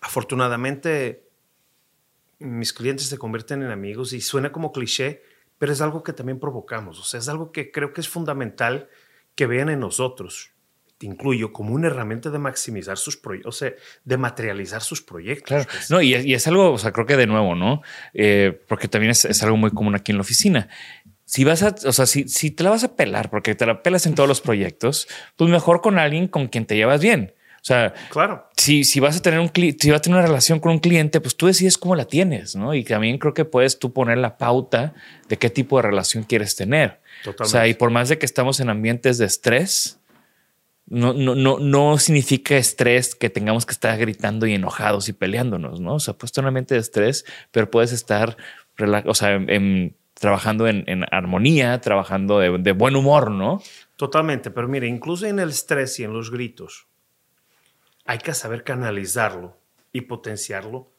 afortunadamente, 0.00 1.28
mis 2.40 2.72
clientes 2.72 3.06
se 3.06 3.16
convierten 3.16 3.62
en 3.62 3.70
amigos 3.70 4.12
y 4.12 4.20
suena 4.20 4.50
como 4.50 4.72
cliché, 4.72 5.22
pero 5.56 5.72
es 5.72 5.80
algo 5.80 6.02
que 6.02 6.12
también 6.12 6.40
provocamos, 6.40 6.98
o 6.98 7.04
sea, 7.04 7.20
es 7.20 7.28
algo 7.28 7.52
que 7.52 7.70
creo 7.70 7.92
que 7.92 8.00
es 8.00 8.08
fundamental 8.08 8.88
que 9.36 9.46
vean 9.46 9.68
en 9.68 9.78
nosotros 9.78 10.50
te 10.98 11.06
incluyo 11.06 11.52
como 11.52 11.74
una 11.74 11.88
herramienta 11.88 12.30
de 12.30 12.38
maximizar 12.38 12.96
sus 12.96 13.16
proyectos, 13.16 13.54
o 13.54 13.58
sea, 13.58 13.72
de 14.04 14.16
materializar 14.16 14.82
sus 14.82 15.02
proyectos. 15.02 15.48
Claro. 15.48 15.64
No, 15.90 16.00
y 16.00 16.14
es, 16.14 16.46
algo, 16.46 16.72
o 16.72 16.78
sea, 16.78 16.92
creo 16.92 17.06
que 17.06 17.16
de 17.16 17.26
nuevo, 17.26 17.54
¿no? 17.54 17.82
Eh, 18.14 18.58
porque 18.68 18.88
también 18.88 19.10
es, 19.10 19.42
algo 19.42 19.56
muy 19.56 19.70
común 19.70 19.94
aquí 19.94 20.12
en 20.12 20.18
la 20.18 20.22
oficina. 20.22 20.68
Si 21.24 21.44
vas 21.44 21.62
a, 21.62 21.74
o 21.84 21.92
sea, 21.92 22.06
si, 22.06 22.28
si 22.28 22.50
te 22.50 22.62
la 22.62 22.70
vas 22.70 22.84
a 22.84 22.96
pelar, 22.96 23.30
porque 23.30 23.54
te 23.54 23.66
la 23.66 23.82
pelas 23.82 24.06
en 24.06 24.14
todos 24.14 24.28
los 24.28 24.40
proyectos, 24.40 25.08
pues 25.36 25.50
mejor 25.50 25.82
con 25.82 25.98
alguien 25.98 26.28
con 26.28 26.48
quien 26.48 26.66
te 26.66 26.76
llevas 26.76 27.00
bien. 27.00 27.34
O 27.56 27.66
sea, 27.66 27.94
claro. 28.10 28.48
Si, 28.56 28.84
si 28.84 29.00
vas 29.00 29.16
a 29.16 29.20
tener 29.20 29.40
un 29.40 29.50
si 29.52 29.90
vas 29.90 29.98
a 29.98 30.00
tener 30.00 30.18
una 30.18 30.26
relación 30.26 30.60
con 30.60 30.70
un 30.70 30.78
cliente, 30.78 31.20
pues 31.20 31.36
tú 31.36 31.48
decides 31.48 31.76
cómo 31.76 31.96
la 31.96 32.04
tienes, 32.04 32.54
¿no? 32.54 32.74
Y 32.74 32.84
también 32.84 33.18
creo 33.18 33.34
que 33.34 33.44
puedes 33.44 33.80
tú 33.80 33.92
poner 33.92 34.18
la 34.18 34.38
pauta 34.38 34.94
de 35.28 35.36
qué 35.36 35.50
tipo 35.50 35.76
de 35.76 35.82
relación 35.82 36.22
quieres 36.22 36.54
tener. 36.54 37.00
Totalmente. 37.24 37.42
O 37.42 37.46
sea, 37.46 37.66
y 37.66 37.74
por 37.74 37.90
más 37.90 38.08
de 38.08 38.18
que 38.18 38.26
estamos 38.26 38.60
en 38.60 38.70
ambientes 38.70 39.18
de 39.18 39.26
estrés, 39.26 39.98
no, 40.88 41.12
no, 41.12 41.34
no, 41.34 41.58
no 41.58 41.98
significa 41.98 42.56
estrés 42.56 43.14
que 43.14 43.28
tengamos 43.28 43.66
que 43.66 43.72
estar 43.72 43.98
gritando 43.98 44.46
y 44.46 44.54
enojados 44.54 45.08
y 45.08 45.12
peleándonos, 45.12 45.80
¿no? 45.80 45.94
O 45.94 46.00
sea, 46.00 46.14
puesto 46.14 46.40
en 46.40 46.52
mente 46.52 46.74
de 46.74 46.80
estrés, 46.80 47.24
pero 47.50 47.70
puedes 47.70 47.92
estar 47.92 48.36
o 49.06 49.14
sea, 49.14 49.38
trabajando 50.14 50.68
en, 50.68 51.04
armonía, 51.10 51.80
trabajando 51.80 52.38
de, 52.38 52.72
buen 52.72 52.94
humor, 52.94 53.30
¿no? 53.30 53.62
Totalmente, 53.96 54.50
pero 54.50 54.68
mire, 54.68 54.86
incluso 54.86 55.26
en 55.26 55.38
el 55.38 55.48
estrés 55.48 55.98
y 55.98 56.04
en 56.04 56.12
los 56.12 56.30
gritos, 56.30 56.86
hay 58.04 58.18
que 58.18 58.34
saber 58.34 58.62
canalizarlo 58.62 59.58
y 59.92 60.02
potenciarlo 60.02 60.92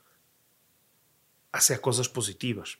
hacia 1.52 1.80
cosas 1.80 2.10
positivas. 2.10 2.80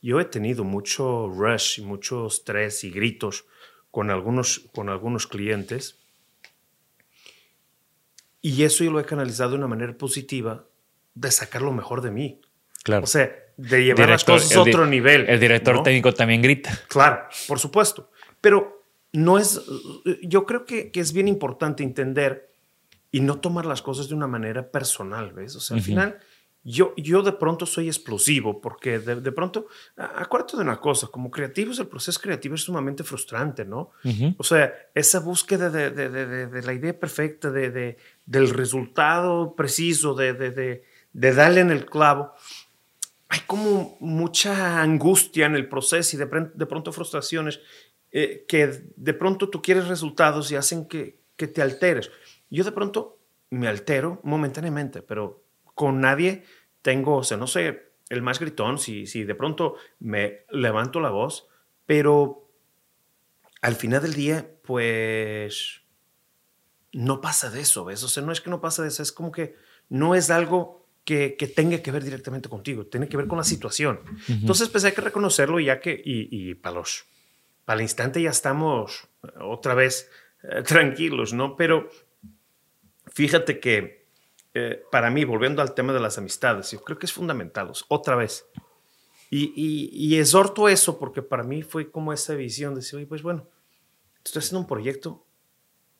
Yo 0.00 0.20
he 0.20 0.24
tenido 0.24 0.64
mucho 0.64 1.28
rush 1.28 1.80
y 1.80 1.82
mucho 1.82 2.28
estrés 2.28 2.84
y 2.84 2.90
gritos 2.90 3.44
con 3.90 4.10
algunos, 4.10 4.70
con 4.72 4.88
algunos 4.88 5.26
clientes 5.26 6.01
y 8.42 8.64
eso 8.64 8.82
yo 8.84 8.90
lo 8.90 9.00
he 9.00 9.04
canalizado 9.04 9.50
de 9.50 9.56
una 9.56 9.68
manera 9.68 9.96
positiva 9.96 10.66
de 11.14 11.30
sacar 11.30 11.62
lo 11.62 11.72
mejor 11.72 12.02
de 12.02 12.10
mí. 12.10 12.40
Claro. 12.82 13.04
O 13.04 13.06
sea, 13.06 13.32
de 13.56 13.84
llevar 13.84 14.08
las 14.08 14.24
cosas 14.24 14.54
a 14.56 14.62
otro 14.62 14.84
nivel. 14.86 15.28
El 15.28 15.38
director 15.38 15.82
técnico 15.84 16.12
también 16.12 16.42
grita. 16.42 16.76
Claro, 16.88 17.28
por 17.46 17.60
supuesto. 17.60 18.10
Pero 18.40 18.84
no 19.12 19.38
es. 19.38 19.60
Yo 20.22 20.44
creo 20.44 20.64
que, 20.64 20.90
que, 20.90 21.00
es 21.00 21.12
bien 21.12 21.28
importante 21.28 21.84
entender 21.84 22.50
y 23.12 23.20
no 23.20 23.38
tomar 23.38 23.66
las 23.66 23.80
cosas 23.82 24.08
de 24.08 24.14
una 24.16 24.26
manera 24.26 24.70
personal, 24.70 25.32
¿ves? 25.32 25.54
O 25.54 25.60
sea, 25.60 25.76
al 25.76 25.82
final 25.82 26.18
yo, 26.64 26.94
yo 26.96 27.22
de 27.22 27.32
pronto 27.32 27.66
soy 27.66 27.88
explosivo 27.88 28.60
porque 28.60 29.00
de, 29.00 29.32
pronto, 29.32 29.66
acuérdate 29.96 30.56
de 30.56 30.62
una 30.62 30.80
cosa, 30.80 31.08
como 31.08 31.30
creativos 31.30 31.80
el 31.80 31.88
proceso 31.88 32.20
creativo 32.20 32.54
es 32.54 32.62
sumamente 32.62 33.02
frustrante, 33.02 33.64
¿no? 33.64 33.90
O 34.36 34.44
sea, 34.44 34.72
esa 34.94 35.18
búsqueda 35.18 35.70
de, 35.70 35.90
de 35.90 36.62
la 36.62 36.72
idea 36.72 36.98
perfecta, 36.98 37.50
de, 37.50 37.96
del 38.24 38.50
resultado 38.50 39.56
preciso, 39.56 40.14
de, 40.14 40.84
darle 41.12 41.60
en 41.60 41.70
el 41.72 41.84
clavo, 41.86 42.32
hay 43.28 43.40
como 43.46 43.96
mucha 44.00 44.80
angustia 44.80 45.46
en 45.46 45.56
el 45.56 45.68
proceso 45.68 46.16
y 46.16 46.18
de, 46.18 46.26
pronto 46.66 46.92
frustraciones 46.92 47.60
eh, 48.12 48.44
que 48.46 48.84
de 48.94 49.14
pronto 49.14 49.48
tú 49.48 49.60
quieres 49.60 49.88
resultados 49.88 50.52
y 50.52 50.56
hacen 50.56 50.86
que, 50.86 51.18
que 51.34 51.48
te 51.48 51.60
alteres. 51.60 52.10
Yo 52.50 52.62
de 52.62 52.72
pronto 52.72 53.18
me 53.50 53.68
altero 53.68 54.20
momentáneamente, 54.22 55.02
pero 55.02 55.41
con 55.74 56.00
nadie 56.00 56.44
tengo, 56.82 57.16
o 57.16 57.24
sea, 57.24 57.36
no 57.36 57.46
sé, 57.46 57.92
el 58.08 58.22
más 58.22 58.38
gritón, 58.40 58.78
si, 58.78 59.06
si 59.06 59.24
de 59.24 59.34
pronto 59.34 59.76
me 59.98 60.44
levanto 60.50 61.00
la 61.00 61.10
voz, 61.10 61.48
pero 61.86 62.50
al 63.62 63.74
final 63.76 64.02
del 64.02 64.14
día, 64.14 64.50
pues 64.64 65.82
no 66.92 67.20
pasa 67.20 67.50
de 67.50 67.60
eso, 67.60 67.84
¿ves? 67.84 68.02
O 68.02 68.08
sea, 68.08 68.22
no 68.22 68.32
es 68.32 68.40
que 68.40 68.50
no 68.50 68.60
pasa 68.60 68.82
de 68.82 68.88
eso, 68.88 69.02
es 69.02 69.12
como 69.12 69.32
que 69.32 69.56
no 69.88 70.14
es 70.14 70.30
algo 70.30 70.86
que, 71.04 71.36
que 71.36 71.46
tenga 71.46 71.82
que 71.82 71.90
ver 71.90 72.04
directamente 72.04 72.48
contigo, 72.48 72.86
tiene 72.86 73.08
que 73.08 73.16
ver 73.16 73.26
con 73.26 73.38
la 73.38 73.44
situación. 73.44 74.00
Entonces, 74.28 74.68
pues 74.68 74.84
hay 74.84 74.92
que 74.92 75.00
reconocerlo 75.00 75.58
ya 75.58 75.80
que, 75.80 75.92
y, 75.92 76.28
y 76.30 76.54
para 76.54 76.76
los, 76.76 77.06
para 77.64 77.76
el 77.76 77.82
instante 77.82 78.20
ya 78.20 78.30
estamos 78.30 79.08
otra 79.40 79.74
vez 79.74 80.10
eh, 80.42 80.62
tranquilos, 80.66 81.32
¿no? 81.32 81.56
Pero 81.56 81.88
fíjate 83.06 83.58
que 83.58 84.01
eh, 84.54 84.82
para 84.90 85.10
mí, 85.10 85.24
volviendo 85.24 85.62
al 85.62 85.74
tema 85.74 85.92
de 85.92 86.00
las 86.00 86.18
amistades, 86.18 86.70
yo 86.70 86.82
creo 86.82 86.98
que 86.98 87.06
es 87.06 87.12
fundamental, 87.12 87.72
otra 87.88 88.16
vez. 88.16 88.46
Y, 89.30 89.88
y, 89.90 90.18
exhorto 90.18 90.68
eso 90.68 90.98
porque 90.98 91.22
para 91.22 91.42
mí 91.42 91.62
fue 91.62 91.90
como 91.90 92.12
esa 92.12 92.34
visión 92.34 92.74
de 92.74 92.80
decir, 92.80 92.98
oye, 92.98 93.06
pues 93.06 93.22
bueno, 93.22 93.48
estoy 94.22 94.40
haciendo 94.40 94.60
un 94.60 94.66
proyecto 94.66 95.24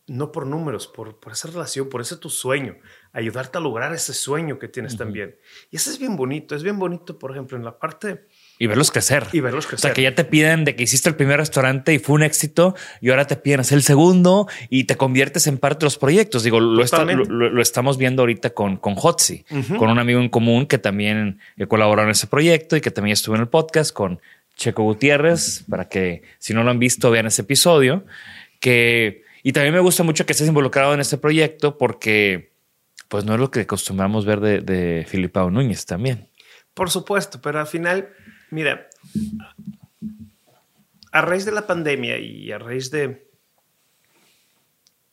no 0.07 0.33
por 0.33 0.47
números, 0.47 0.87
por, 0.87 1.19
por 1.19 1.33
esa 1.33 1.49
relación, 1.49 1.89
por 1.89 2.03
ese 2.03 2.19
tu 2.19 2.29
sueño, 2.29 2.77
ayudarte 3.13 3.57
a 3.57 3.61
lograr 3.63 3.95
ese 3.95 4.13
sueño 4.13 4.59
que 4.59 4.69
tienes 4.69 4.99
también. 4.99 5.39
Y 5.71 5.77
eso 5.77 5.91
es 5.91 5.99
bien 5.99 6.17
bonito, 6.17 6.55
es 6.55 6.63
bien 6.63 6.79
bonito, 6.79 7.19
por 7.19 7.31
ejemplo, 7.31 7.57
en 7.57 7.65
la 7.65 7.79
parte 7.79 8.27
y 8.63 8.69
verlos 8.69 8.93
crecer. 8.93 9.27
Y 9.33 9.41
verlos 9.41 9.67
crecer. 9.67 9.79
O 9.79 9.89
sea, 9.89 9.93
que 9.93 10.03
ya 10.03 10.15
te 10.15 10.23
piden 10.23 10.65
de 10.65 10.77
que 10.77 10.85
hiciste 10.85 11.09
el 11.09 11.17
primer 11.17 11.39
restaurante 11.39 11.93
y 11.93 11.99
fue 11.99 12.15
un 12.15 12.23
éxito 12.23 12.77
y 13.01 13.11
ahora 13.11 13.27
te 13.27 13.35
piden 13.35 13.59
hacer 13.59 13.77
el 13.77 13.83
segundo 13.83 14.47
y 14.71 14.85
te 14.85 14.95
conviertes 14.95 15.49
en 15.49 15.59
parte 15.59 15.81
de 15.81 15.87
los 15.87 15.99
proyectos. 15.99 16.45
Digo, 16.45 16.61
lo, 16.61 16.85
lo, 17.25 17.61
estamos 17.61 17.99
viendo 17.99 18.23
ahorita 18.23 18.51
con, 18.51 18.77
con 18.77 18.95
Hotzi, 18.95 19.45
con 19.77 19.91
un 19.91 19.99
amigo 19.99 20.21
en 20.21 20.29
común 20.29 20.67
que 20.67 20.79
también 20.79 21.41
colaboró 21.67 22.05
en 22.05 22.11
ese 22.11 22.29
proyecto 22.29 22.77
y 22.77 22.81
que 22.81 22.93
también 22.93 23.15
estuvo 23.15 23.35
en 23.35 23.41
el 23.41 23.49
podcast 23.49 23.93
con 23.93 24.21
Checo 24.55 24.85
Gutiérrez, 24.85 25.65
para 25.69 25.89
que 25.89 26.23
si 26.39 26.55
no 26.55 26.63
lo 26.63 26.71
han 26.71 26.79
visto 26.79 27.11
vean 27.11 27.27
ese 27.27 27.43
episodio. 27.43 28.05
Que, 28.61 29.25
y 29.43 29.51
también 29.51 29.75
me 29.75 29.81
gusta 29.81 30.05
mucho 30.05 30.25
que 30.25 30.35
estés 30.35 30.47
involucrado 30.47 30.95
en 30.95 31.01
este 31.01 31.19
proyecto 31.19 31.79
porque 31.79 32.53
pues 33.09 33.25
no 33.25 33.35
es 33.35 33.41
lo 33.41 33.51
que 33.51 33.63
acostumbramos 33.63 34.25
ver 34.25 34.39
de, 34.39 34.61
de 34.61 35.05
Filipao 35.09 35.51
Núñez 35.51 35.85
también. 35.85 36.29
Por 36.75 36.91
supuesto, 36.91 37.41
pero 37.43 37.61
al 37.61 37.67
final 37.67 38.09
Mira, 38.53 38.91
a 41.11 41.23
raíz 41.23 41.47
de 41.47 41.53
la 41.53 41.67
pandemia 41.67 42.19
y 42.19 42.53
a 42.53 42.59
raíz 42.59 42.91
de, 42.91 43.27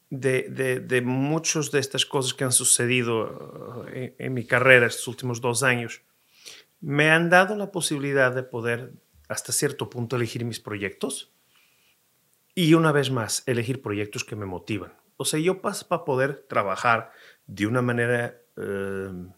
de, 0.09 0.81
de, 0.81 1.01
muchas 1.01 1.71
de 1.71 1.79
estas 1.79 2.05
cosas 2.05 2.33
que 2.33 2.43
han 2.43 2.51
sucedido 2.51 3.85
uh, 3.85 3.85
en, 3.93 4.33
mi 4.33 4.45
carrera 4.45 4.87
estos 4.87 5.07
últimos 5.07 5.39
dos 5.39 5.63
años, 5.63 6.01
me 6.81 7.11
han 7.11 7.29
dado 7.29 7.55
la 7.55 7.71
posibilidad 7.71 8.35
de 8.35 8.43
poder 8.43 8.91
hasta 9.29 9.53
cierto 9.53 9.89
punto 9.89 10.17
elegir 10.17 10.43
mis 10.43 10.59
proyectos 10.59 11.31
y 12.55 12.73
una 12.73 12.91
vez 12.91 13.09
más 13.09 13.43
elegir 13.45 13.81
proyectos 13.81 14.25
que 14.25 14.35
me 14.35 14.45
motivan. 14.45 14.91
O 15.15 15.23
sea, 15.23 15.39
yo 15.39 15.61
paso 15.61 15.87
para 15.87 16.03
poder 16.03 16.45
trabajar 16.49 17.13
de 17.47 17.67
una 17.67 17.81
manera 17.81 18.37
uh, 18.57 19.31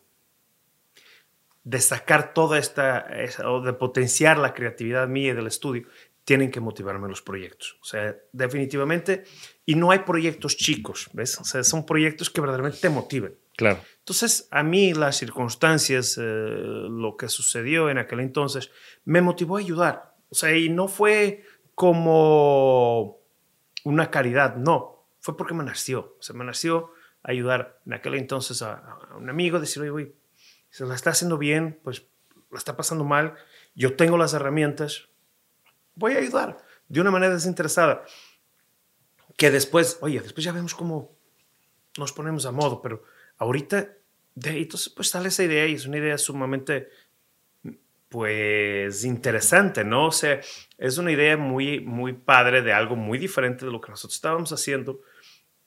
de 1.64 1.80
sacar 1.80 2.34
toda 2.34 2.58
esta, 2.58 3.08
o 3.46 3.62
de 3.62 3.74
potenciar 3.74 4.38
la 4.38 4.54
creatividad 4.54 5.08
mía 5.08 5.32
y 5.32 5.36
del 5.36 5.48
estudio, 5.48 5.88
tienen 6.24 6.52
que 6.52 6.60
motivarme 6.60 7.08
los 7.08 7.22
proyectos. 7.22 7.78
O 7.82 7.86
sea, 7.86 8.16
definitivamente, 8.32 9.24
y 9.66 9.76
no 9.76 9.92
hay 9.92 10.00
proyectos 10.00 10.56
chicos, 10.56 11.10
¿ves? 11.14 11.38
O 11.40 11.44
sea, 11.44 11.64
son 11.64 11.86
proyectos 11.86 12.30
que 12.30 12.42
verdaderamente 12.42 12.80
te 12.80 12.90
motiven. 12.90 13.36
Claro. 13.58 13.80
Entonces, 14.00 14.48
a 14.52 14.64
mí 14.64 14.94
las 14.94 15.18
circunstancias, 15.18 16.18
eh, 16.18 16.24
lo 16.24 17.18
que 17.18 17.28
sucedió 17.28 17.90
en 17.90 17.98
aquel 17.98 18.22
entonces, 18.22 18.72
me 19.04 19.22
motivó 19.22 19.58
a 19.58 19.60
ayudar. 19.60 20.16
O 20.30 20.36
sea, 20.36 20.56
y 20.56 20.70
no 20.70 20.88
fue 20.88 21.44
como 21.76 23.20
una 23.84 24.12
caridad, 24.12 24.56
no, 24.56 25.06
fue 25.20 25.36
porque 25.36 25.54
me 25.54 25.64
nació. 25.64 26.16
O 26.20 26.22
sea, 26.22 26.36
me 26.36 26.46
nació 26.46 26.92
ayudar 27.24 27.80
en 27.86 27.94
aquel 27.94 28.16
entonces 28.16 28.62
a, 28.62 28.76
a 28.76 29.18
un 29.18 29.30
amigo, 29.30 29.60
decirle, 29.60 29.90
oye, 29.90 30.16
se 30.72 30.86
la 30.86 30.96
está 30.96 31.12
haciendo 31.12 31.38
bien, 31.38 31.80
pues 31.84 32.08
la 32.50 32.58
está 32.58 32.76
pasando 32.76 33.04
mal, 33.04 33.36
yo 33.76 33.96
tengo 33.96 34.18
las 34.18 34.34
herramientas, 34.34 35.10
voy 35.96 36.14
a 36.14 36.18
ayudar 36.18 36.58
de 36.88 37.02
una 37.02 37.12
manera 37.12 37.34
desinteresada. 37.34 38.04
Que 39.38 39.52
después, 39.52 39.98
oye, 40.02 40.20
después 40.20 40.44
ya 40.44 40.52
vemos 40.52 40.74
cómo 40.74 41.16
nos 41.98 42.12
ponemos 42.12 42.46
a 42.46 42.52
modo, 42.52 42.82
pero 42.82 43.04
ahorita 43.38 43.90
de 44.36 44.62
entonces, 44.62 44.90
pues 44.90 45.10
sale 45.10 45.28
esa 45.28 45.44
idea 45.44 45.68
y 45.68 45.74
es 45.74 45.86
una 45.86 45.98
idea 45.98 46.18
sumamente, 46.18 46.90
pues, 48.10 49.04
interesante, 49.04 49.84
¿no? 49.84 50.08
O 50.08 50.12
sea, 50.12 50.40
es 50.78 50.98
una 50.98 51.12
idea 51.12 51.38
muy, 51.38 51.80
muy 51.82 52.14
padre 52.14 52.62
de 52.62 52.74
algo 52.74 52.96
muy 52.96 53.18
diferente 53.18 53.66
de 53.66 53.72
lo 53.72 53.82
que 53.82 53.92
nosotros 53.92 54.16
estábamos 54.16 54.52
haciendo, 54.52 55.02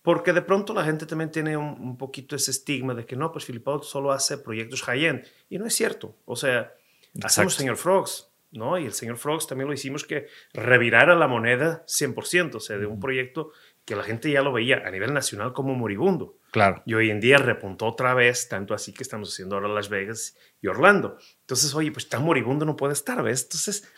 porque 0.05 0.35
de 0.35 0.43
pronto 0.43 0.75
la 0.75 0.85
gente 0.85 1.07
también 1.07 1.31
tiene 1.31 1.57
un, 1.57 1.81
un 1.81 1.97
poquito 1.97 2.37
ese 2.37 2.51
estigma 2.51 2.93
de 2.93 3.07
que 3.07 3.17
no, 3.17 3.33
pues 3.33 3.47
Filipao 3.47 3.83
solo 3.83 4.13
hace 4.13 4.37
proyectos 4.37 4.83
high-end, 4.83 5.25
y 5.49 5.57
no 5.57 5.65
es 5.65 5.75
cierto. 5.75 6.15
O 6.27 6.37
sea, 6.37 6.75
hacemos 7.23 7.55
Señor 7.55 7.79
Frogs, 7.79 8.29
¿no? 8.53 8.77
Y 8.79 8.85
el 8.85 8.93
Señor 8.93 9.17
Frogs 9.17 9.47
también 9.47 9.67
lo 9.67 9.73
hicimos 9.73 10.05
que 10.05 10.27
revirara 10.53 11.15
la 11.15 11.27
moneda 11.27 11.87
100%, 11.87 12.57
o 12.57 12.61
sea, 12.61 12.77
de 12.77 12.85
un 12.85 13.01
proyecto 13.01 13.53
que 13.87 13.97
la 13.97 14.03
gente 14.03 14.31
ya 14.31 14.43
lo 14.43 14.53
veía 14.53 14.83
a 14.87 14.91
nivel 14.91 15.15
nacional 15.15 15.55
como 15.55 15.75
moribundo. 15.75 16.37
Claro. 16.51 16.83
Y 16.85 16.93
hoy 16.93 17.11
en 17.11 17.21
día 17.21 17.39
repuntó 17.39 17.87
otra 17.87 18.13
vez, 18.13 18.47
tanto 18.49 18.75
así 18.75 18.93
que 18.93 19.03
estamos 19.03 19.33
haciendo 19.33 19.57
ahora 19.57 19.69
Las 19.69 19.89
Vegas 19.89 20.37
y 20.61 20.67
Orlando. 20.67 21.17
Entonces, 21.41 21.75
oye, 21.75 21.93
pues 21.93 22.11
tan 22.11 22.23
moribundo 22.23 22.67
no 22.67 22.77
puede 22.77 22.93
estar, 22.93 23.23
¿ves? 23.23 23.45
Entonces, 23.45 23.91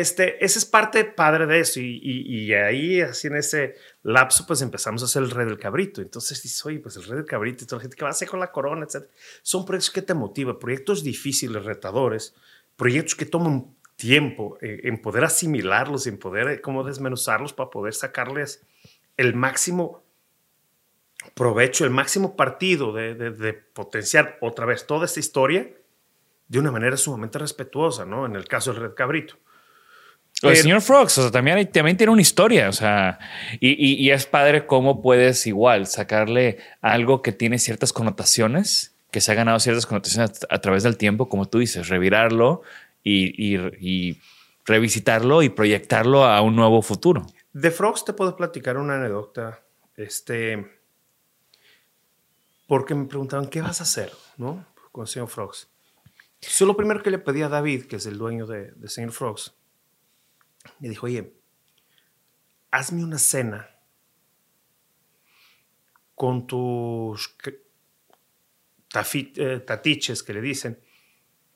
este, 0.00 0.44
esa 0.44 0.58
es 0.58 0.64
parte 0.64 1.04
padre 1.04 1.46
de 1.46 1.60
eso. 1.60 1.78
Y, 1.78 2.00
y, 2.02 2.46
y, 2.46 2.52
ahí, 2.52 3.00
así 3.00 3.28
en 3.28 3.36
ese 3.36 3.76
lapso, 4.02 4.44
pues 4.44 4.60
empezamos 4.60 5.02
a 5.02 5.04
hacer 5.04 5.22
el 5.22 5.30
Rey 5.30 5.46
del 5.46 5.56
Cabrito. 5.56 6.02
Entonces 6.02 6.42
dices, 6.42 6.66
oye, 6.66 6.80
pues 6.80 6.96
el 6.96 7.04
Rey 7.04 7.18
del 7.18 7.24
Cabrito 7.24 7.62
y 7.62 7.66
toda 7.68 7.78
la 7.78 7.82
gente 7.82 7.96
que 7.96 8.02
va 8.02 8.08
a 8.08 8.10
hacer 8.10 8.26
con 8.26 8.40
la 8.40 8.50
corona, 8.50 8.86
etc. 8.86 9.04
Son 9.42 9.64
proyectos 9.64 9.92
que 9.92 10.02
te 10.02 10.14
motivan, 10.14 10.58
proyectos 10.58 11.04
difíciles, 11.04 11.64
retadores, 11.64 12.34
proyectos 12.74 13.14
que 13.14 13.24
toman 13.24 13.72
tiempo 13.94 14.58
eh, 14.60 14.80
en 14.82 15.00
poder 15.00 15.22
asimilarlos, 15.22 16.08
en 16.08 16.18
poder 16.18 16.48
eh, 16.48 16.60
desmenuzarlos 16.84 17.52
para 17.52 17.70
poder 17.70 17.94
sacarles 17.94 18.66
el 19.16 19.34
máximo 19.34 20.02
provecho, 21.34 21.84
el 21.84 21.90
máximo 21.90 22.34
partido 22.34 22.92
de, 22.92 23.14
de, 23.14 23.30
de, 23.30 23.52
potenciar 23.52 24.38
otra 24.40 24.66
vez 24.66 24.88
toda 24.88 25.04
esta 25.04 25.20
historia 25.20 25.70
de 26.48 26.58
una 26.58 26.72
manera 26.72 26.96
sumamente 26.96 27.38
respetuosa, 27.38 28.04
¿no? 28.04 28.26
En 28.26 28.34
el 28.34 28.48
caso 28.48 28.72
del 28.72 28.82
Red 28.82 28.94
Cabrito. 28.94 29.36
El 30.48 30.52
Pero, 30.52 30.62
señor 30.62 30.80
Frogs, 30.82 31.18
o 31.18 31.22
sea, 31.22 31.30
también, 31.30 31.70
también 31.70 31.96
tiene 31.96 32.12
una 32.12 32.22
historia, 32.22 32.68
o 32.68 32.72
sea, 32.72 33.18
y, 33.60 33.70
y, 33.70 33.94
y, 33.94 34.10
es 34.10 34.26
padre 34.26 34.66
cómo 34.66 35.02
puedes 35.02 35.46
igual 35.46 35.86
sacarle 35.86 36.58
algo 36.80 37.22
que 37.22 37.32
tiene 37.32 37.58
ciertas 37.58 37.92
connotaciones, 37.92 38.94
que 39.10 39.20
se 39.20 39.32
ha 39.32 39.34
ganado 39.34 39.58
ciertas 39.60 39.86
connotaciones 39.86 40.44
a, 40.50 40.54
a 40.54 40.60
través 40.60 40.82
del 40.82 40.96
tiempo, 40.96 41.28
como 41.28 41.46
tú 41.46 41.58
dices, 41.58 41.88
revirarlo 41.88 42.62
y, 43.02 43.34
y 43.38 44.20
revisitarlo 44.64 45.42
y 45.42 45.48
proyectarlo 45.48 46.24
a 46.24 46.40
un 46.40 46.56
nuevo 46.56 46.82
futuro. 46.82 47.26
De 47.52 47.70
Frogs 47.70 48.04
te 48.04 48.12
puedo 48.12 48.36
platicar 48.36 48.76
una 48.76 48.96
anécdota. 48.96 49.62
Este. 49.96 50.80
Porque 52.66 52.94
me 52.94 53.06
preguntaban, 53.06 53.46
¿qué 53.46 53.60
vas 53.60 53.80
a 53.80 53.84
hacer? 53.84 54.12
¿No? 54.36 54.66
Con 54.90 55.02
el 55.02 55.08
señor 55.08 55.28
Frogs. 55.28 55.68
Yo 56.40 56.66
lo 56.66 56.76
primero 56.76 57.02
que 57.02 57.10
le 57.10 57.18
pedí 57.18 57.42
a 57.42 57.48
David, 57.48 57.84
que 57.84 57.96
es 57.96 58.06
el 58.06 58.18
dueño 58.18 58.46
de, 58.46 58.72
de 58.72 58.88
señor 58.88 59.12
Frogs, 59.12 59.54
me 60.78 60.88
dijo, 60.88 61.06
oye, 61.06 61.34
hazme 62.70 63.04
una 63.04 63.18
cena 63.18 63.68
con 66.14 66.46
tus 66.46 67.36
eh, 69.14 69.60
tatiches 69.66 70.22
que 70.22 70.32
le 70.32 70.40
dicen, 70.40 70.80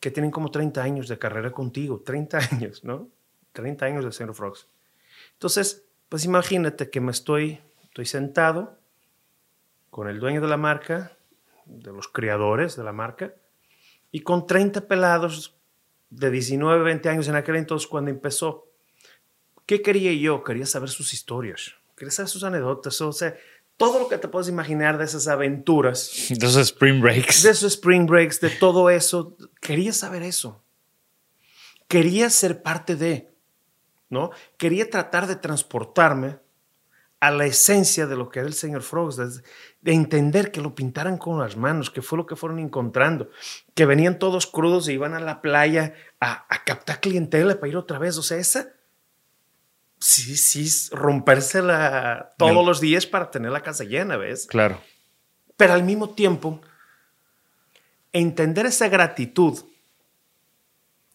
que 0.01 0.11
tienen 0.11 0.31
como 0.31 0.51
30 0.51 0.83
años 0.83 1.09
de 1.09 1.19
carrera 1.19 1.51
contigo, 1.53 2.03
30 2.05 2.39
años, 2.53 2.85
¿no? 2.85 3.09
30 3.53 3.87
años 3.87 4.05
de 4.05 4.13
señor 4.13 4.35
Frogs. 4.35 4.69
Entonces, 5.33 5.87
pues 6.09 6.25
imagínate 6.25 6.91
que 6.91 7.01
me 7.01 7.11
estoy, 7.11 7.61
estoy 7.83 8.07
sentado 8.07 8.79
con 9.91 10.09
el 10.09 10.21
dueño 10.21 10.41
de 10.41 10.49
la 10.49 10.57
marca, 10.57 11.17
de 11.65 11.93
los 11.93 12.09
creadores 12.09 12.77
de 12.77 12.85
la 12.85 12.93
marca, 12.93 13.35
y 14.11 14.21
con 14.21 14.47
30 14.47 14.87
pelados 14.87 15.57
de 16.11 16.31
19, 16.31 16.83
20 16.83 17.09
años 17.09 17.29
en 17.29 17.37
aquel 17.37 17.57
entonces 17.57 17.87
cuando 17.87 18.11
empezó. 18.11 18.68
¿Qué 19.69 19.83
quería 19.83 20.15
yo? 20.15 20.43
Quería 20.45 20.65
saber 20.65 20.89
sus 20.89 21.13
historias, 21.13 21.75
quería 21.95 22.11
saber 22.11 22.31
sus 22.31 22.43
anécdotas, 22.43 22.99
o 23.03 23.13
sea, 23.13 23.37
todo 23.77 23.99
lo 23.99 24.09
que 24.09 24.17
te 24.17 24.27
puedes 24.27 24.49
imaginar 24.49 24.97
de 24.97 25.05
esas 25.05 25.29
aventuras. 25.29 26.11
De 26.31 26.47
esos 26.47 26.57
spring 26.57 27.03
breaks. 27.03 27.43
De 27.43 27.51
esos 27.51 27.75
spring 27.75 28.07
breaks, 28.07 28.41
de 28.41 28.49
todo 28.49 28.89
eso. 28.89 29.37
Quería 29.61 29.93
saber 29.93 30.23
eso. 30.23 30.65
Quería 31.87 32.31
ser 32.31 32.63
parte 32.63 32.97
de. 32.97 33.31
¿no? 34.09 34.31
Quería 34.57 34.89
tratar 34.89 35.27
de 35.27 35.37
transportarme 35.37 36.39
a 37.21 37.31
la 37.31 37.45
esencia 37.45 38.07
de 38.07 38.17
lo 38.17 38.31
que 38.31 38.39
era 38.39 38.49
el 38.49 38.55
señor 38.55 38.81
Frogs, 38.81 39.17
de, 39.17 39.27
de, 39.83 39.93
entender 39.93 40.51
que 40.51 40.63
lo 40.63 40.75
pintaran 40.75 41.19
con 41.19 41.39
las 41.39 41.59
manos, 41.59 41.91
que 41.91 42.01
fue 42.01 42.17
lo 42.17 42.25
que 42.25 42.37
fueron 42.37 42.59
encontrando, 42.59 43.29
que 43.75 43.85
venían 43.85 44.19
todos 44.19 44.47
crudos 44.47 44.89
y 44.89 44.93
iban 44.93 45.13
a 45.13 45.21
la 45.21 45.43
playa 45.43 45.93
a, 46.21 46.47
a 46.49 46.65
captar 46.65 47.01
clientela 47.01 47.57
para 47.57 47.69
ir 47.69 47.77
otra 47.77 47.99
vez. 47.99 48.17
O 48.17 48.23
sea, 48.23 48.39
esa, 48.39 48.78
sí, 50.01 50.37
sí, 50.37 50.89
rompérsela 50.95 52.35
todos 52.39 52.53
Bien. 52.53 52.67
los 52.67 52.81
días 52.81 53.07
para 53.07 53.31
tener 53.31 53.51
la 53.51 53.63
casa 53.63 53.85
llena, 53.85 54.17
¿ves? 54.17 54.47
Claro. 54.47 54.81
Pero 55.57 55.73
al 55.73 55.83
mismo 55.83 56.11
tiempo, 56.11 56.61
entender 58.13 58.67
esa 58.67 58.89
gratitud 58.89 59.59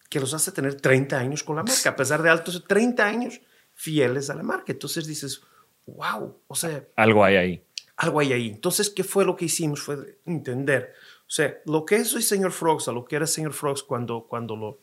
que 0.08 0.20
los 0.20 0.32
hace 0.34 0.52
tener 0.52 0.80
30 0.80 1.18
años 1.18 1.42
con 1.42 1.56
la 1.56 1.62
marca, 1.62 1.90
a 1.90 1.96
pesar 1.96 2.22
de 2.22 2.30
altos 2.30 2.64
30 2.66 3.04
años 3.04 3.40
fieles 3.74 4.30
a 4.30 4.34
la 4.34 4.42
marca. 4.42 4.70
Entonces 4.70 5.06
dices, 5.06 5.42
wow, 5.86 6.40
o 6.46 6.54
sea... 6.54 6.84
Algo 6.96 7.24
hay 7.24 7.36
ahí. 7.36 7.64
Algo 7.96 8.20
hay 8.20 8.32
ahí. 8.32 8.48
Entonces, 8.48 8.90
¿qué 8.90 9.02
fue 9.02 9.24
lo 9.24 9.34
que 9.34 9.46
hicimos? 9.46 9.80
Fue 9.80 10.20
entender, 10.24 10.92
o 11.20 11.30
sea, 11.30 11.58
lo 11.66 11.84
que 11.84 11.96
es 11.96 12.14
hoy 12.14 12.22
Señor 12.22 12.52
Frogs, 12.52 12.86
a 12.88 12.92
lo 12.92 13.04
que 13.04 13.16
era 13.16 13.26
Señor 13.26 13.52
Frogs 13.54 13.82
cuando, 13.82 14.26
cuando 14.28 14.56
lo... 14.56 14.78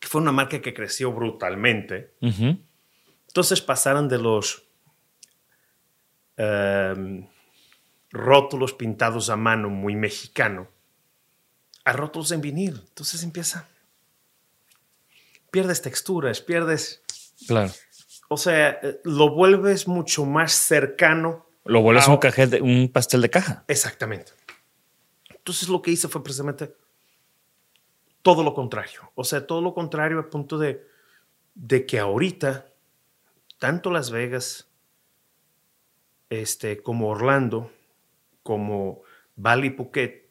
que 0.00 0.08
fue 0.08 0.20
una 0.20 0.32
marca 0.32 0.60
que 0.60 0.74
creció 0.74 1.12
brutalmente. 1.12 2.14
Uh 2.20 2.26
-huh. 2.26 2.65
Entonces 3.36 3.60
pasaron 3.60 4.08
de 4.08 4.16
los 4.16 4.62
um, 6.38 7.28
rótulos 8.10 8.72
pintados 8.72 9.28
a 9.28 9.36
mano 9.36 9.68
muy 9.68 9.94
mexicano 9.94 10.68
a 11.84 11.92
rótulos 11.92 12.32
en 12.32 12.40
vinil. 12.40 12.82
Entonces 12.88 13.22
empieza 13.22 13.68
pierdes 15.50 15.82
texturas, 15.82 16.40
pierdes. 16.40 17.02
Claro. 17.46 17.70
O 18.28 18.38
sea, 18.38 18.80
lo 19.04 19.28
vuelves 19.28 19.86
mucho 19.86 20.24
más 20.24 20.52
cercano. 20.52 21.46
Lo 21.66 21.82
vuelves 21.82 22.08
a... 22.08 22.18
un, 22.62 22.90
pastel 22.90 23.20
de 23.20 23.28
caja. 23.28 23.64
Exactamente. 23.68 24.32
Entonces 25.28 25.68
lo 25.68 25.82
que 25.82 25.90
hice 25.90 26.08
fue 26.08 26.24
precisamente 26.24 26.74
todo 28.22 28.42
lo 28.42 28.54
contrario. 28.54 29.12
O 29.14 29.24
sea, 29.24 29.46
todo 29.46 29.60
lo 29.60 29.74
contrario 29.74 30.20
a 30.20 30.30
punto 30.30 30.56
de, 30.56 30.88
de 31.54 31.84
que 31.84 31.98
ahorita, 31.98 32.72
tanto 33.58 33.90
Las 33.90 34.10
Vegas 34.10 34.68
este, 36.30 36.82
como 36.82 37.08
Orlando, 37.08 37.70
como 38.42 39.02
Bali 39.36 39.70
Phuket, 39.70 40.26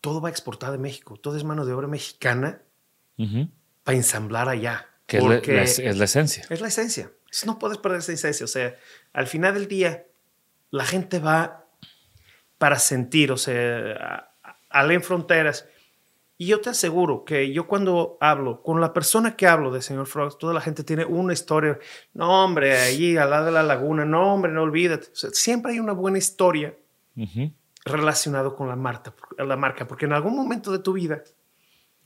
todo 0.00 0.20
va 0.20 0.28
a 0.28 0.30
exportar 0.32 0.70
de 0.72 0.78
México. 0.78 1.16
Todo 1.16 1.36
es 1.36 1.44
mano 1.44 1.64
de 1.64 1.72
obra 1.72 1.88
mexicana 1.88 2.60
Uh 3.16 3.22
-huh. 3.26 3.50
para 3.84 3.96
ensamblar 3.96 4.48
allá. 4.48 4.88
Que 5.06 5.18
es 5.18 5.22
la, 5.22 5.28
la, 5.30 5.62
es 5.62 5.96
la, 5.96 6.04
esencia. 6.04 6.44
Es 6.50 6.60
la 6.60 6.68
esencia. 6.68 7.12
No 7.46 7.58
puedes 7.58 7.78
perder 7.78 8.00
esa 8.00 8.12
esencia. 8.12 8.44
O 8.44 8.48
sea, 8.48 8.76
al 9.12 9.26
final 9.26 9.54
del 9.54 9.68
día, 9.68 10.06
la 10.70 10.84
gente 10.84 11.18
va 11.18 11.66
para 12.58 12.78
sentir, 12.78 13.30
o 13.30 13.36
sea, 13.36 14.32
a, 14.70 14.92
en 14.92 15.02
fronteras. 15.02 15.68
Y 16.36 16.46
yo 16.46 16.60
te 16.60 16.70
aseguro 16.70 17.24
que 17.24 17.52
yo 17.52 17.68
cuando 17.68 18.18
hablo 18.20 18.60
con 18.62 18.80
la 18.80 18.92
persona 18.92 19.36
que 19.36 19.46
hablo 19.46 19.70
de 19.70 19.82
señor 19.82 20.06
Frogs, 20.06 20.36
toda 20.36 20.52
la 20.52 20.60
gente 20.60 20.82
tiene 20.82 21.04
una 21.04 21.32
historia. 21.32 21.78
No, 22.12 22.44
hombre, 22.44 22.76
allí 22.76 23.16
al 23.16 23.30
lado 23.30 23.46
de 23.46 23.52
la 23.52 23.62
laguna, 23.62 24.04
no, 24.04 24.34
hombre, 24.34 24.50
no 24.50 24.62
olvídate. 24.62 25.06
O 25.12 25.14
sea, 25.14 25.30
siempre 25.30 25.72
hay 25.72 25.78
una 25.78 25.92
buena 25.92 26.18
historia 26.18 26.74
uh 27.16 27.22
-huh. 27.22 27.54
relacionada 27.84 28.50
con 28.50 28.68
la 28.68 28.74
marca, 28.74 29.14
la 29.38 29.56
marca, 29.56 29.86
porque 29.86 30.06
en 30.06 30.12
algún 30.12 30.34
momento 30.34 30.72
de 30.72 30.80
tu 30.80 30.94
vida 30.94 31.22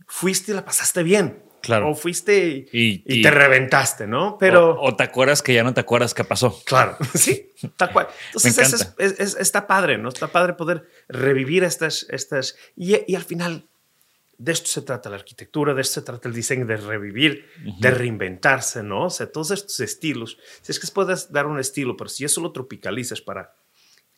fuiste 0.06 0.52
y 0.52 0.54
la 0.54 0.64
pasaste 0.64 1.02
bien. 1.02 1.42
Claro. 1.60 1.90
O 1.90 1.94
fuiste 1.94 2.46
y, 2.46 2.68
y, 2.72 3.02
y, 3.04 3.22
te 3.22 3.30
reventaste, 3.30 4.06
¿no? 4.06 4.36
Pero. 4.38 4.74
O, 4.74 4.88
o, 4.88 4.96
te 4.96 5.02
acuerdas 5.02 5.42
que 5.42 5.54
ya 5.54 5.64
no 5.64 5.74
te 5.74 5.80
acuerdas 5.80 6.14
qué 6.14 6.22
pasó. 6.22 6.62
Claro, 6.64 6.96
sí, 7.14 7.52
tal 7.76 7.92
cual. 7.92 8.08
Entonces, 8.26 8.58
es, 8.58 8.94
es, 8.98 9.20
es, 9.20 9.36
está 9.40 9.66
padre, 9.66 9.98
¿no? 9.98 10.08
Está 10.08 10.28
padre 10.28 10.52
poder 10.52 10.88
revivir 11.08 11.64
estas. 11.64 12.06
estas 12.10 12.56
y, 12.76 12.94
y, 13.10 13.16
al 13.16 13.24
final, 13.24 13.68
de 14.38 14.52
esto 14.52 14.68
se 14.68 14.82
trata 14.82 15.10
la 15.10 15.16
arquitectura, 15.16 15.74
de 15.74 15.82
esto 15.82 15.94
se 15.94 16.02
trata 16.02 16.28
el 16.28 16.34
diseño, 16.34 16.64
de 16.64 16.76
revivir, 16.76 17.44
uh 17.64 17.70
-huh. 17.70 17.78
de 17.80 17.90
reinventarse, 17.90 18.84
¿no? 18.84 19.06
O 19.06 19.10
sea, 19.10 19.30
todos 19.30 19.50
estos 19.50 19.80
estilos. 19.80 20.38
Si 20.62 20.70
es 20.70 20.78
que 20.78 20.86
puedes 20.86 21.32
dar 21.32 21.46
un 21.46 21.58
estilo, 21.58 21.96
pero 21.96 22.08
si 22.08 22.24
eso 22.24 22.40
lo 22.40 22.52
tropicalizas 22.52 23.20
para 23.20 23.54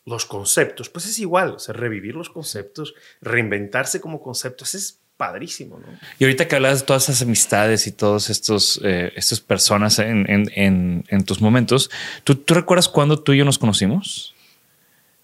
los 0.05 0.27
conceptos, 0.27 0.91
pues 0.91 1.07
es 1.07 1.19
igual. 1.19 1.53
O 1.53 1.59
sea, 1.59 1.73
revivir 1.73 2.15
los 2.15 2.29
conceptos, 2.29 2.95
reinventarse 3.23 4.01
como 4.01 4.21
conceptos, 4.21 4.75
es 4.75 5.01
padrísimo, 5.17 5.79
¿no? 5.79 5.87
Y 6.19 6.25
ahorita 6.25 6.49
que 6.49 6.57
hablas 6.57 6.81
de 6.81 6.87
todas 6.87 7.09
esas 7.09 7.23
amistades 7.23 7.87
y 7.87 7.93
todas 7.93 8.31
estos, 8.31 8.81
eh, 8.83 9.13
estas 9.17 9.41
personas 9.41 9.99
en, 9.99 10.31
en, 10.31 10.51
en, 10.55 11.05
en, 11.09 11.25
tus 11.25 11.43
momentos, 11.43 11.91
¿tú, 12.25 12.37
¿tú 12.37 12.55
recuerdas 12.55 12.89
cuándo 12.89 13.23
tú 13.23 13.33
y 13.33 13.39
yo 13.39 13.45
nos 13.45 13.59
conocimos? 13.59 14.35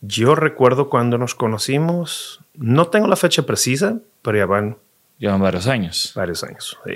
Yo 0.03 0.35
recuerdo 0.35 0.91
cuando 0.91 1.17
nos 1.17 1.35
conocimos, 1.35 2.41
no 2.55 2.89
tengo 2.89 3.07
la 3.07 3.17
fecha 3.17 3.47
precisa, 3.47 4.01
pero 4.21 4.37
ya 4.37 4.45
van 4.45 4.77
Llevan 5.19 5.41
varios 5.41 5.67
años. 5.67 6.13
varios 6.15 6.43
años. 6.45 6.77
Sí, 6.85 6.93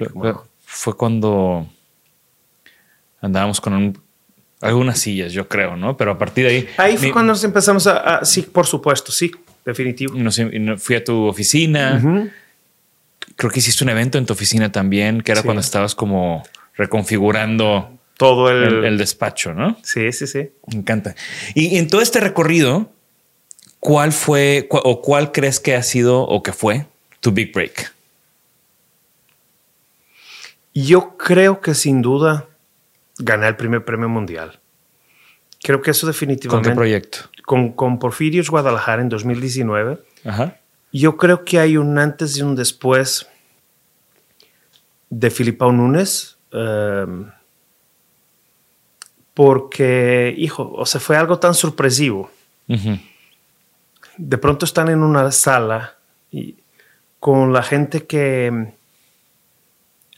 Fue- 0.67 0.97
cuando 0.97 1.67
andábamos 3.21 3.61
con 3.61 3.73
un- 3.73 3.99
algunas 4.61 4.99
sillas, 4.99 5.33
yo 5.33 5.49
creo, 5.49 5.77
¿no? 5.77 5.97
Pero 5.97 6.13
a 6.13 6.19
partir 6.19 6.45
de 6.47 6.51
ahí... 6.51 6.69
Ahí 6.77 6.97
fue 6.97 7.07
mi- 7.09 7.13
cuando 7.13 7.33
nos 7.33 7.45
empezamos 7.45 7.87
a, 7.87 8.19
a- 8.19 8.25
Sí, 8.25 8.43
por 8.43 8.67
supuesto, 8.67 9.11
sí, 9.11 9.31
definitivo. 9.65 10.15
no- 10.15 10.77
fui 10.79 10.97
a 10.97 11.05
tu 11.05 11.25
oficina. 11.27 12.31
Creo 13.37 13.51
que 13.51 13.59
hiciste 13.61 13.85
un 13.85 13.91
evento 13.91 14.19
en 14.19 14.27
tu 14.27 14.33
oficina 14.35 14.71
también, 14.71 15.23
que 15.23 15.33
era 15.33 15.41
Sí. 15.41 15.47
cuando 15.47 15.61
estabas 15.61 15.95
como 15.95 16.43
reconfigurando 16.77 17.97
Todo 18.19 18.51
el... 18.51 18.63
el, 18.65 18.85
el 18.85 18.99
despacho, 18.99 19.55
¿no? 19.55 19.79
Sí, 19.83 20.13
sí, 20.13 20.27
sí. 20.27 20.51
Me 20.67 20.77
encanta. 20.81 21.15
Y 21.55 21.79
en 21.79 21.89
todo 21.89 22.03
este 22.03 22.21
recorrido, 22.21 22.93
¿cuál 23.79 24.13
fue 24.13 24.67
cu- 24.69 24.81
o 24.85 25.01
cuál 25.01 25.33
crees 25.33 25.59
que 25.59 25.75
ha 25.75 25.83
sido 25.83 26.21
o 26.23 26.43
que 26.43 26.53
fue 26.53 26.87
tu 27.21 27.33
big 27.33 27.53
break? 27.55 27.95
Yo 30.75 31.17
creo 31.17 31.61
que 31.61 31.75
sin 31.75 32.03
duda 32.03 32.47
gané 33.19 33.49
el 33.49 33.57
primer 33.57 33.85
premio 33.85 34.09
mundial. 34.09 34.61
Creo 35.63 35.83
que 35.83 35.91
eso 35.91 36.07
¿Con 36.07 36.13
definitivamente... 36.13 36.71
qué 36.71 36.75
proyecto? 36.75 37.19
Con, 37.45 37.73
con 37.73 37.99
Porfirios 37.99 38.51
Guadalajara 38.51 39.03
en 39.03 39.09
2019. 39.09 39.99
Ajá. 40.25 40.57
Yo 40.93 41.17
creo 41.17 41.45
que 41.45 41.59
hay 41.59 41.77
un 41.77 41.99
antes 41.99 42.37
y 42.37 42.43
un 42.43 42.57
después 42.57 43.29
de 45.11 45.31
Filipao 45.31 45.73
Núñez. 45.73 46.37
em, 46.53 47.31
porque, 49.35 50.35
hijo, 50.37 50.71
o 50.75 50.85
sea, 50.85 51.01
fue 51.01 51.17
algo 51.17 51.39
tan 51.39 51.55
sorpresivo. 51.55 52.31
De 54.17 54.39
pronto 54.39 54.65
están 54.65 54.89
en 54.89 55.03
una 55.03 55.31
sala 55.33 55.97
y 56.31 56.57
con 57.19 57.53
la 57.53 57.63
gente 57.63 58.07
que 58.07 58.75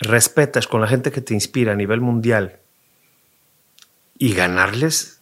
respetas, 0.02 0.66
con 0.66 0.80
la 0.80 0.88
gente 0.88 1.10
que 1.12 1.20
te 1.20 1.34
inspira 1.34 1.72
a 1.72 1.76
nivel 1.76 2.00
mundial 2.00 2.58
y 4.18 4.34
ganarles, 4.34 5.20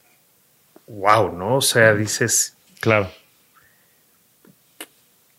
wow, 0.87 1.33
¿no? 1.37 1.57
O 1.57 1.61
sea, 1.63 1.95
dices, 1.95 2.55
Claro. 2.81 3.11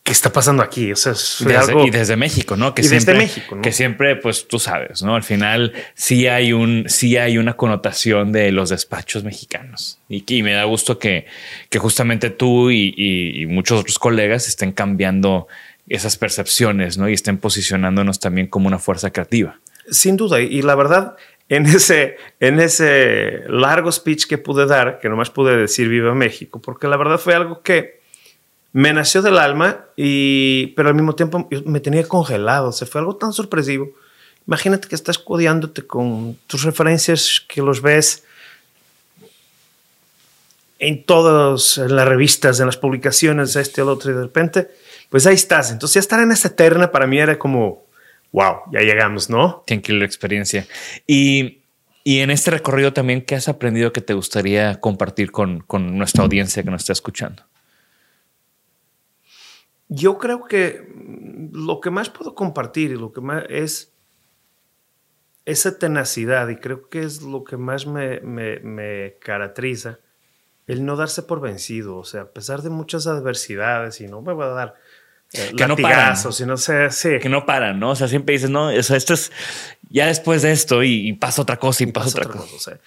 ¿qué 0.04 0.12
está 0.12 0.34
pasando 0.34 0.64
aquí? 0.64 0.92
O 0.92 0.96
sea, 0.96 1.14
Desde- 1.14 1.56
algo- 1.58 1.86
y 1.86 1.90
desde 1.92 2.16
México, 2.16 2.56
¿no? 2.58 2.74
Que 2.74 2.82
Y 2.82 2.84
desde 2.86 3.00
siempre, 3.02 3.18
México, 3.18 3.56
¿no? 3.56 3.62
Que 3.62 3.72
siempre, 3.72 4.16
pues 4.16 4.48
tú 4.48 4.58
sabes, 4.60 5.04
¿no? 5.04 5.16
Al 5.16 5.24
final 5.24 5.74
sí 5.94 6.28
hay 6.28 6.54
un, 6.54 6.86
sí 6.88 7.18
hay 7.18 7.38
una 7.38 7.54
connotación 7.56 8.32
de 8.32 8.52
los 8.52 8.70
despachos 8.70 9.24
mexicanos. 9.24 10.00
Y, 10.10 10.24
y 10.28 10.44
me 10.44 10.54
da 10.54 10.64
gusto 10.64 10.98
que, 10.98 11.28
que 11.70 11.78
justamente 11.80 12.30
tú 12.32 12.72
y, 12.72 12.94
y- 12.98 13.44
y 13.44 13.46
muchos 13.46 13.80
otros 13.82 14.00
colegas 14.00 14.48
estén 14.48 14.72
cambiando 14.72 15.48
esas 15.88 16.18
percepciones, 16.18 16.98
¿no? 16.98 17.10
Y 17.10 17.14
estén 17.14 17.38
posicionándonos 17.38 18.20
también 18.20 18.48
como 18.48 18.68
una 18.68 18.80
fuerza 18.80 19.12
creativa. 19.12 19.60
Sin 19.90 20.16
duda, 20.18 20.40
y 20.40 20.62
la 20.62 20.76
verdad, 20.76 21.16
en 21.50 21.66
ese, 21.66 22.16
en 22.40 22.62
ese 22.62 23.42
largo 23.48 23.92
speech 23.92 24.26
que 24.26 24.38
pude 24.38 24.66
dar, 24.66 25.00
que 25.00 25.10
nomás 25.10 25.30
pude 25.30 25.58
decir 25.58 25.90
Viva 25.90 26.16
México, 26.16 26.62
porque 26.62 26.88
la 26.88 26.96
verdad 26.96 27.18
fue 27.18 27.34
algo 27.34 27.62
que 27.62 28.00
me 28.72 28.94
nació 28.94 29.22
del 29.22 29.38
alma, 29.38 29.86
y, 29.98 30.68
pero 30.68 30.88
al 30.88 30.96
mismo 30.96 31.14
tiempo 31.14 31.50
me 31.66 31.82
tenía 31.82 32.08
congelado, 32.08 32.70
o 32.70 32.72
sea, 32.72 32.88
fue 32.88 33.02
algo 33.02 33.18
tan 33.18 33.34
sorpresivo. 33.34 33.92
Imagínate 34.48 34.88
que 34.88 34.96
estás 34.96 35.18
codeándote 35.18 35.86
con 35.86 36.38
tus 36.48 36.64
referencias 36.64 37.46
que 37.48 37.62
los 37.62 37.82
ves 37.82 38.24
en 40.80 41.04
todas 41.04 41.78
las 41.78 42.08
revistas, 42.08 42.60
en 42.60 42.66
las 42.66 42.78
publicaciones, 42.78 43.56
este, 43.58 43.82
el 43.82 43.90
otro, 43.90 44.10
y 44.10 44.14
de 44.14 44.22
repente, 44.22 44.72
pues 45.12 45.28
ahí 45.28 45.36
estás. 45.36 45.72
Entonces, 45.72 45.94
ya 45.94 46.00
estar 46.00 46.20
en 46.22 46.32
esa 46.32 46.48
eterna 46.48 46.92
para 46.92 47.06
mí 47.06 47.20
era 47.20 47.38
como, 47.38 47.86
wow, 48.32 48.62
ya 48.72 48.80
llegamos, 48.80 49.30
¿no? 49.30 49.64
Tranquilo 49.68 50.04
experiencia. 50.04 50.66
Y, 51.06 51.60
y 52.04 52.20
en 52.22 52.32
este 52.32 52.50
recorrido 52.50 52.94
también, 52.94 53.22
¿qué 53.24 53.36
has 53.36 53.48
aprendido 53.48 53.94
que 53.94 54.02
te 54.02 54.16
gustaría 54.16 54.80
compartir 54.80 55.32
con, 55.32 55.60
con 55.60 55.96
nuestra 55.98 56.24
audiencia 56.24 56.64
que 56.64 56.72
nos 56.72 56.82
está 56.82 56.94
escuchando? 56.94 57.44
Yo 59.90 60.18
creo 60.18 60.46
que 60.46 60.88
lo 61.52 61.82
que 61.82 61.90
más 61.92 62.10
puedo 62.10 62.34
compartir 62.34 62.92
y 62.92 62.96
lo 62.96 63.12
que 63.12 63.20
más 63.22 63.44
es 63.50 63.92
esa 65.46 65.78
tenacidad 65.78 66.48
y 66.48 66.56
creo 66.56 66.88
que 66.88 67.04
es 67.04 67.22
lo 67.22 67.44
que 67.44 67.58
más 67.58 67.86
me, 67.86 68.22
me- 68.22 68.60
me 68.60 69.18
caracteriza, 69.20 70.00
el 70.68 70.86
no 70.86 70.96
darse 70.96 71.24
por 71.24 71.42
vencido, 71.42 71.98
o 71.98 72.06
sea, 72.06 72.22
a 72.22 72.30
pesar 72.30 72.62
de 72.62 72.70
muchas 72.70 73.06
adversidades 73.08 74.00
y 74.00 74.08
no 74.08 74.22
me 74.22 74.32
voy 74.32 74.46
a 74.46 74.50
dar 74.50 74.76
eh, 75.34 75.54
Que 75.56 75.68
no 75.68 75.76
paran. 75.78 76.16
y 76.40 76.44
no 76.44 76.58
sé, 76.58 76.90
sí, 76.92 77.10
Que 77.22 77.30
no 77.30 77.46
paran, 77.46 77.80
¿no? 77.80 77.92
O 77.92 77.96
sea, 77.96 78.08
siempre 78.08 78.34
dices, 78.34 78.50
no, 78.50 78.68
o 78.68 78.84
sea, 78.84 78.98
esto 78.98 79.14
es 79.14 79.32
ya 79.90 80.08
después 80.08 80.42
de 80.42 80.52
esto 80.52 80.84
y, 80.84 81.10
y 81.10 81.14
pasa 81.14 81.42
otra 81.42 81.58
cosa 81.58 81.84
y, 81.84 81.88
y 81.90 81.92
pasa, 81.92 82.06
pasa 82.06 82.18
otra 82.20 82.30
otra 82.30 82.42
cosa. 82.42 82.52
cosa, 82.54 82.56
o 82.56 82.76
sea, 82.76 82.80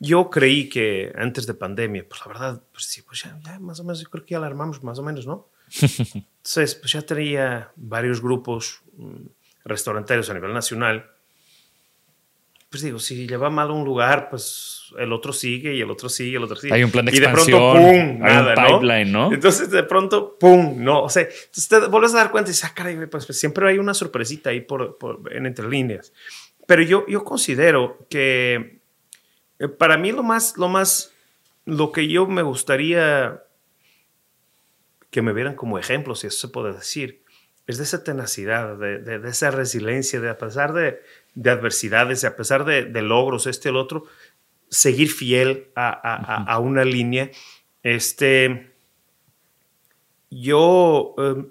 yo 0.00 0.30
creí 0.30 0.68
que 0.68 1.12
antes 1.16 1.46
de 1.46 1.54
pandemia, 1.54 2.04
pues 2.08 2.20
la 2.22 2.26
verdad, 2.32 2.62
pues 2.72 2.84
sí, 2.86 3.02
pues 3.02 3.22
ya, 3.22 3.38
ya 3.44 3.58
más 3.60 3.78
o 3.80 3.84
menos, 3.84 4.00
yo 4.00 4.10
creo 4.10 4.24
que 4.24 4.32
ya 4.32 4.40
la 4.40 4.46
armamos 4.48 4.82
más 4.82 4.98
o 4.98 5.02
menos, 5.02 5.26
¿no? 5.26 5.48
Entonces, 5.82 6.74
pues 6.74 6.92
ya 6.92 7.02
tenía 7.02 7.70
varios 7.76 8.20
grupos 8.20 8.80
mm, 8.96 9.26
restauranteros 9.64 10.28
a 10.28 10.34
nivel 10.34 10.52
nacional. 10.52 11.11
Pues 12.72 12.82
digo, 12.82 12.98
si 12.98 13.28
lleva 13.28 13.50
mal 13.50 13.70
un 13.70 13.84
lugar, 13.84 14.30
pues 14.30 14.86
el 14.98 15.12
otro 15.12 15.32
sigue 15.34 15.74
y 15.74 15.80
el 15.82 15.90
otro 15.90 16.08
sigue 16.08 16.30
y 16.30 16.34
el 16.36 16.42
otro 16.44 16.56
sigue. 16.56 16.72
Hay 16.74 16.82
un 16.82 16.90
plan 16.90 17.04
de 17.04 17.14
Y 17.14 17.20
de 17.20 17.28
pronto, 17.28 17.42
expansión, 17.42 17.82
¡pum! 17.82 18.24
hay 18.24 18.38
un 18.38 18.44
Nada, 18.44 18.54
pipeline, 18.66 19.12
¿no? 19.12 19.32
Entonces, 19.32 19.70
de 19.70 19.82
pronto, 19.84 20.36
¡pum! 20.40 20.82
No, 20.82 21.02
o 21.02 21.08
sea, 21.10 21.22
entonces 21.22 21.68
te 21.68 21.78
vuelves 21.86 22.14
a 22.14 22.16
dar 22.18 22.30
cuenta 22.30 22.50
y 22.50 22.52
dices, 22.52 22.64
ah, 22.64 22.72
caray, 22.74 22.96
pues, 23.06 23.26
pues, 23.26 23.38
siempre 23.38 23.68
hay 23.68 23.76
una 23.78 23.92
sorpresita 23.94 24.50
ahí 24.50 24.62
por, 24.62 24.96
por- 24.98 25.30
en 25.32 25.44
entre 25.46 25.68
líneas. 25.68 26.12
Pero 26.66 26.82
yo, 26.82 27.04
yo 27.06 27.22
considero 27.24 28.06
que 28.08 28.80
eh, 29.58 29.68
para 29.68 29.98
mí 29.98 30.10
lo 30.10 30.22
más, 30.22 30.56
lo 30.56 30.68
más, 30.68 31.12
lo 31.66 31.92
que 31.92 32.08
yo 32.08 32.26
me 32.26 32.40
gustaría 32.42 33.42
que 35.10 35.20
me 35.22 35.32
vieran 35.34 35.54
como 35.56 35.78
ejemplo, 35.78 36.14
si 36.14 36.26
eso 36.28 36.38
se 36.38 36.48
puede 36.48 36.72
decir, 36.72 37.22
es 37.66 37.76
de 37.78 37.84
esa 37.84 38.02
tenacidad, 38.02 38.76
de, 38.78 38.98
de- 38.98 39.18
de 39.18 39.28
esa 39.28 39.50
resiliencia, 39.50 40.20
de 40.20 40.30
a 40.30 40.38
pesar 40.38 40.72
de, 40.72 41.00
de 41.34 41.50
adversidades, 41.50 42.20
de 42.22 42.28
a 42.28 42.36
pesar 42.36 42.64
de, 42.64 42.84
de 42.84 43.02
logros, 43.02 43.46
este 43.46 43.68
el 43.70 43.76
otro, 43.76 44.04
seguir 44.68 45.10
fiel 45.10 45.68
a, 45.74 45.88
a- 45.90 46.14
a- 46.16 46.44
a 46.54 46.58
una 46.58 46.84
línea. 46.84 47.30
Este, 47.82 48.72
yo, 50.30 51.14
eh, 51.18 51.44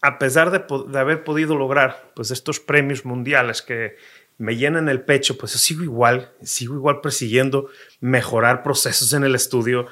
a 0.00 0.18
pesar 0.18 0.50
de, 0.50 0.62
de 0.88 0.98
haber 0.98 1.24
podido 1.24 1.56
lograr 1.56 2.12
pues, 2.14 2.30
estos 2.30 2.60
premios 2.60 3.04
mundiales 3.04 3.62
que 3.62 3.96
me 4.36 4.56
llenan 4.56 4.88
el 4.88 5.02
pecho, 5.02 5.38
pues 5.38 5.52
yo 5.52 5.58
sigo 5.58 5.82
igual, 5.82 6.32
sigo 6.42 6.74
igual 6.74 7.00
persiguiendo 7.00 7.68
mejorar 8.00 8.62
procesos 8.62 9.12
en 9.12 9.24
el 9.24 9.34
estudio, 9.34 9.86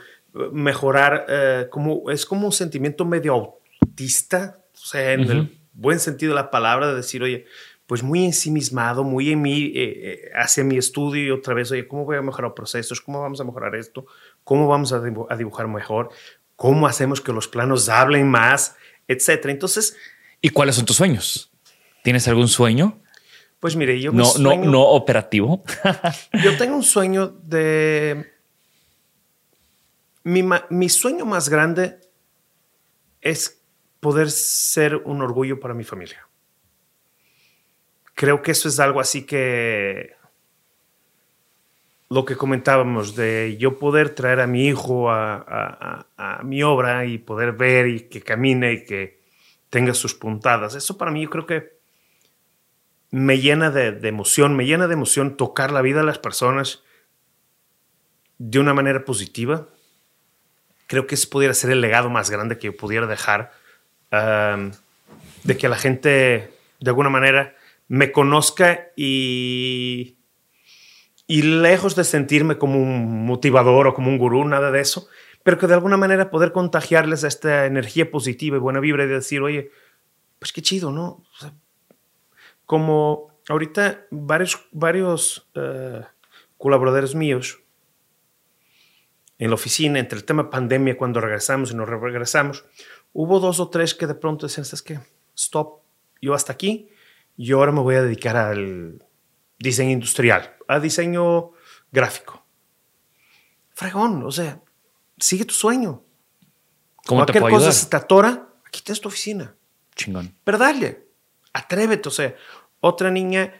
mejorar, 0.52 1.26
eh, 1.28 1.66
como, 1.70 2.10
es 2.10 2.26
como 2.26 2.46
un 2.46 2.52
sentimiento 2.52 3.04
medio 3.04 3.32
autista, 3.80 4.58
o 4.74 4.76
sea, 4.86 5.12
en 5.12 5.20
el 5.30 5.61
buen 5.72 5.98
sentido 6.00 6.30
de 6.34 6.36
la 6.42 6.50
palabra, 6.50 6.88
de 6.88 6.94
decir, 6.96 7.22
oye, 7.22 7.46
pues 7.86 8.02
muy 8.02 8.24
ensimismado, 8.24 9.04
muy 9.04 9.32
en 9.32 9.42
mí, 9.42 9.64
eh, 9.64 9.72
eh, 9.76 10.30
hacia 10.34 10.64
mi 10.64 10.78
estudio 10.78 11.24
y 11.24 11.30
otra 11.30 11.52
vez, 11.54 11.70
oye, 11.72 11.86
¿cómo 11.88 12.04
voy 12.04 12.16
a 12.16 12.22
mejorar 12.22 12.54
procesos? 12.54 13.00
¿Cómo 13.00 13.20
vamos 13.20 13.40
a 13.40 13.44
mejorar 13.44 13.74
esto? 13.74 14.06
¿Cómo 14.44 14.66
vamos 14.68 14.92
a, 14.92 15.00
dibu- 15.00 15.26
a 15.28 15.36
dibujar 15.36 15.68
mejor? 15.68 16.10
¿Cómo 16.56 16.86
hacemos 16.86 17.20
que 17.20 17.32
los 17.32 17.48
planos 17.48 17.88
hablen 17.88 18.28
más? 18.30 18.76
Etcétera. 19.08 19.52
Entonces, 19.52 19.96
¿Y 20.40 20.50
cuáles 20.50 20.76
son 20.76 20.84
tus 20.86 20.96
sueños? 20.96 21.50
¿Tienes 22.02 22.26
algún 22.28 22.48
sueño? 22.48 22.98
pues 23.60 23.76
mire, 23.76 24.00
yo 24.00 24.10
mi 24.10 24.18
No, 24.18 24.24
no, 24.24 24.50
sueño- 24.50 24.70
no 24.70 24.80
operativo. 24.82 25.62
Yo 26.42 26.56
tengo 26.56 26.74
un 26.74 26.82
sueño 26.82 27.28
de... 27.28 28.32
Mi, 30.24 30.42
mi 30.70 30.88
sueño 30.88 31.24
más 31.26 31.48
grande 31.48 32.00
es 33.20 33.61
poder 34.02 34.32
ser 34.32 34.96
un 34.96 35.22
orgullo 35.22 35.60
para 35.60 35.74
mi 35.74 35.84
familia. 35.84 36.26
Creo 38.14 38.42
que 38.42 38.50
eso 38.50 38.68
es 38.68 38.80
algo 38.80 38.98
así 38.98 39.24
que... 39.24 40.16
Lo 42.10 42.24
que 42.24 42.36
comentábamos 42.36 43.14
de 43.14 43.56
yo 43.58 43.78
poder 43.78 44.10
traer 44.10 44.40
a 44.40 44.48
mi 44.48 44.66
hijo 44.66 45.08
a, 45.08 46.04
mi 46.42 46.64
obra 46.64 47.06
y 47.06 47.18
poder 47.18 47.52
ver 47.52 47.86
y 47.86 48.00
que 48.08 48.20
camine 48.20 48.72
y 48.72 48.84
que 48.84 49.22
tenga 49.70 49.94
sus 49.94 50.14
puntadas. 50.14 50.74
Eso 50.74 50.98
para 50.98 51.12
mí 51.12 51.22
yo 51.22 51.30
creo 51.30 51.46
que 51.46 51.78
me 53.10 53.38
llena 53.38 53.70
de, 53.70 53.92
de 53.92 54.08
emoción, 54.08 54.56
me 54.56 54.66
llena 54.66 54.88
de 54.88 54.94
emoción 54.94 55.36
tocar 55.36 55.70
la 55.70 55.80
vida 55.80 56.00
de 56.00 56.06
las 56.06 56.18
personas 56.18 56.82
de 58.38 58.58
una 58.58 58.74
manera 58.74 59.04
positiva. 59.04 59.68
Creo 60.88 61.06
que 61.06 61.14
ese 61.14 61.28
pudiera 61.28 61.54
ser 61.54 61.70
el 61.70 61.80
legado 61.80 62.10
más 62.10 62.30
grande 62.30 62.58
que 62.58 62.66
yo 62.66 62.76
pudiera 62.76 63.06
dejar, 63.06 63.61
de 64.12 65.56
que 65.56 65.68
la 65.68 65.76
gente 65.76 66.52
de 66.80 66.90
alguna 66.90 67.10
manera 67.10 67.54
me 67.88 68.12
conozca 68.12 68.88
y, 68.96 70.16
y 71.26 71.42
lejos 71.42 71.96
de 71.96 72.04
sentirme 72.04 72.58
como 72.58 72.80
un 72.80 73.24
motivador 73.26 73.86
o 73.86 73.94
como 73.94 74.08
un 74.08 74.18
gurú, 74.18 74.44
nada 74.44 74.70
de 74.70 74.80
eso, 74.80 75.08
pero 75.42 75.58
que 75.58 75.66
de 75.66 75.74
alguna 75.74 75.96
manera 75.96 76.30
poder 76.30 76.52
contagiarles 76.52 77.24
esta 77.24 77.66
energía 77.66 78.10
positiva 78.10 78.56
y 78.56 78.60
buena 78.60 78.80
vibra 78.80 79.04
y 79.04 79.08
decir, 79.08 79.40
oye, 79.42 79.70
pues 80.38 80.52
qué 80.52 80.62
chido, 80.62 80.90
¿no? 80.90 81.24
como 82.72 83.38
ahorita 83.48 84.06
varios, 84.10 84.66
varios 84.72 85.46
eh, 85.54 86.02
colaboradores 86.56 87.14
míos 87.14 87.60
en 89.38 89.50
la 89.50 89.54
oficina, 89.54 89.98
entre 89.98 90.18
el 90.18 90.24
tema 90.24 90.48
pandemia, 90.48 90.96
cuando 90.96 91.20
regresamos 91.20 91.72
y 91.72 91.74
nos 91.74 91.88
regresamos, 91.88 92.64
hubo 93.12 93.40
dos 93.40 93.60
o 93.60 93.68
tres 93.68 93.94
que 93.94 94.06
de 94.06 94.14
pronto 94.14 94.46
decían, 94.46 94.64
¿sabes 94.64 94.82
qué? 94.82 95.00
Stop, 95.36 95.80
yo 96.20 96.34
hasta 96.34 96.52
aquí, 96.52 96.88
yo 97.36 97.58
ahora 97.58 97.72
me 97.72 97.80
voy 97.80 97.94
a 97.96 98.02
dedicar 98.02 98.36
al 98.36 99.04
diseño 99.58 99.90
industrial, 99.92 100.56
al 100.68 100.82
diseño 100.82 101.52
gráfico. 101.90 102.44
Fregón, 103.74 104.22
o 104.22 104.30
sea, 104.30 104.60
sigue 105.18 105.44
tu 105.44 105.54
sueño. 105.54 106.02
¿Cómo 107.06 107.26
te 107.26 107.32
puedo 107.32 107.46
cosa 107.46 107.56
ayudar? 107.66 107.72
se 107.72 107.86
te 107.86 107.96
atora, 107.96 108.48
aquí 108.66 108.80
tienes 108.82 109.00
tu 109.00 109.08
oficina. 109.08 109.54
Chingón. 109.94 110.34
Pero 110.44 110.58
dale, 110.58 111.06
atrévete. 111.52 112.08
O 112.08 112.12
sea, 112.12 112.34
otra 112.80 113.10
niña 113.10 113.52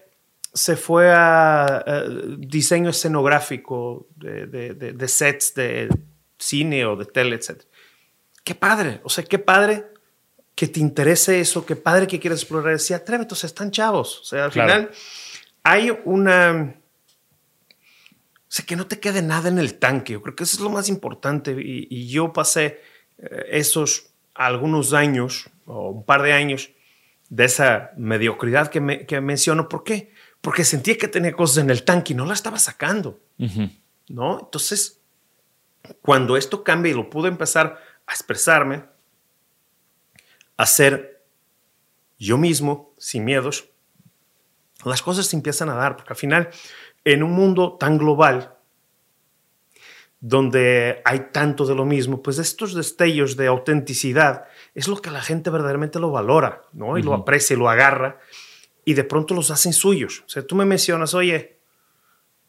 se 0.55 0.77
fue 0.77 1.11
a, 1.11 1.83
eh, 1.87 2.05
diseño 2.39 2.91
escenográfico 2.91 4.07
de, 4.17 4.47
de- 4.47 4.75
de- 4.75 4.93
de 4.93 5.09
sets 5.09 5.55
de 5.55 5.89
cine 6.39 6.85
o 6.85 6.95
de 6.97 7.07
tele, 7.07 7.37
etc. 7.37 7.63
Qué 8.45 8.55
padre, 8.55 9.01
o 9.05 9.09
sea, 9.11 9.24
qué 9.24 9.38
padre 9.38 9.86
que 10.55 10.66
te 10.68 10.80
interese 10.80 11.40
eso, 11.40 11.64
qué 11.64 11.76
padre 11.76 12.07
que 12.07 12.18
quieras 12.20 12.40
explorar. 12.40 12.78
Sí, 12.78 12.93
atrévete, 12.95 13.34
o 13.34 13.36
sea, 13.36 13.47
están 13.47 13.70
chavos. 13.70 14.20
O 14.20 14.24
sea, 14.24 14.45
al 14.47 14.51
Claro. 14.51 14.70
final 14.72 14.90
hay 15.62 15.97
una... 16.05 16.74
O 18.36 18.55
sea, 18.55 18.66
que 18.66 18.76
no 18.76 18.86
te 18.86 19.01
quede 19.01 19.22
nada 19.22 19.49
en 19.49 19.59
el 19.59 19.78
tanque. 19.78 20.12
Yo 20.14 20.22
creo 20.22 20.36
que 20.36 20.45
eso 20.45 20.57
es 20.57 20.61
lo 20.62 20.68
más 20.70 20.88
importante. 20.90 21.53
Y, 21.53 21.86
y 21.90 22.09
yo 22.09 22.32
pasé 22.34 22.80
eh, 23.18 23.47
esos 23.51 24.11
algunos 24.34 24.93
años, 24.93 25.49
o 25.64 25.88
un 25.90 26.05
par 26.05 26.20
de 26.22 26.32
años, 26.34 26.70
de 27.30 27.45
esa 27.47 27.93
mediocridad 27.97 28.68
que, 28.68 28.80
me- 28.80 29.07
que 29.07 29.20
menciono. 29.22 29.68
¿Por 29.70 29.84
qué? 29.84 30.12
Porque 30.43 30.64
sentía 30.64 30.99
que 30.99 31.09
tenía 31.09 31.32
cosas 31.32 31.59
en 31.64 31.70
el 31.70 31.82
tanque 31.84 32.12
y 32.12 32.16
no 32.16 32.26
la 32.26 32.34
estaba 32.34 32.59
sacando. 32.59 33.20
Ujú. 33.38 33.70
¿no? 34.09 34.40
Entonces, 34.40 35.01
cuando 36.03 36.36
esto 36.36 36.62
cambia 36.62 36.93
y 36.93 36.95
lo 36.95 37.09
pude 37.09 37.28
empezar 37.28 37.80
a 38.07 38.13
expresarme, 38.13 38.85
a 40.57 40.67
ser 40.67 41.25
yo 42.19 42.39
mismo, 42.39 42.95
sin 42.99 43.25
miedos, 43.25 43.69
las 44.85 45.03
cosas 45.03 45.27
se 45.27 45.37
empiezan 45.37 45.69
a 45.69 45.75
dar, 45.75 45.97
porque 45.97 46.13
al 46.13 46.17
final, 46.17 46.51
en 47.05 47.23
un 47.23 47.33
mundo 47.33 47.77
tan 47.79 47.99
global, 47.99 48.57
donde 50.21 51.03
hay 51.05 51.31
tanto 51.33 51.67
de 51.67 51.75
lo 51.75 51.85
mismo, 51.85 52.23
pues 52.23 52.39
estos 52.39 52.75
destellos 52.75 53.37
de 53.37 53.49
autenticidad 53.49 54.45
es 54.73 54.87
lo 54.87 54.97
que 55.03 55.11
la 55.11 55.21
gente 55.21 55.51
verdaderamente 55.51 55.99
lo 55.99 56.13
valora, 56.13 56.63
¿no? 56.73 56.97
Y 56.97 57.03
lo 57.03 57.13
aprecia 57.13 57.55
y 57.55 57.59
lo 57.59 57.69
agarra, 57.69 58.21
y 58.85 58.95
de 58.95 59.03
pronto 59.03 59.35
los 59.35 59.51
hacen 59.51 59.73
suyos. 59.73 60.23
O 60.25 60.29
sea, 60.29 60.47
tú 60.47 60.55
me 60.55 60.65
mencionas, 60.65 61.15
oye, 61.15 61.59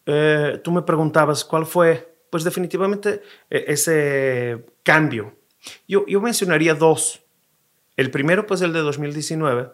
eh, 0.06 0.62
tú 0.64 0.72
me 0.72 0.84
preguntabas 0.84 1.44
cuál 1.44 1.66
fue, 1.66 2.16
pues 2.30 2.44
definitivamente 2.44 3.24
eh, 3.50 3.66
ese 3.68 4.66
cambio. 4.84 5.36
Yo, 5.88 6.06
yo 6.08 6.22
mencionaría 6.22 6.74
dos. 6.74 7.22
El 7.96 8.12
primero, 8.12 8.46
pues 8.46 8.62
el 8.62 8.74
de 8.74 8.80
2019 8.80 9.72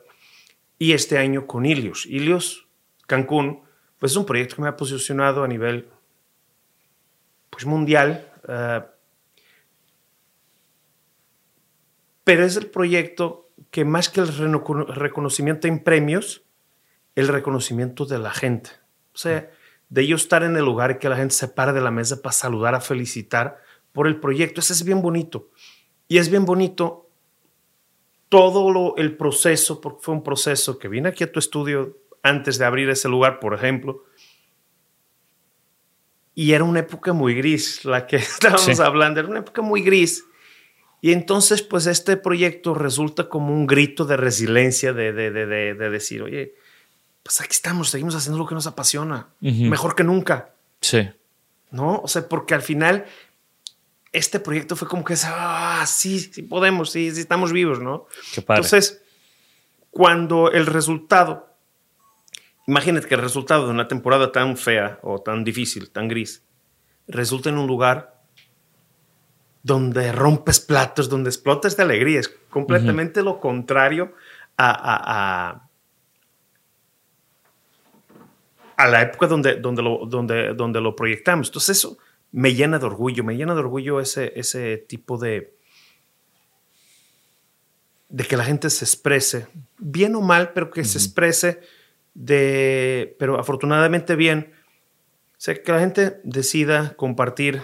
y 0.77 0.93
este 0.93 1.17
año 1.17 1.47
con 1.47 1.65
Ilios. 1.65 2.05
Ilios 2.05 2.67
Cancún, 3.07 3.63
pues 3.97 4.13
es 4.13 4.17
un 4.17 4.25
proyecto 4.25 4.55
que 4.55 4.61
me 4.61 4.67
ha 4.69 4.77
posicionado 4.77 5.43
a 5.43 5.47
nivel 5.47 5.89
pues, 7.49 7.65
mundial. 7.65 8.31
eh, 8.47 8.81
pero 12.23 12.45
es 12.45 12.55
el 12.57 12.67
proyecto 12.67 13.49
que 13.71 13.85
más 13.85 14.07
que 14.07 14.21
el 14.21 14.27
reconocimiento 14.27 15.67
en 15.67 15.83
premios, 15.83 16.43
el 17.15 17.27
reconocimiento 17.27 18.05
de 18.05 18.19
la 18.19 18.29
gente. 18.29 18.69
O 19.13 19.17
sea, 19.17 19.49
de 19.89 20.01
ellos 20.01 20.21
estar 20.21 20.43
en 20.43 20.55
el 20.55 20.63
lugar 20.63 20.99
que 20.99 21.09
la 21.09 21.15
gente 21.15 21.33
se 21.33 21.47
pare 21.47 21.73
de 21.73 21.81
la 21.81 21.89
mesa 21.89 22.21
para 22.21 22.33
saludar, 22.33 22.75
a 22.75 22.81
felicitar 22.81 23.57
por 23.91 24.05
el 24.05 24.19
proyecto. 24.19 24.61
Ese 24.61 24.73
es 24.73 24.83
bien 24.83 25.01
bonito. 25.01 25.49
Y 26.09 26.17
es 26.17 26.29
bien 26.29 26.43
bonito 26.43 27.09
todo 28.27 28.71
lo, 28.71 28.97
el 28.97 29.15
proceso, 29.15 29.79
porque 29.79 29.99
fue 30.01 30.13
un 30.15 30.23
proceso 30.23 30.77
que 30.77 30.87
vine 30.89 31.07
aquí 31.09 31.23
a 31.23 31.31
tu 31.31 31.39
estudio 31.39 31.97
antes 32.21 32.57
de 32.57 32.65
abrir 32.65 32.89
ese 32.89 33.07
lugar, 33.07 33.39
por 33.39 33.53
ejemplo. 33.53 34.03
Y 36.35 36.53
era 36.53 36.63
una 36.63 36.79
época 36.79 37.13
muy 37.13 37.33
gris, 37.35 37.83
la 37.85 38.07
que 38.07 38.15
estábamos 38.17 38.61
Sí. 38.63 38.73
hablando, 38.81 39.19
era 39.19 39.29
una 39.29 39.39
época 39.39 39.61
muy 39.61 39.81
gris. 39.81 40.25
Y 41.01 41.13
entonces, 41.13 41.61
pues 41.61 41.87
este 41.87 42.17
proyecto 42.17 42.73
resulta 42.73 43.29
como 43.29 43.53
un 43.53 43.65
grito 43.67 44.05
de 44.05 44.17
resiliencia, 44.17 44.91
de, 44.93 45.13
de, 45.13 45.31
de, 45.31 45.45
de, 45.45 45.73
de 45.73 45.89
decir, 45.89 46.21
oye, 46.21 46.55
pues 47.23 47.39
aquí 47.39 47.51
estamos, 47.51 47.89
seguimos 47.89 48.15
haciendo 48.15 48.37
lo 48.37 48.45
que 48.47 48.55
nos 48.55 48.67
apasiona, 48.67 49.29
mejor 49.39 49.95
que 49.95 50.03
nunca, 50.03 50.53
Sí. 50.81 51.07
¿no? 51.71 51.99
O 52.01 52.07
sea, 52.07 52.27
porque 52.27 52.53
al 52.53 52.61
final 52.61 53.05
este 54.11 54.39
proyecto 54.39 54.75
fue 54.75 54.87
como 54.87 55.03
que, 55.03 55.15
ah, 55.25 55.83
sí, 55.87 56.19
sí 56.19 56.41
podemos, 56.43 56.91
sí, 56.91 57.11
sí 57.11 57.21
estamos 57.21 57.51
vivos, 57.51 57.79
¿no? 57.79 58.07
Qué 58.33 58.41
padre. 58.41 58.61
Entonces, 58.63 59.01
cuando 59.91 60.51
el 60.51 60.65
resultado, 60.65 61.55
imagínate 62.67 63.07
que 63.07 63.15
el 63.15 63.21
resultado 63.21 63.65
de 63.65 63.71
una 63.71 63.87
temporada 63.87 64.31
tan 64.31 64.57
fea 64.57 64.99
o 65.03 65.21
tan 65.21 65.43
difícil, 65.43 65.91
tan 65.91 66.07
gris, 66.07 66.43
resulta 67.07 67.49
en 67.49 67.57
un 67.57 67.67
lugar 67.67 68.19
donde 69.61 70.11
rompes 70.11 70.59
platos, 70.59 71.09
donde 71.09 71.29
explotas 71.29 71.75
de 71.75 71.83
alegría. 71.83 72.19
Es 72.21 72.29
completamente 72.49 73.21
lo 73.21 73.39
contrario 73.39 74.13
a, 74.57 74.69
a- 74.71 75.49
a- 75.49 75.69
a 78.77 78.87
la 78.87 79.01
época 79.01 79.27
donde, 79.27 79.55
donde, 79.55 79.81
lo, 79.81 80.05
donde, 80.05 80.53
donde 80.53 80.79
lo 80.79 80.95
proyectamos. 80.95 81.47
Entonces 81.49 81.77
eso 81.77 81.97
me 82.31 82.53
llena 82.53 82.79
de 82.79 82.85
orgullo, 82.85 83.23
me 83.23 83.35
llena 83.35 83.53
de 83.53 83.59
orgullo 83.61 83.99
ese, 83.99 84.33
ese 84.35 84.77
tipo 84.77 85.17
de, 85.17 85.53
de 88.09 88.23
que 88.25 88.37
la 88.37 88.43
gente 88.43 88.69
se 88.69 88.85
exprese, 88.85 89.47
bien 89.77 90.15
o 90.15 90.21
mal, 90.21 90.51
pero 90.53 90.71
que 90.71 90.83
se 90.83 90.97
exprese 90.97 91.59
de, 92.13 93.15
pero 93.19 93.39
afortunadamente 93.39 94.15
bien, 94.15 94.51
o 95.31 95.35
sea, 95.41 95.55
que 95.61 95.71
la 95.71 95.79
gente 95.79 96.19
decida 96.23 96.95
compartir, 96.95 97.61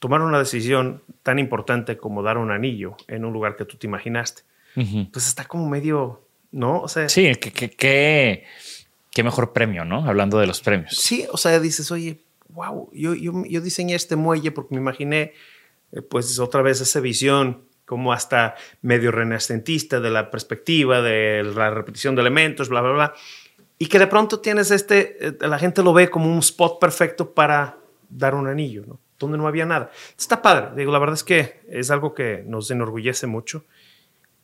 tomar 0.00 0.22
una 0.22 0.38
decisión 0.38 1.02
tan 1.22 1.38
importante 1.38 1.96
como 1.98 2.22
dar 2.22 2.38
un 2.38 2.50
anillo 2.50 2.96
en 3.08 3.24
un 3.24 3.32
lugar 3.32 3.56
que 3.56 3.64
tú 3.64 3.76
te 3.76 3.86
imaginaste. 3.86 4.42
Ujú. 4.76 5.10
Pues 5.12 5.26
está 5.26 5.44
como 5.46 5.68
medio, 5.68 6.22
¿no? 6.52 6.80
O 6.80 6.88
sea, 6.88 7.08
Sí, 7.08 7.32
qué- 7.36 7.52
qué- 7.52 8.44
qué 9.10 9.22
mejor 9.24 9.52
premio, 9.52 9.84
¿no? 9.84 10.06
Hablando 10.08 10.38
de 10.38 10.46
los 10.46 10.60
premios. 10.60 10.94
Sí, 10.96 11.26
o 11.32 11.36
sea, 11.36 11.58
dices, 11.58 11.90
oye, 11.90 12.20
wow, 12.48 12.90
yo, 12.92 13.14
yo, 13.14 13.32
yo 13.48 13.60
diseñé 13.60 13.94
este 13.94 14.16
muelle 14.16 14.50
porque 14.52 14.74
me 14.74 14.80
imaginé, 14.80 15.32
eh, 15.92 16.02
pues 16.02 16.38
otra 16.38 16.62
vez 16.62 16.80
esa 16.80 17.00
visión 17.00 17.64
como 17.84 18.12
hasta 18.12 18.54
medio 18.82 19.10
renacentista 19.10 19.98
de 20.00 20.10
la 20.10 20.30
perspectiva, 20.30 21.00
de 21.00 21.42
la 21.42 21.70
repetición 21.70 22.14
de 22.14 22.20
elementos, 22.20 22.68
bla, 22.68 22.82
bla, 22.82 22.92
bla. 22.92 23.14
Y 23.78 23.86
que 23.86 23.98
de 23.98 24.06
pronto 24.06 24.40
tienes 24.40 24.70
este, 24.70 25.28
eh, 25.28 25.32
la 25.40 25.58
gente 25.58 25.82
lo 25.82 25.92
ve 25.92 26.10
como 26.10 26.30
un 26.30 26.40
spot 26.40 26.78
perfecto 26.80 27.32
para 27.32 27.78
dar 28.08 28.34
un 28.34 28.46
anillo, 28.46 28.84
¿no? 28.86 29.00
Donde 29.18 29.38
no 29.38 29.46
había 29.48 29.64
nada. 29.66 29.90
Está 30.18 30.42
padre, 30.42 30.70
digo, 30.76 30.92
la 30.92 30.98
verdad 30.98 31.14
es 31.14 31.24
que 31.24 31.62
es 31.68 31.90
algo 31.90 32.14
que 32.14 32.44
nos 32.46 32.70
enorgullece 32.70 33.26
mucho. 33.26 33.64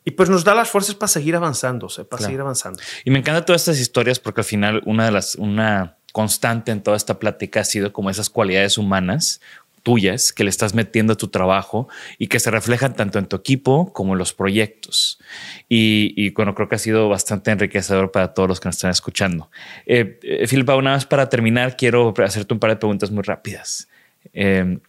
Y 0.03 0.11
pues 0.11 0.29
nos 0.29 0.43
da 0.43 0.53
las 0.53 0.69
fuerzas 0.69 0.95
para 0.95 1.07
seguir 1.07 1.35
avanzando, 1.35 1.87
para 1.87 2.05
Claro. 2.07 2.23
seguir 2.25 2.41
avanzando. 2.41 2.79
Y 3.03 3.11
me 3.11 3.19
encantan 3.19 3.45
todas 3.45 3.61
estas 3.61 3.79
historias 3.79 4.19
porque 4.19 4.41
al 4.41 4.45
final 4.45 4.81
una 4.85 5.05
de 5.05 5.11
las, 5.11 5.35
una 5.35 5.97
constante 6.15 6.71
en 6.71 6.81
toda 6.81 6.95
esta 6.95 7.19
plática 7.19 7.59
ha 7.59 7.65
sido 7.65 7.91
como 7.91 8.09
esas 8.09 8.29
cualidades 8.29 8.77
humanas 8.77 9.41
tuyas 9.83 10.31
que 10.31 10.45
le 10.45 10.49
estás 10.49 10.73
metiendo 10.73 11.11
a 11.11 11.17
tu 11.17 11.27
trabajo 11.27 11.89
y 12.17 12.27
que 12.27 12.39
se 12.39 12.51
reflejan 12.51 12.95
tanto 12.95 13.19
en 13.19 13.25
tu 13.25 13.35
equipo 13.35 13.91
como 13.91 14.13
en 14.13 14.19
los 14.19 14.33
proyectos. 14.33 15.19
Y, 15.67 16.13
y, 16.15 16.29
bueno, 16.29 16.55
creo 16.55 16.69
que 16.69 16.75
ha 16.75 16.79
sido 16.79 17.09
bastante 17.09 17.51
enriquecedor 17.51 18.13
para 18.13 18.33
todos 18.33 18.47
los 18.47 18.61
que 18.61 18.69
nos 18.69 18.77
están 18.77 18.91
escuchando. 18.91 19.51
Eh, 19.85 20.17
eh, 20.23 20.47
Filipa, 20.47 20.77
una 20.77 20.93
vez 20.93 21.05
para 21.05 21.27
terminar, 21.27 21.75
quiero 21.75 22.13
hacerte 22.23 22.53
un 22.53 22.61
par 22.61 22.69
de 22.69 22.77
preguntas 22.77 23.11
muy 23.11 23.23
rápidas. 23.23 23.89
Eh, 24.31 24.79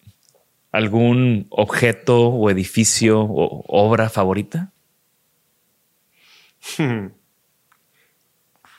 ¿Algún 0.71 1.49
objeto 1.51 2.29
o 2.29 2.51
edificio 2.51 3.21
o 3.21 3.65
obra 3.67 4.09
favorita? 4.11 4.71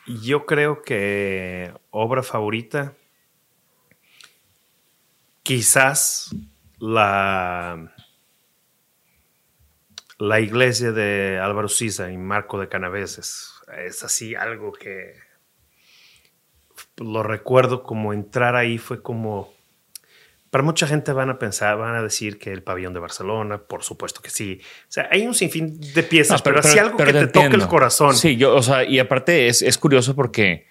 Yo 0.08 0.45
creo 0.45 0.84
que 0.84 1.74
obra 1.91 2.24
favorita, 2.24 2.93
quizás 5.43 6.34
la, 6.80 7.93
la 10.18 10.39
iglesia 10.39 10.93
de 10.93 11.39
Álvaro 11.39 11.68
Siza 11.68 12.10
y 12.10 12.18
Marco 12.18 12.58
de 12.58 12.70
Canaveses. 12.70 13.51
Es 13.78 14.01
así 14.01 14.34
algo 14.34 14.72
que 14.72 15.16
lo 16.95 17.22
recuerdo 17.22 17.84
como 17.84 18.14
entrar 18.14 18.55
ahí 18.55 18.78
fue 18.78 19.01
como... 19.01 19.57
Para 20.50 20.64
mucha 20.64 20.88
gente 20.88 21.12
van 21.12 21.30
a 21.30 21.39
pensar, 21.39 21.78
van 21.78 21.95
a 21.95 22.02
decir 22.02 22.39
que 22.39 22.52
el 22.52 22.64
pabellón 22.64 22.93
de 22.93 23.00
Barcelona, 23.00 23.58
por 23.58 23.84
supuesto 23.84 24.22
que 24.22 24.30
sí. 24.30 24.60
O 24.62 24.91
sea, 24.91 25.10
hay 25.12 25.28
un 25.28 25.34
sinfín 25.34 25.80
de 25.93 26.04
piezas, 26.04 26.39
No, 26.39 26.43
pero, 26.43 26.60
así 26.60 26.80
algo 26.80 26.98
que 26.98 27.12
te, 27.12 27.28
toque 27.28 27.56
el 27.56 27.68
corazón. 27.68 28.16
Sí, 28.16 28.38
yo, 28.38 28.56
o 28.56 28.64
sea, 28.64 28.84
y 28.84 29.00
aparte 29.00 29.48
es, 29.48 29.62
es 29.62 29.78
curioso 29.78 30.16
porque 30.16 30.66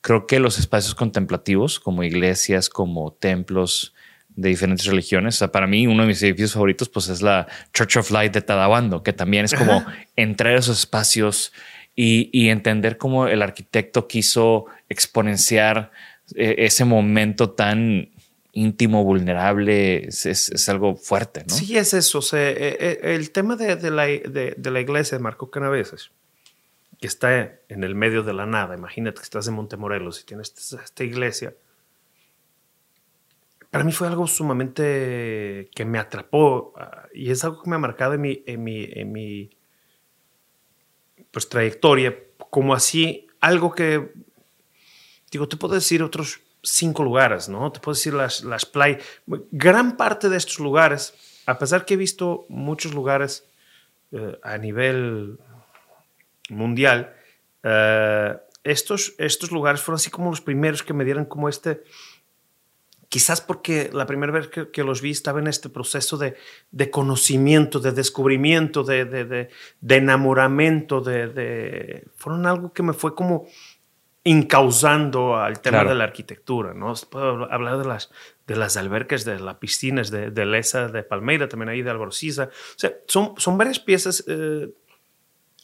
creo 0.00 0.26
que 0.26 0.38
los 0.38 0.58
espacios 0.58 0.94
contemplativos, 0.94 1.80
como 1.80 2.02
iglesias, 2.02 2.68
como 2.68 3.14
templos 3.14 3.94
de 4.28 4.50
diferentes 4.50 4.86
religiones, 4.86 5.36
o 5.36 5.38
sea, 5.38 5.52
para 5.52 5.66
mí 5.66 5.86
uno 5.86 6.02
de 6.02 6.08
mis 6.08 6.22
edificios 6.22 6.52
favoritos, 6.52 6.88
pues 6.88 7.08
es 7.08 7.22
la 7.22 7.46
Church 7.72 7.96
of 7.96 8.10
Light 8.10 8.32
de 8.34 8.42
Tadawando, 8.42 9.02
que 9.02 9.12
también 9.12 9.46
es 9.46 9.54
como 9.54 9.84
entrar 10.16 10.54
a 10.54 10.58
esos 10.58 10.80
espacios 10.80 11.52
y, 11.96 12.28
y 12.32 12.50
entender 12.50 12.98
cómo 12.98 13.28
el 13.28 13.40
arquitecto 13.42 14.06
quiso 14.06 14.66
exponenciar 14.88 15.92
eh, 16.34 16.54
ese 16.58 16.84
momento 16.84 17.50
tan 17.50 18.08
íntimo, 18.54 19.04
vulnerable, 19.04 20.06
es, 20.08 20.26
es- 20.26 20.68
algo 20.68 20.96
fuerte, 20.96 21.44
¿no? 21.48 21.54
Sí, 21.54 21.76
es 21.76 21.92
eso. 21.92 22.20
Eh, 22.36 22.76
eh, 22.80 23.00
el 23.14 23.30
tema 23.30 23.56
de, 23.56 23.76
de 23.76 23.90
la, 23.90 24.06
de 24.06 24.70
la 24.70 24.80
iglesia 24.80 25.18
de 25.18 25.22
Marco 25.24 25.50
Canaveses, 25.50 26.10
que 27.00 27.06
está 27.06 27.58
en 27.68 27.84
el 27.84 27.94
medio 27.94 28.22
de 28.22 28.32
la 28.32 28.46
nada. 28.46 28.74
Imagínate 28.76 29.18
que 29.18 29.24
estás 29.24 29.46
en 29.48 29.54
Montemorelos 29.54 30.20
y 30.20 30.24
tienes 30.24 30.54
esta, 30.56 30.82
esta 30.82 31.04
iglesia. 31.04 31.54
Para 33.70 33.82
mí 33.84 33.90
fue 33.92 34.06
algo 34.06 34.26
sumamente 34.28 35.68
que 35.74 35.84
me 35.84 35.98
atrapó 35.98 36.72
ah, 36.76 37.08
y 37.12 37.30
es 37.30 37.42
algo 37.42 37.60
que 37.62 37.68
me 37.68 37.76
ha 37.76 37.80
marcado 37.80 38.14
en 38.14 38.20
mi, 38.20 38.42
en 38.46 38.62
mi, 38.62 38.88
en 38.92 39.10
mi 39.12 39.50
pues, 41.32 41.48
trayectoria, 41.48 42.16
como 42.50 42.72
así, 42.72 43.26
algo 43.40 43.74
que, 43.74 44.12
digo, 45.32 45.48
te 45.48 45.56
puedo 45.56 45.74
decir 45.74 46.04
otros 46.04 46.40
cinco 46.64 47.04
lugares, 47.04 47.48
¿no? 47.48 47.70
Te 47.70 47.80
puedo 47.80 47.94
decir 47.94 48.14
las, 48.14 48.42
las 48.42 48.66
playas. 48.66 49.02
Gran 49.52 49.96
parte 49.96 50.28
de 50.28 50.36
estos 50.36 50.58
lugares, 50.58 51.14
a 51.46 51.58
pesar 51.58 51.84
que 51.84 51.94
he 51.94 51.96
visto 51.96 52.46
muchos 52.48 52.94
lugares 52.94 53.46
eh, 54.12 54.38
a 54.42 54.58
nivel 54.58 55.38
mundial, 56.48 57.14
eh, 57.62 58.36
estos, 58.64 59.14
estos 59.18 59.50
lugares 59.50 59.82
fueron 59.82 59.96
así 59.96 60.10
como 60.10 60.30
los 60.30 60.40
primeros 60.40 60.82
que 60.82 60.94
me 60.94 61.04
dieron 61.04 61.26
como 61.26 61.48
este, 61.48 61.84
quizás 63.08 63.40
porque 63.40 63.90
la 63.92 64.06
primera 64.06 64.32
vez 64.32 64.48
que, 64.48 64.70
que 64.70 64.82
los 64.82 65.02
vi 65.02 65.10
estaba 65.10 65.38
en 65.38 65.46
este 65.46 65.68
proceso 65.68 66.16
de, 66.16 66.34
de 66.70 66.90
conocimiento, 66.90 67.78
de 67.78 67.92
descubrimiento, 67.92 68.82
de, 68.82 69.04
de, 69.04 69.50
de, 69.80 69.96
enamoramiento, 69.96 71.00
de, 71.00 72.08
fueron 72.16 72.46
algo 72.46 72.72
que 72.72 72.82
me 72.82 72.92
fue 72.92 73.14
como 73.14 73.46
incausando 74.24 75.36
al 75.36 75.60
tema 75.60 75.78
Claro. 75.78 75.90
de 75.90 75.94
la 75.96 76.04
arquitectura, 76.04 76.72
¿no? 76.74 76.94
Puedo 77.10 77.52
hablar 77.52 77.78
de 77.78 77.84
las, 77.84 78.10
de 78.46 78.56
las 78.56 78.76
albercas, 78.78 79.24
de 79.24 79.38
las 79.38 79.56
piscinas, 79.56 80.10
de, 80.10 80.30
de 80.30 80.46
Lesa, 80.46 80.88
de 80.88 81.02
Palmeira, 81.02 81.48
también 81.48 81.68
ahí 81.68 81.82
de 81.82 81.90
Álvaro 81.90 82.10
Siza. 82.10 82.44
O 82.44 82.78
sea, 82.78 82.92
son, 83.06 83.34
son 83.36 83.58
varias 83.58 83.78
piezas. 83.78 84.24
eh, 84.26 84.68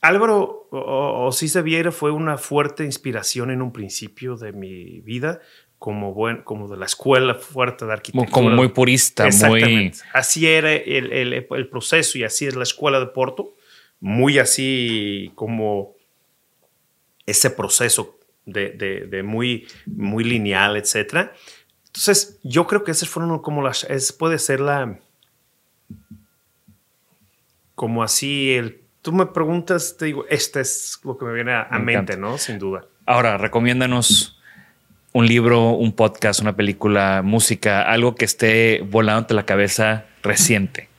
Álvaro 0.02 0.68
o, 0.70 1.26
o 1.26 1.32
Siza 1.32 1.62
Vieira 1.62 1.90
fue 1.92 2.10
una 2.10 2.36
fuerte 2.38 2.84
inspiración 2.84 3.50
en 3.50 3.60
un 3.62 3.72
principio 3.72 4.36
de 4.36 4.52
mi 4.52 5.00
vida, 5.00 5.40
como, 5.78 6.12
buen, 6.12 6.42
como 6.42 6.68
de 6.68 6.76
la 6.76 6.84
escuela 6.86 7.34
fuerte 7.34 7.86
de 7.86 7.92
arquitectura. 7.94 8.30
como 8.30 8.50
muy 8.50 8.68
purista, 8.68 9.22
muy... 9.24 9.28
Exactamente. 9.32 9.98
Así 10.12 10.46
era 10.46 10.72
el, 10.72 11.12
el- 11.12 11.32
el 11.50 11.68
proceso 11.68 12.18
y 12.18 12.24
así 12.24 12.46
es 12.46 12.54
la 12.56 12.62
escuela 12.64 13.00
de 13.00 13.06
Porto. 13.06 13.54
Muy 14.00 14.38
así 14.38 15.32
como 15.34 15.94
ese 17.26 17.50
proceso 17.50 18.18
de, 18.52 18.70
de- 18.70 19.06
de 19.06 19.22
muy, 19.22 19.66
muy 19.86 20.24
lineal, 20.24 20.76
etc. 20.76 21.30
Entonces, 21.86 22.38
yo 22.42 22.66
creo 22.66 22.84
que 22.84 22.90
esas 22.90 23.08
fueron 23.08 23.38
como 23.40 23.62
las... 23.62 23.84
Es, 23.84 24.12
puede 24.12 24.38
ser 24.38 24.60
la... 24.60 24.98
Como 27.74 28.02
así 28.02 28.52
el... 28.52 28.82
Tú 29.02 29.12
me 29.12 29.24
preguntas, 29.26 29.96
te 29.98 30.04
digo, 30.04 30.26
este 30.28 30.60
es 30.60 31.00
lo 31.04 31.16
que 31.16 31.24
me 31.24 31.32
viene 31.32 31.52
a, 31.52 31.62
a 31.62 31.78
Me 31.78 31.96
mente. 31.96 32.18
¿no? 32.18 32.36
Sin 32.36 32.58
duda. 32.58 32.84
Ahora, 33.06 33.38
recomiéndanos 33.38 34.38
un 35.12 35.26
libro, 35.26 35.70
un 35.70 35.92
podcast, 35.92 36.40
una 36.40 36.54
película, 36.54 37.22
música, 37.24 37.80
algo 37.90 38.14
que 38.14 38.26
esté 38.26 38.82
volándote 38.86 39.32
la 39.32 39.46
cabeza 39.46 40.04
reciente. 40.22 40.89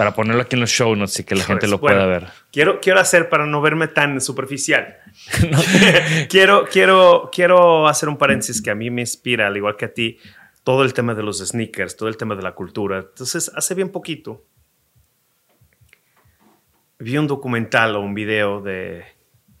Para 0.00 0.14
ponerlo 0.14 0.40
aquí 0.40 0.56
en 0.56 0.60
los 0.60 0.70
show 0.70 0.96
notes 0.96 1.20
y 1.20 1.24
que 1.24 1.34
la 1.34 1.44
gente 1.44 1.68
lo 1.68 1.76
Bueno, 1.76 1.98
pueda 1.98 2.06
ver. 2.06 2.28
Quiero, 2.50 2.80
quiero 2.80 3.00
hacer 3.00 3.28
para 3.28 3.44
no 3.44 3.60
verme 3.60 3.86
tan 3.86 4.18
superficial. 4.22 4.96
quiero, 6.30 6.64
quiero, 6.72 7.28
quiero 7.30 7.86
hacer 7.86 8.08
un 8.08 8.16
paréntesis 8.16 8.62
que 8.62 8.70
a 8.70 8.74
mí 8.74 8.88
me 8.88 9.02
inspira, 9.02 9.48
al 9.48 9.58
igual 9.58 9.76
que 9.76 9.84
a 9.84 9.92
ti, 9.92 10.16
todo 10.64 10.84
el 10.84 10.94
tema 10.94 11.14
de 11.14 11.22
los 11.22 11.46
sneakers, 11.46 11.98
todo 11.98 12.08
el 12.08 12.16
tema 12.16 12.34
de 12.34 12.40
la 12.42 12.52
cultura. 12.52 13.00
Entonces, 13.00 13.52
hace 13.54 13.74
bien 13.74 13.90
poquito 13.90 14.46
vi 16.98 17.18
un 17.18 17.26
documental 17.26 17.94
o 17.96 18.00
un 18.00 18.14
video 18.14 18.62
de 18.62 19.04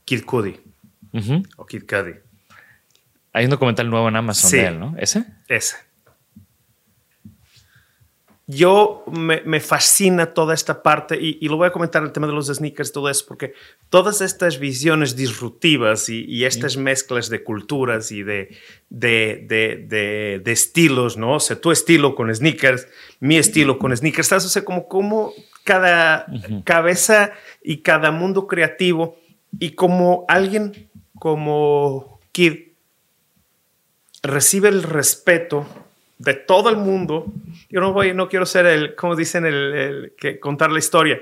Kid 0.06 0.24
Cudi 0.24 0.58
o 1.58 1.66
Kid 1.66 1.82
Cudi. 1.86 2.14
Hay 3.34 3.44
un 3.44 3.50
documental 3.50 3.90
nuevo 3.90 4.08
en 4.08 4.16
Amazon 4.16 4.50
Sí. 4.50 4.56
de 4.56 4.66
él, 4.68 4.80
¿no? 4.80 4.94
¿Ese? 4.96 5.26
Ese. 5.48 5.76
Yo 8.52 9.04
me, 9.12 9.42
me 9.42 9.60
fascina 9.60 10.34
toda 10.34 10.54
esta 10.54 10.82
parte 10.82 11.16
y, 11.20 11.38
y 11.40 11.48
lo 11.48 11.56
voy 11.56 11.68
a 11.68 11.72
comentar 11.72 12.02
el 12.02 12.10
tema 12.10 12.26
de 12.26 12.32
los 12.32 12.48
sneakers, 12.48 12.90
todo 12.90 13.08
eso, 13.08 13.24
porque 13.28 13.54
todas 13.90 14.20
estas 14.20 14.58
visiones 14.58 15.14
disruptivas 15.14 16.08
y, 16.08 16.24
y 16.24 16.44
estas 16.44 16.76
mezclas 16.76 17.28
de 17.28 17.44
culturas 17.44 18.10
y 18.10 18.22
de, 18.22 18.56
de, 18.88 19.44
de, 19.46 19.86
de, 19.86 20.40
de 20.42 20.52
estilos, 20.52 21.16
¿no? 21.16 21.34
O 21.34 21.40
sea, 21.40 21.60
tu 21.60 21.70
estilo 21.70 22.14
con 22.14 22.34
sneakers, 22.34 22.88
mi 23.20 23.36
estilo 23.36 23.78
con 23.78 23.96
sneakers, 23.96 24.28
¿sabes? 24.28 24.46
O 24.46 24.48
sea, 24.48 24.64
como, 24.64 24.88
como 24.88 25.32
cada 25.64 26.26
cabeza 26.64 27.32
y 27.62 27.78
cada 27.78 28.10
mundo 28.10 28.46
creativo 28.46 29.16
y 29.58 29.70
como 29.70 30.24
alguien 30.28 30.88
como 31.18 32.20
Kid 32.32 32.70
recibe 34.22 34.68
el 34.68 34.82
respeto 34.82 35.66
de 36.18 36.34
todo 36.34 36.68
el 36.70 36.76
mundo. 36.76 37.26
Yo 37.70 37.80
no 37.80 37.92
voy, 37.92 38.14
no 38.14 38.28
quiero 38.28 38.46
ser 38.46 38.66
el, 38.66 38.94
como 38.94 39.16
dicen, 39.16 39.46
el, 39.46 39.54
el 39.74 40.12
que 40.18 40.38
contar 40.40 40.70
la 40.72 40.78
historia, 40.78 41.18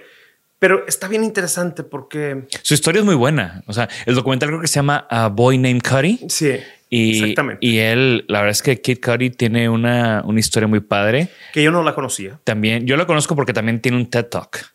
pero 0.59 0.87
está 0.89 1.07
bien 1.09 1.23
interesante 1.25 1.85
porque 1.85 2.45
Su 2.63 2.75
historia 2.75 3.01
es 3.01 3.05
muy 3.05 3.15
buena. 3.15 3.63
O 3.67 3.73
sea, 3.73 3.89
el 4.07 4.15
documental 4.15 4.49
creo 4.49 4.61
que 4.61 4.67
se 4.69 4.75
llama 4.77 5.07
A 5.11 5.29
Boy 5.29 5.59
Named 5.59 5.83
Cuddy. 5.89 6.21
sí, 6.29 6.59
Y, 6.91 7.21
exactamente, 7.21 7.65
y 7.67 7.79
él, 7.79 8.25
la 8.29 8.39
verdad 8.41 8.53
es 8.53 8.63
que 8.63 8.81
Kid 8.81 8.99
Cudi 9.05 9.31
tiene 9.31 9.69
una, 9.69 10.23
una 10.25 10.41
historia 10.41 10.67
muy 10.67 10.81
padre. 10.81 11.29
que 11.53 11.63
yo 11.63 11.71
no 11.71 11.83
la 11.83 11.95
conocía. 11.95 12.41
También, 12.45 12.87
yo 12.87 12.97
lo 12.97 13.07
conozco 13.07 13.37
porque 13.37 13.53
también 13.53 13.81
tiene 13.81 13.99
un 13.99 14.09
TED 14.11 14.25
Talk 14.25 14.73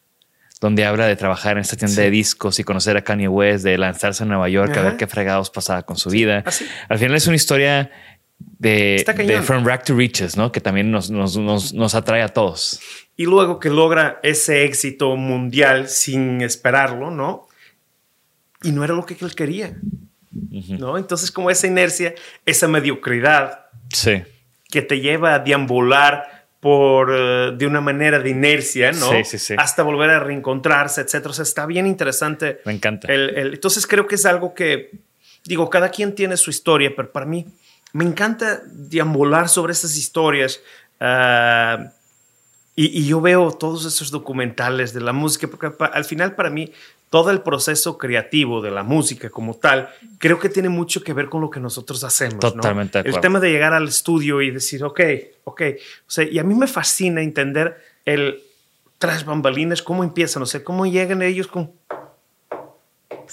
donde 0.61 0.85
habla 0.85 1.07
de 1.07 1.17
trabajar 1.17 1.57
en 1.57 1.61
esta 1.61 1.75
tienda 1.75 2.01
de 2.03 2.09
discos 2.09 2.57
y 2.57 2.63
conocer 2.63 2.95
a 2.95 3.01
Kanye 3.03 3.27
West, 3.27 3.65
de 3.65 3.77
lanzarse 3.77 4.23
a 4.23 4.25
Nueva 4.25 4.47
York, 4.47 4.69
a 4.69 4.79
Ajá. 4.79 4.89
ver 4.91 4.97
qué 4.97 5.07
fregados 5.07 5.49
pasaba 5.49 5.83
con 5.83 5.97
su 5.97 6.09
vida. 6.09 6.41
así. 6.45 6.65
Al 6.87 6.97
final 6.99 7.15
es 7.17 7.27
una 7.27 7.35
historia 7.35 7.91
de, 8.59 9.03
de. 9.17 9.41
From 9.41 9.65
Rack 9.65 9.85
to 9.85 9.95
Riches, 9.95 10.37
¿no? 10.37 10.51
Que 10.51 10.61
también 10.61 10.91
nos, 10.91 11.09
nos, 11.09 11.37
nos, 11.37 11.73
nos 11.73 11.95
atrae 11.95 12.21
a 12.21 12.29
todos. 12.29 12.79
Y 13.15 13.25
luego 13.25 13.59
que 13.59 13.69
logra 13.69 14.19
ese 14.23 14.63
éxito 14.63 15.15
mundial 15.15 15.87
sin 15.89 16.41
esperarlo, 16.41 17.11
¿no? 17.11 17.47
Y 18.63 18.71
no 18.71 18.83
era 18.83 18.93
lo 18.93 19.05
que 19.05 19.15
él 19.19 19.35
quería, 19.35 19.77
¿no? 20.31 20.97
Entonces 20.97 21.31
como 21.31 21.51
esa 21.51 21.67
inercia, 21.67 22.15
esa 22.45 22.67
mediocridad, 22.67 23.65
Sí. 23.91 24.23
que 24.69 24.81
te 24.81 24.99
lleva 25.01 25.35
a 25.35 25.39
deambular 25.39 26.47
por, 26.59 27.11
eh, 27.13 27.51
de 27.57 27.67
una 27.67 27.81
manera 27.81 28.19
de 28.19 28.29
inercia, 28.29 28.93
¿no? 28.93 29.11
Sí, 29.11 29.23
sí, 29.25 29.37
sí. 29.37 29.53
Hasta 29.57 29.83
volver 29.83 30.09
a 30.09 30.19
reencontrarse, 30.21 31.01
etcétera. 31.01 31.31
O 31.31 31.33
sea, 31.33 31.43
está 31.43 31.65
bien 31.65 31.85
interesante. 31.85 32.61
Me 32.65 32.71
encanta. 32.71 33.11
El- 33.13 33.35
el- 33.35 33.53
entonces 33.55 33.85
creo 33.85 34.07
que 34.07 34.15
es 34.15 34.25
algo 34.25 34.53
que, 34.53 34.91
digo, 35.43 35.69
cada 35.69 35.89
quien 35.89 36.15
tiene 36.15 36.37
su 36.37 36.49
historia, 36.49 36.93
pero 36.95 37.11
para 37.11 37.25
mí 37.25 37.45
me 37.93 38.03
encanta 38.03 38.61
deambular 38.67 39.47
sobre 39.49 39.71
esas 39.73 39.95
historias. 39.97 40.59
ah, 40.99 41.91
y, 42.75 42.85
y 43.01 43.05
yo 43.05 43.21
veo 43.21 43.51
todos 43.51 43.85
esos 43.85 44.09
documentales 44.09 44.93
de 44.93 45.01
la 45.01 45.13
música, 45.13 45.47
porque 45.47 45.69
pa- 45.69 45.85
al 45.85 46.05
final 46.05 46.33
para 46.33 46.49
mí 46.49 46.71
todo 47.11 47.29
el 47.29 47.41
proceso 47.41 47.99
creativo 47.99 48.63
de 48.63 48.71
la 48.71 48.81
música 48.81 49.29
como 49.29 49.53
tal, 49.53 49.89
creo 50.17 50.39
que 50.39 50.49
tiene 50.49 50.69
mucho 50.69 51.03
que 51.03 51.13
ver 51.13 51.29
con 51.29 51.41
lo 51.41 51.51
que 51.51 51.59
nosotros 51.59 52.03
hacemos. 52.03 52.35
¿no? 52.43 52.51
Totalmente 52.51 52.97
de 52.97 53.01
El 53.03 53.09
acuerdo. 53.09 53.21
tema 53.21 53.39
de 53.39 53.51
llegar 53.51 53.73
al 53.73 53.87
estudio 53.87 54.41
y 54.41 54.49
decir, 54.49 54.83
ok, 54.83 54.99
ok. 55.43 55.61
O 56.07 56.09
sea, 56.11 56.23
y 56.23 56.39
a 56.39 56.43
mí 56.43 56.55
me 56.55 56.65
fascina 56.65 57.21
entender 57.21 57.77
el 58.05 58.41
tras 58.97 59.23
bambalinas, 59.25 59.83
cómo 59.83 60.03
empiezan, 60.03 60.41
o 60.41 60.45
sea, 60.47 60.63
cómo 60.63 60.87
llegan 60.87 61.21
ellos 61.21 61.45
con... 61.45 61.71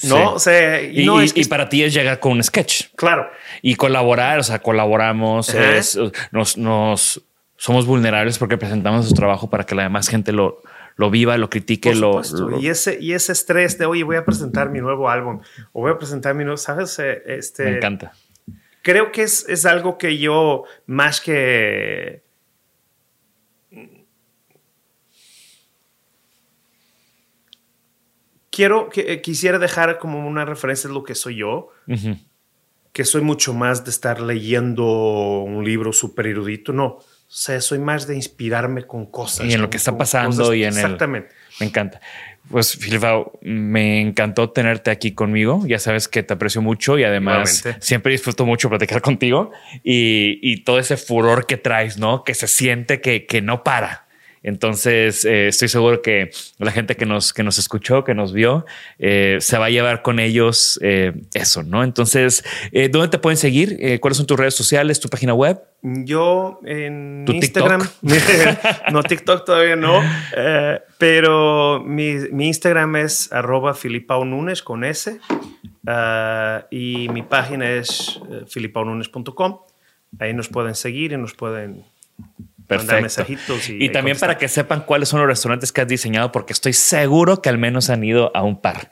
No, 0.04 0.16
Sí. 0.16 0.22
o 0.34 0.38
sea, 0.38 0.82
y, 0.82 1.02
Y, 1.02 1.06
no 1.06 1.20
y- 1.20 1.24
es 1.26 1.32
que- 1.32 1.40
y 1.40 1.44
para 1.46 1.68
ti 1.68 1.82
es 1.82 1.92
llegar 1.94 2.20
con 2.20 2.32
un 2.32 2.42
sketch 2.42 2.86
Claro, 2.96 3.28
y 3.62 3.74
colaborar, 3.76 4.38
o 4.38 4.42
sea, 4.42 4.58
colaboramos, 4.60 5.52
es- 5.54 5.98
nos, 6.32 6.56
nos 6.56 7.22
somos 7.56 7.84
vulnerables 7.86 8.38
porque 8.38 8.56
presentamos 8.56 9.08
su 9.08 9.14
trabajo 9.14 9.50
para 9.50 9.64
que 9.64 9.74
la 9.74 9.82
demás 9.82 10.08
gente 10.08 10.32
lo, 10.32 10.62
lo 10.96 11.10
viva, 11.10 11.36
lo 11.38 11.50
critique, 11.50 11.94
lo, 11.94 12.22
lo- 12.32 12.58
y, 12.60 12.68
ese, 12.68 12.98
y 13.00 13.12
ese 13.12 13.32
estrés 13.32 13.76
de, 13.78 13.86
oye, 13.86 14.02
voy 14.02 14.16
a 14.16 14.24
presentar 14.24 14.70
mi 14.70 14.80
nuevo 14.80 15.08
álbum 15.10 15.40
o 15.72 15.80
voy 15.82 15.92
a 15.92 15.98
presentar 15.98 16.34
mi 16.34 16.44
nuevo, 16.44 16.56
¿sabes? 16.56 16.98
Eh, 16.98 17.22
Este, 17.26 17.64
me 17.64 17.76
encanta. 17.76 18.12
creo 18.82 19.12
que 19.12 19.22
es, 19.22 19.46
es 19.48 19.66
algo 19.66 19.98
que 19.98 20.16
yo, 20.18 20.64
más 20.86 21.20
que 21.20 22.22
quiero 28.60 28.90
que 28.90 29.10
eh, 29.10 29.22
quisiera 29.22 29.58
dejar 29.58 29.98
como 29.98 30.28
una 30.28 30.44
referencia 30.44 30.88
de 30.88 30.92
lo 30.92 31.02
que 31.02 31.14
soy 31.14 31.36
yo, 31.36 31.70
que 32.92 33.06
soy 33.06 33.22
mucho 33.22 33.54
más 33.54 33.86
de 33.86 33.90
estar 33.90 34.20
leyendo 34.20 34.84
un 35.40 35.64
libro 35.64 35.94
súper 35.94 36.26
erudito, 36.26 36.74
no. 36.74 36.84
O 36.86 37.04
sea, 37.26 37.58
soy 37.62 37.78
más 37.78 38.06
de 38.06 38.16
inspirarme 38.16 38.86
con 38.86 39.06
cosas. 39.06 39.46
Y 39.46 39.54
en 39.54 39.62
lo 39.62 39.70
que 39.70 39.78
está 39.78 39.96
pasando 39.96 40.52
y 40.52 40.64
en 40.64 40.74
Exactamente. 40.74 41.30
Me 41.58 41.66
encanta. 41.68 42.02
Pues, 42.50 42.76
Filipao, 42.76 43.38
me 43.40 44.02
encantó 44.02 44.50
tenerte 44.50 44.90
aquí 44.90 45.12
conmigo. 45.12 45.62
Ya 45.66 45.78
sabes 45.78 46.06
que 46.06 46.22
te 46.22 46.34
aprecio 46.34 46.60
mucho 46.60 46.98
y 46.98 47.04
además 47.04 47.64
siempre 47.80 48.12
disfruto 48.12 48.44
mucho 48.44 48.68
platicar 48.68 49.00
contigo 49.00 49.52
y, 49.82 50.38
y, 50.42 50.64
todo 50.64 50.78
ese 50.78 50.98
furor 50.98 51.46
que 51.46 51.56
traes, 51.56 51.96
¿no? 51.96 52.24
Que 52.24 52.34
se 52.34 52.46
siente 52.46 53.00
que, 53.00 53.24
que 53.24 53.40
no 53.40 53.64
para. 53.64 54.09
Entonces, 54.42 55.26
eh, 55.26 55.48
estoy 55.48 55.68
seguro 55.68 56.00
que 56.00 56.30
la 56.58 56.72
gente 56.72 56.96
que 56.96 57.04
nos, 57.04 57.34
que 57.34 57.42
nos 57.42 57.58
escuchó, 57.58 58.04
que 58.04 58.14
nos 58.14 58.32
vio, 58.32 58.64
eh, 58.98 59.36
se 59.40 59.58
va 59.58 59.66
a 59.66 59.70
llevar 59.70 60.00
con 60.00 60.18
ellos 60.18 60.78
eh, 60.82 61.12
eso, 61.34 61.62
¿no? 61.62 61.84
Entonces, 61.84 62.42
¿dónde 62.90 63.08
te 63.08 63.18
pueden 63.18 63.36
seguir? 63.36 64.00
¿Cuáles 64.00 64.16
son 64.16 64.26
tus 64.26 64.38
redes 64.38 64.54
sociales, 64.54 64.98
tu 64.98 65.08
página 65.08 65.34
web? 65.34 65.60
Yo 65.82 66.60
en 66.64 67.26
Instagram, 67.28 67.86
no 68.92 69.02
TikTok 69.02 69.44
todavía 69.44 69.76
no, 69.76 70.02
pero 70.98 71.82
mi, 71.84 72.10
Instagram 72.46 72.96
es 72.96 73.32
arroba 73.32 73.76
Nunes 74.24 74.62
con 74.62 74.84
S 74.84 75.20
y 76.70 77.08
mi 77.10 77.22
página 77.22 77.70
es 77.70 78.20
filipaununes.com. 78.48 79.60
Ahí 80.18 80.34
nos 80.34 80.48
pueden 80.48 80.74
seguir 80.74 81.12
y 81.12 81.16
nos 81.16 81.34
pueden 81.34 81.84
Perfecto. 82.70 83.26
Y, 83.68 83.88
también 83.88 84.16
para 84.16 84.38
que 84.38 84.46
sepan 84.46 84.82
cuáles 84.82 85.08
son 85.08 85.18
los 85.20 85.28
restaurantes 85.28 85.72
que 85.72 85.80
has 85.80 85.88
diseñado, 85.88 86.30
porque 86.30 86.52
estoy 86.52 86.72
seguro 86.72 87.42
que 87.42 87.48
al 87.48 87.58
menos 87.58 87.90
han 87.90 88.04
ido 88.04 88.30
a 88.34 88.42
un 88.44 88.60
par. 88.60 88.90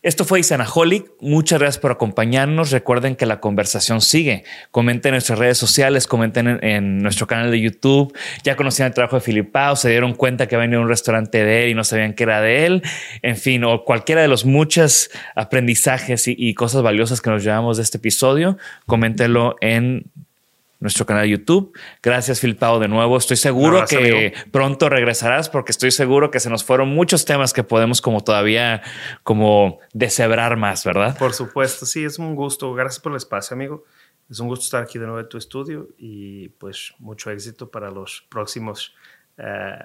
Esto 0.00 0.24
fue 0.24 0.40
Isanaholic. 0.40 1.10
Muchas 1.20 1.58
gracias 1.58 1.78
por 1.78 1.90
acompañarnos. 1.90 2.70
Recuerden 2.70 3.16
que 3.16 3.26
la 3.26 3.40
conversación 3.40 4.00
sigue. 4.00 4.44
Comenten 4.70 5.10
en 5.10 5.14
nuestras 5.14 5.40
redes 5.40 5.58
sociales, 5.58 6.06
comenten 6.06 6.60
en, 6.62 7.02
nuestro 7.02 7.26
canal 7.26 7.50
de 7.50 7.60
YouTube. 7.60 8.16
Ya 8.44 8.54
conocían 8.54 8.86
el 8.86 8.94
trabajo 8.94 9.16
de 9.16 9.20
Filipao, 9.20 9.74
se 9.74 9.90
dieron 9.90 10.14
cuenta 10.14 10.46
que 10.46 10.56
venía 10.56 10.78
a 10.78 10.80
un 10.80 10.88
restaurante 10.88 11.44
de 11.44 11.64
él 11.64 11.70
y 11.70 11.74
no 11.74 11.82
sabían 11.82 12.14
que 12.14 12.22
era 12.22 12.40
de 12.40 12.64
él. 12.64 12.82
En 13.22 13.36
fin, 13.36 13.64
o 13.64 13.84
cualquiera 13.84 14.22
de 14.22 14.28
los 14.28 14.44
muchos 14.44 15.10
aprendizajes 15.34 16.28
y, 16.28 16.36
y 16.38 16.54
cosas 16.54 16.82
valiosas 16.82 17.20
que 17.20 17.30
nos 17.30 17.42
llevamos 17.42 17.76
de 17.76 17.82
este 17.82 17.98
episodio, 17.98 18.56
coméntenlo 18.86 19.56
en 19.60 20.04
nuestro 20.80 21.06
canal 21.06 21.24
de 21.24 21.30
YouTube. 21.30 21.76
Gracias, 22.02 22.40
Filipao, 22.40 22.78
de 22.78 22.88
nuevo. 22.88 23.16
Estoy 23.16 23.36
seguro 23.36 23.84
que 23.86 24.32
pronto 24.50 24.88
regresarás 24.88 25.48
porque 25.48 25.72
estoy 25.72 25.90
seguro 25.90 26.30
que 26.30 26.40
se 26.40 26.50
nos 26.50 26.64
fueron 26.64 26.88
muchos 26.88 27.24
temas 27.24 27.52
que 27.52 27.64
podemos 27.64 28.00
como 28.00 28.22
todavía 28.22 28.82
como 29.22 29.78
deshebrar 29.92 30.56
más, 30.56 30.84
¿verdad? 30.84 31.18
Por 31.18 31.34
supuesto, 31.34 31.86
sí, 31.86 32.04
es 32.04 32.18
un 32.18 32.34
gusto. 32.34 32.72
Gracias 32.74 33.00
por 33.00 33.12
el 33.12 33.16
espacio, 33.16 33.54
amigo. 33.54 33.84
Es 34.30 34.40
un 34.40 34.48
gusto 34.48 34.64
estar 34.64 34.82
aquí 34.82 34.98
de 34.98 35.06
nuevo 35.06 35.20
en 35.20 35.28
tu 35.28 35.38
estudio 35.38 35.88
y 35.96 36.50
pues 36.50 36.92
mucho 36.98 37.30
éxito 37.30 37.70
para 37.70 37.90
los 37.90 38.26
próximos 38.28 38.94
eh, 39.38 39.78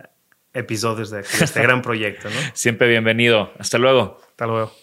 episodios 0.54 1.10
de, 1.10 1.18
de 1.18 1.46
este 1.46 1.62
gran 1.64 1.82
proyecto. 1.82 2.30
¿no? 2.30 2.36
Siempre 2.54 2.88
bienvenido. 2.88 3.52
Hasta 3.58 3.78
luego. 3.78 4.18
Hasta 4.32 4.46
luego. 4.46 4.83